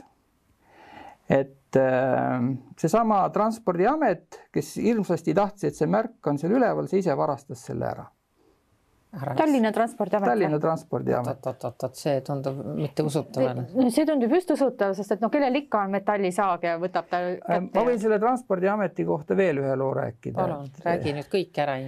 et 1.29 1.77
äh, 1.77 2.45
seesama 2.81 3.21
Transpordiamet, 3.33 4.39
kes 4.53 4.77
hirmsasti 4.81 5.35
tahtis, 5.37 5.69
et 5.69 5.77
see 5.77 5.89
märk 5.89 6.25
on 6.27 6.39
seal 6.41 6.55
üleval, 6.57 6.89
see 6.89 7.03
ise 7.03 7.17
varastas 7.17 7.67
selle 7.69 7.85
ära 7.91 8.07
Tallinna 9.11 9.71
Transpordiamet. 9.71 10.29
Tallinna 10.29 10.59
Transpordiamet. 10.59 11.45
oot-oot-oot, 11.45 11.95
see 11.97 12.19
tundub 12.21 12.59
mitteusutav. 12.77 13.63
see 13.89 14.05
tundub 14.05 14.35
just 14.35 14.51
usutav, 14.53 14.93
sest 14.93 15.15
et 15.15 15.23
noh, 15.23 15.31
kellel 15.33 15.57
ikka 15.63 15.81
on 15.87 15.95
metallisaag 15.97 16.67
ja 16.67 16.75
võtab 16.81 17.07
ta 17.09 17.21
kätte. 17.31 17.57
ma 17.73 17.85
võin 17.87 17.97
selle 18.03 18.19
Transpordiameti 18.21 19.07
kohta 19.07 19.37
veel 19.39 19.63
ühe 19.63 19.73
loo 19.81 19.89
rääkida. 19.97 20.35
palun, 20.37 20.69
räägi 20.85 21.15
nüüd 21.17 21.31
kõik 21.33 21.57
ära 21.65 21.79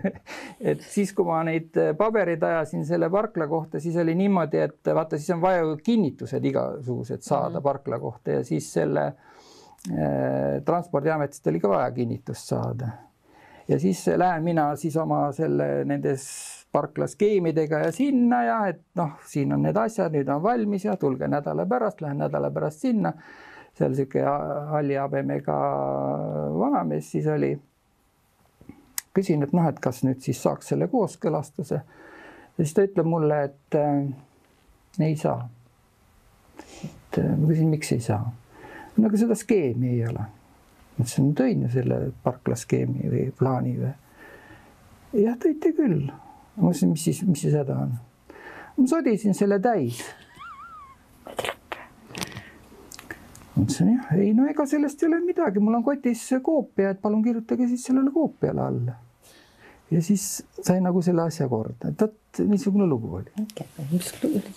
et 0.74 0.84
siis, 0.84 1.14
kui 1.16 1.24
ma 1.24 1.40
neid 1.48 1.72
pabereid 1.96 2.44
ajasin 2.50 2.84
selle 2.84 3.08
parkla 3.16 3.48
kohta, 3.48 3.80
siis 3.80 3.96
oli 4.04 4.18
niimoodi, 4.20 4.60
et 4.68 4.92
vaata, 5.00 5.16
siis 5.16 5.32
on 5.38 5.40
vaja 5.40 5.64
ju 5.64 5.74
kinnitused 5.88 6.44
igasugused 6.52 7.24
saada 7.24 7.48
mm 7.48 7.56
-hmm. 7.56 7.68
parkla 7.70 7.98
kohta 7.98 8.36
ja 8.36 8.44
siis 8.44 8.72
selle 8.72 9.06
äh, 9.08 10.60
Transpordiametist 10.64 11.46
oli 11.46 11.60
ka 11.60 11.68
vaja 11.68 11.90
kinnitust 11.90 12.48
saada 12.48 12.92
ja 13.68 13.80
siis 13.80 14.06
lähen 14.16 14.44
mina 14.44 14.76
siis 14.76 14.96
oma 14.96 15.32
selle 15.32 15.84
nendes 15.84 16.57
parklaskeemidega 16.72 17.78
ja 17.78 17.92
sinna 17.92 18.42
ja 18.44 18.58
et 18.68 18.80
noh, 18.98 19.14
siin 19.26 19.52
on 19.56 19.62
need 19.64 19.76
asjad, 19.76 20.12
nüüd 20.12 20.28
on 20.32 20.42
valmis 20.42 20.84
ja 20.84 20.96
tulge 21.00 21.28
nädala 21.28 21.64
pärast, 21.66 22.02
lähen 22.04 22.20
nädala 22.24 22.50
pärast 22.50 22.84
sinna. 22.84 23.12
seal 23.78 23.92
sihuke 23.94 24.22
halli 24.70 24.96
habemega 24.98 25.56
vanamees 26.58 27.10
siis 27.10 27.26
oli. 27.26 27.58
küsin, 29.14 29.42
et 29.42 29.52
noh, 29.52 29.68
et 29.68 29.78
kas 29.80 30.02
nüüd 30.04 30.20
siis 30.22 30.42
saaks 30.42 30.68
selle 30.68 30.88
kooskõlastuse. 30.88 31.80
ja 32.58 32.64
siis 32.64 32.74
ta 32.74 32.84
ütleb 32.84 33.06
mulle, 33.06 33.42
et 33.44 33.74
äh, 33.74 35.06
ei 35.08 35.16
saa. 35.16 35.48
et 36.84 37.18
äh, 37.18 37.32
ma 37.38 37.46
küsin, 37.48 37.72
miks 37.72 37.92
ei 37.92 38.00
saa. 38.00 38.32
no 38.96 39.08
aga 39.08 39.16
seda 39.16 39.34
skeemi 39.34 39.94
ei 39.96 40.06
ole. 40.06 40.28
ma 40.98 41.00
ütlesin, 41.00 41.34
tõin 41.34 41.64
ju 41.64 41.74
selle 41.80 42.00
parklaskeemi 42.22 43.10
või 43.10 43.28
plaani 43.38 43.76
või. 43.80 43.92
jah, 45.24 45.38
tõite 45.40 45.72
küll 45.72 46.10
ma 46.58 46.68
mõtlesin, 46.68 46.92
mis 46.92 47.04
siis, 47.06 47.22
mis 47.26 47.42
siis 47.46 47.54
häda 47.54 47.76
on. 47.86 47.92
ma 48.76 48.86
sodisin 48.90 49.36
selle 49.36 49.60
täis. 49.62 50.02
mõtlesin 53.54 53.92
jah, 53.94 54.12
ei 54.18 54.32
no 54.34 54.46
ega 54.50 54.66
sellest 54.66 55.02
ei 55.02 55.10
ole 55.10 55.20
midagi, 55.24 55.62
mul 55.62 55.78
on 55.78 55.86
kotis 55.86 56.24
koopia, 56.42 56.94
et 56.94 57.02
palun 57.02 57.22
kirjutage 57.24 57.70
siis 57.70 57.86
sellele 57.90 58.10
koopiale 58.14 58.64
alla. 58.66 58.98
ja 59.90 60.02
siis 60.02 60.28
sai 60.60 60.80
nagu 60.84 61.02
selle 61.02 61.26
asja 61.26 61.48
korda, 61.48 61.92
et 61.92 62.06
vot 62.06 62.44
niisugune 62.46 62.86
lugu 62.86 63.14
oli. 63.20 63.48
mis 63.92 64.14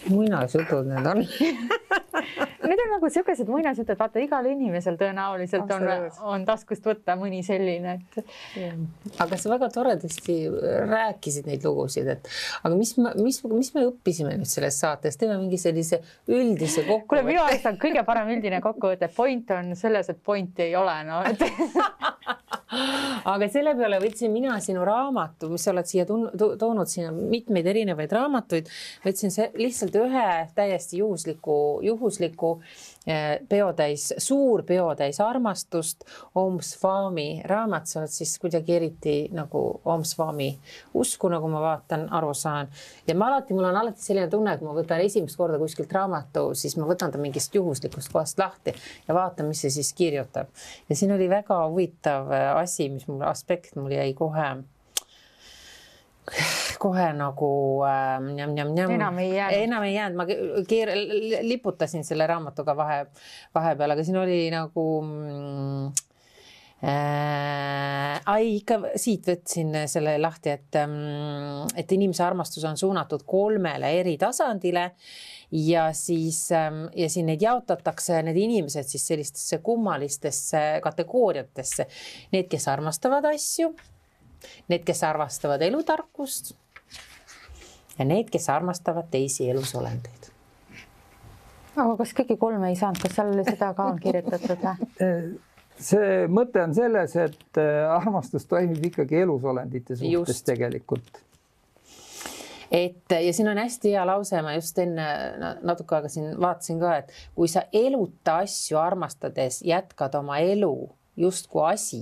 muinasjutud 0.10 0.90
need 0.90 1.12
on 1.14 1.26
Need 2.72 2.82
on 2.86 2.92
nagu 2.94 3.10
siukesed 3.12 3.50
muinasjutud, 3.52 3.98
vaata 4.00 4.22
igal 4.24 4.46
inimesel 4.52 4.98
tõenäoliselt 5.00 5.72
on, 5.76 5.88
on 6.34 6.46
taskust 6.48 6.86
võtta 6.86 7.16
mõni 7.20 7.42
selline, 7.46 7.98
et. 7.98 8.84
aga 9.24 9.40
sa 9.40 9.52
väga 9.52 9.72
toredasti 9.74 10.38
rääkisid 10.92 11.50
neid 11.50 11.66
lugusid, 11.68 12.10
et 12.14 12.30
aga 12.62 12.78
mis, 12.78 12.94
mis, 13.22 13.42
mis 13.52 13.74
me 13.78 13.88
õppisime 13.90 14.36
nüüd 14.38 14.52
sellest 14.52 14.86
saatest, 14.86 15.20
teeme 15.22 15.40
mingi 15.42 15.60
sellise 15.62 16.02
üldise 16.30 16.86
kokkuvõtte. 16.86 17.10
kuule, 17.16 17.26
minu 17.28 17.44
arust 17.44 17.68
on 17.72 17.82
kõige 17.82 18.06
parem 18.08 18.32
üldine 18.36 18.62
kokkuvõte, 18.64 19.12
point 19.16 19.58
on 19.58 19.76
selles, 19.80 20.12
et 20.14 20.22
pointi 20.24 20.70
ei 20.70 20.78
ole, 20.80 20.98
no 21.08 21.24
et 21.28 21.42
aga 22.72 23.50
selle 23.52 23.74
peale 23.76 24.00
võtsin 24.02 24.32
mina 24.32 24.56
sinu 24.64 24.86
raamatu, 24.88 25.50
mis 25.52 25.66
sa 25.66 25.74
oled 25.74 25.90
siia 25.90 26.06
toonud 26.08 26.88
sinna 26.90 27.12
mitmeid 27.12 27.68
erinevaid 27.68 28.14
raamatuid, 28.16 28.70
võtsin 29.06 29.34
lihtsalt 29.60 29.98
ühe 30.00 30.28
täiesti 30.56 31.02
juhusliku, 31.02 31.56
juhusliku 31.86 32.56
peotäis, 33.50 34.14
suur 34.18 34.64
peotäis 34.64 35.20
armastust, 35.22 36.04
Om 36.36 36.60
Svami 36.62 37.42
raamat, 37.46 37.88
sa 37.90 38.00
oled 38.00 38.14
siis 38.14 38.36
kuidagi 38.40 38.76
eriti 38.76 39.16
nagu 39.34 39.82
Om 39.86 40.04
Svami 40.06 40.52
usku, 40.94 41.30
nagu 41.34 41.50
ma 41.50 41.62
vaatan, 41.62 42.08
aru 42.14 42.34
saan. 42.34 42.70
ja 43.08 43.16
ma 43.16 43.32
alati, 43.32 43.54
mul 43.54 43.66
on 43.70 43.80
alati 43.82 44.06
selline 44.06 44.30
tunne, 44.30 44.54
et 44.54 44.62
ma 44.62 44.76
võtan 44.78 45.02
esimest 45.02 45.38
korda 45.38 45.58
kuskilt 45.62 45.94
raamatu, 45.94 46.52
siis 46.54 46.78
ma 46.78 46.86
võtan 46.90 47.12
ta 47.12 47.22
mingist 47.22 47.56
juhuslikust 47.56 48.12
kohast 48.14 48.40
lahti 48.40 48.76
ja 49.08 49.18
vaatan, 49.18 49.50
mis 49.50 49.64
see 49.66 49.74
siis 49.74 49.94
kirjutab. 49.98 50.54
ja 50.90 50.96
siin 50.96 51.12
oli 51.18 51.30
väga 51.30 51.64
huvitav 51.68 52.32
eh, 52.32 52.52
asi, 52.62 52.90
mis 52.90 53.08
mul 53.10 53.26
aspekt 53.26 53.76
mul 53.76 53.92
jäi 53.98 54.14
kohe 54.14 54.52
kohe 56.82 57.08
nagu 57.18 57.50
äh, 57.86 58.20
njam-njam-njam. 58.22 58.92
enam 58.92 59.20
ei 59.20 59.34
jäänud. 59.36 59.58
enam 59.64 59.84
ei 59.84 59.96
jäänud, 59.96 60.18
ma 60.18 60.26
keer-, 60.70 60.94
liputasin 61.42 62.06
selle 62.06 62.28
raamatuga 62.28 62.76
vahe, 62.78 63.04
vahepeal, 63.56 63.96
aga 63.96 64.06
siin 64.06 64.22
oli 64.22 64.40
nagu 64.54 64.86
mm, 65.02 65.92
äh,. 66.86 68.22
ai, 68.26 68.56
ikka 68.62 68.80
siit 68.96 69.28
võtsin 69.30 69.76
selle 69.92 70.16
lahti, 70.22 70.56
et, 70.56 70.80
mm, 70.86 71.76
et 71.82 71.98
inimese 71.98 72.26
armastus 72.26 72.66
on 72.70 72.78
suunatud 72.78 73.26
kolmele 73.26 73.94
eri 74.00 74.18
tasandile 74.22 74.92
ja 75.52 75.90
siis 75.98 76.46
ähm, 76.56 76.86
ja 76.96 77.10
siin 77.10 77.28
neid 77.28 77.42
jaotatakse, 77.44 78.22
need 78.24 78.38
inimesed 78.40 78.88
siis 78.88 79.08
sellistesse 79.14 79.60
kummalistesse 79.66 80.62
kategooriatesse. 80.84 81.88
Need, 82.32 82.48
kes 82.52 82.70
armastavad 82.72 83.28
asju 83.34 83.74
need, 84.72 84.84
kes 84.88 85.04
armastavad 85.08 85.62
elutarkust 85.66 86.54
ja 87.98 88.08
need, 88.08 88.30
kes 88.34 88.50
armastavad 88.50 89.10
teisi 89.12 89.50
elusolendeid. 89.52 90.30
aga 91.76 91.96
kas 92.04 92.14
kõiki 92.18 92.38
kolme 92.42 92.70
ei 92.72 92.78
saanud, 92.80 93.02
kas 93.02 93.16
seal 93.18 93.34
oli 93.34 93.48
seda 93.48 93.74
ka 93.78 93.88
kirjutatud 94.02 94.68
või? 94.68 94.76
see 95.92 96.30
mõte 96.30 96.62
on 96.62 96.78
selles, 96.78 97.18
et 97.18 97.60
äh, 97.60 97.84
armastus 97.90 98.46
toimib 98.50 98.92
ikkagi 98.92 99.24
elusolendite 99.24 99.98
suhtes 99.98 100.38
just. 100.38 100.46
tegelikult 100.46 101.22
et 102.72 103.12
ja 103.12 103.34
siin 103.34 103.50
on 103.52 103.60
hästi 103.60 103.92
hea 103.92 104.04
lause, 104.08 104.42
ma 104.42 104.54
just 104.56 104.78
enne 104.80 105.08
natuke 105.62 105.98
aega 105.98 106.12
siin 106.12 106.32
vaatasin 106.40 106.80
ka, 106.80 106.96
et 107.02 107.12
kui 107.36 107.52
sa 107.52 107.66
eluta 107.76 108.40
asju 108.46 108.80
armastades 108.80 109.60
jätkad 109.68 110.16
oma 110.16 110.40
elu 110.40 110.76
justkui 111.20 111.66
asi, 111.74 112.02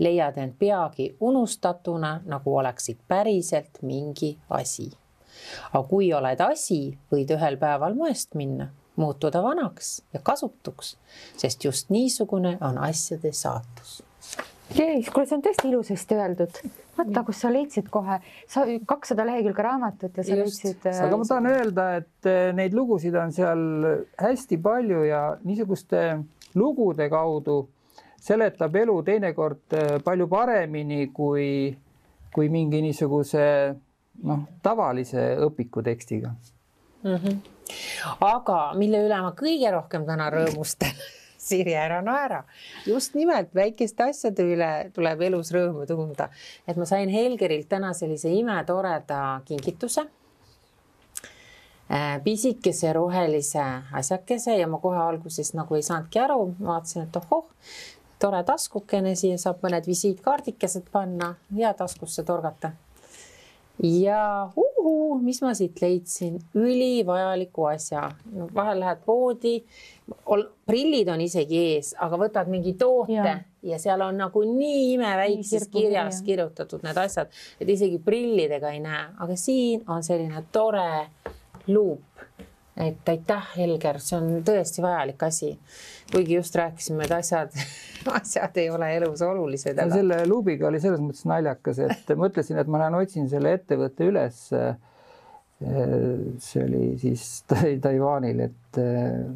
leiad 0.00 0.38
end 0.40 0.56
peagi 0.58 1.10
unustatuna, 1.20 2.20
nagu 2.26 2.56
oleksid 2.56 2.98
päriselt 3.08 3.82
mingi 3.82 4.36
asi. 4.50 4.90
aga 5.72 5.82
kui 5.88 6.12
oled 6.12 6.40
asi, 6.44 6.98
võid 7.12 7.30
ühel 7.36 7.56
päeval 7.60 7.94
moest 7.94 8.34
minna, 8.34 8.68
muutuda 8.96 9.42
vanaks 9.42 10.02
ja 10.12 10.20
kasutuks, 10.20 10.96
sest 11.36 11.64
just 11.64 11.90
niisugune 11.90 12.58
on 12.60 12.78
asjade 12.78 13.32
saatus 13.32 14.00
Jees, 14.70 15.08
kuule, 15.10 15.26
see 15.26 15.34
on 15.34 15.42
tõesti 15.42 15.66
ilusasti 15.66 16.14
öeldud. 16.14 16.58
vaata, 16.98 17.22
kus 17.26 17.40
sa 17.42 17.50
leidsid 17.50 17.88
kohe, 17.90 18.20
sa 18.50 18.62
kakssada 18.86 19.24
lehekülge 19.26 19.64
raamatut 19.64 20.16
ja 20.16 20.24
sa 20.24 20.36
Just. 20.36 20.64
leidsid. 20.64 20.86
Äh, 20.86 21.00
aga 21.06 21.18
ma 21.18 21.26
tahan 21.26 21.48
öelda, 21.50 21.86
et 22.02 22.28
äh, 22.28 22.50
neid 22.54 22.76
lugusid 22.76 23.16
on 23.18 23.32
seal 23.34 23.62
hästi 24.20 24.60
palju 24.62 25.02
ja 25.08 25.22
niisuguste 25.42 26.04
lugude 26.54 27.08
kaudu 27.10 27.64
seletab 28.20 28.76
elu 28.76 28.96
teinekord 29.02 29.76
palju 30.04 30.26
paremini 30.28 31.06
kui, 31.14 31.76
kui 32.34 32.48
mingi 32.52 32.82
niisuguse 32.84 33.44
noh, 34.24 34.42
tavalise 34.62 35.36
õpiku 35.46 35.82
tekstiga 35.82 36.34
mm. 37.02 37.16
-hmm. 37.16 37.38
aga 38.20 38.60
mille 38.76 39.06
üle 39.06 39.22
ma 39.22 39.32
kõige 39.36 39.72
rohkem 39.72 40.06
täna 40.06 40.30
rõõmustan 40.30 41.00
Siri, 41.40 41.74
ära 41.74 42.02
naera. 42.02 42.44
just 42.86 43.14
nimelt 43.14 43.54
väikeste 43.54 44.10
asjade 44.10 44.44
üle 44.44 44.90
tuleb 44.94 45.20
elus 45.20 45.52
rõõmu 45.52 45.86
tunda. 45.86 46.28
et 46.68 46.76
ma 46.76 46.84
sain 46.84 47.08
Helgerilt 47.08 47.68
täna 47.68 47.92
sellise 47.92 48.28
imetoreda 48.28 49.40
kingituse. 49.44 50.04
Äh, 51.90 52.20
pisikese 52.22 52.92
rohelise 52.92 53.64
asjakese 53.92 54.54
ja 54.58 54.66
ma 54.68 54.78
kohe 54.78 54.98
alguses 54.98 55.54
nagu 55.54 55.74
ei 55.74 55.82
saanudki 55.82 56.20
aru, 56.22 56.54
vaatasin, 56.60 57.08
et 57.08 57.16
ohoh, 57.16 57.48
tore 58.20 58.42
taskukene, 58.46 59.14
siia 59.16 59.38
saab 59.40 59.64
mõned 59.64 59.88
visiitkaardikesed 59.88 60.90
panna 60.92 61.34
ja 61.56 61.72
taskusse 61.76 62.24
torgata. 62.26 62.74
Ja 63.80 64.50
uhuu, 64.60 65.18
mis 65.24 65.38
ma 65.40 65.54
siit 65.56 65.78
leidsin, 65.80 66.34
ülivajaliku 66.54 67.64
asja. 67.70 68.10
Vahel 68.54 68.82
lähed 68.82 69.00
poodi, 69.06 69.54
prillid 70.68 71.08
on 71.08 71.22
isegi 71.24 71.62
ees, 71.70 71.94
aga 71.96 72.18
võtad 72.20 72.50
mingi 72.52 72.74
toote 72.76 73.16
ja, 73.16 73.38
ja 73.64 73.78
seal 73.80 74.04
on 74.04 74.20
nagu 74.20 74.42
nii 74.44 74.82
imeväikses 74.98 75.70
kirjas 75.72 76.20
ja. 76.20 76.26
kirjutatud 76.26 76.84
need 76.84 77.00
asjad, 77.00 77.32
et 77.60 77.72
isegi 77.72 78.02
prillidega 78.04 78.74
ei 78.76 78.84
näe, 78.84 79.06
aga 79.16 79.38
siin 79.40 79.86
on 79.88 80.04
selline 80.04 80.44
tore 80.52 80.90
luup 81.72 82.09
et 82.80 83.08
aitäh, 83.12 83.48
Helger, 83.56 83.98
see 84.02 84.18
on 84.18 84.28
tõesti 84.46 84.82
vajalik 84.84 85.22
asi. 85.26 85.54
kuigi 86.10 86.36
just 86.36 86.56
rääkisime, 86.58 87.06
et 87.06 87.14
asjad, 87.14 87.54
asjad 88.18 88.60
ei 88.60 88.70
ole 88.70 88.90
elus 88.96 89.22
olulised 89.22 89.78
aga.... 89.78 89.94
selle 89.94 90.20
luubiga 90.28 90.68
oli 90.68 90.80
selles 90.82 91.02
mõttes 91.04 91.26
naljakas, 91.30 91.82
et 91.86 92.14
mõtlesin, 92.18 92.60
et 92.60 92.70
ma 92.70 92.84
lähen 92.84 92.98
otsin 93.00 93.28
selle 93.30 93.54
ettevõtte 93.58 94.08
üles. 94.10 94.46
see 96.40 96.60
oli 96.64 96.84
siis 96.96 97.24
Taiwanil, 97.50 98.38
et 98.46 98.78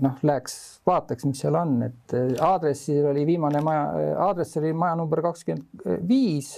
noh, 0.01 0.23
läheks 0.25 0.55
vaataks, 0.89 1.27
mis 1.29 1.43
seal 1.45 1.59
on, 1.61 1.75
et 1.85 2.15
aadressil 2.41 3.11
oli 3.11 3.27
viimane 3.29 3.61
maja, 3.61 4.15
aadress 4.31 4.57
oli 4.57 4.73
maja 4.73 4.97
number 4.97 5.21
kakskümmend 5.27 6.09
viis, 6.09 6.55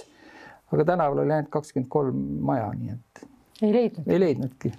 aga 0.71 0.87
tänaval 0.93 1.25
oli 1.25 1.35
ainult 1.35 1.51
kakskümmend 1.51 1.91
kolm 1.91 2.23
maja, 2.47 2.71
nii 2.79 2.95
et. 2.95 3.27
ei 3.67 3.75
leidnud? 3.75 4.07
ei 4.07 4.23
leidnudki 4.23 4.73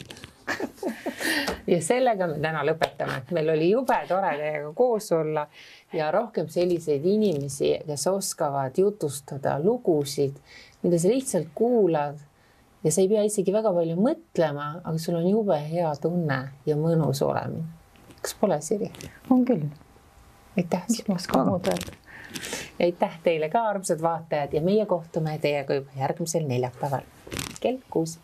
ja 1.73 1.81
sellega 1.83 2.29
me 2.31 2.39
täna 2.43 2.63
lõpetame, 2.67 3.21
meil 3.37 3.53
oli 3.55 3.71
jube 3.73 3.99
tore 4.09 4.33
teiega 4.39 4.73
koos 4.77 5.11
olla 5.17 5.47
ja 5.95 6.11
rohkem 6.15 6.49
selliseid 6.53 7.05
inimesi, 7.07 7.75
kes 7.87 8.07
oskavad 8.11 8.79
jutustada 8.79 9.59
lugusid, 9.63 10.39
mida 10.83 10.99
sa 10.99 11.13
lihtsalt 11.13 11.53
kuulad 11.55 12.19
ja 12.85 12.93
sa 12.93 13.03
ei 13.03 13.11
pea 13.11 13.25
isegi 13.27 13.55
väga 13.55 13.73
palju 13.75 13.99
mõtlema, 13.99 14.71
aga 14.85 14.99
sul 15.03 15.19
on 15.19 15.29
jube 15.29 15.59
hea 15.71 15.91
tunne 16.03 16.41
ja 16.67 16.77
mõnus 16.79 17.23
olemine. 17.27 17.67
kas 18.23 18.35
pole, 18.41 18.61
Siri? 18.61 18.91
on 19.31 19.45
küll. 19.45 19.67
aitäh. 20.57 20.85
mis 20.89 21.09
ma 21.09 21.19
oskan 21.19 21.49
muud 21.49 21.67
öelda. 21.73 21.99
ja 22.79 22.87
aitäh 22.87 23.21
teile 23.23 23.51
ka, 23.51 23.67
armsad 23.75 24.03
vaatajad 24.03 24.55
ja 24.55 24.63
meie 24.63 24.87
kohtume 24.87 25.39
teiega 25.43 25.81
juba 25.81 26.01
järgmisel 26.01 26.47
neljapäeval 26.47 27.07
kell 27.61 27.79
kuus 27.91 28.19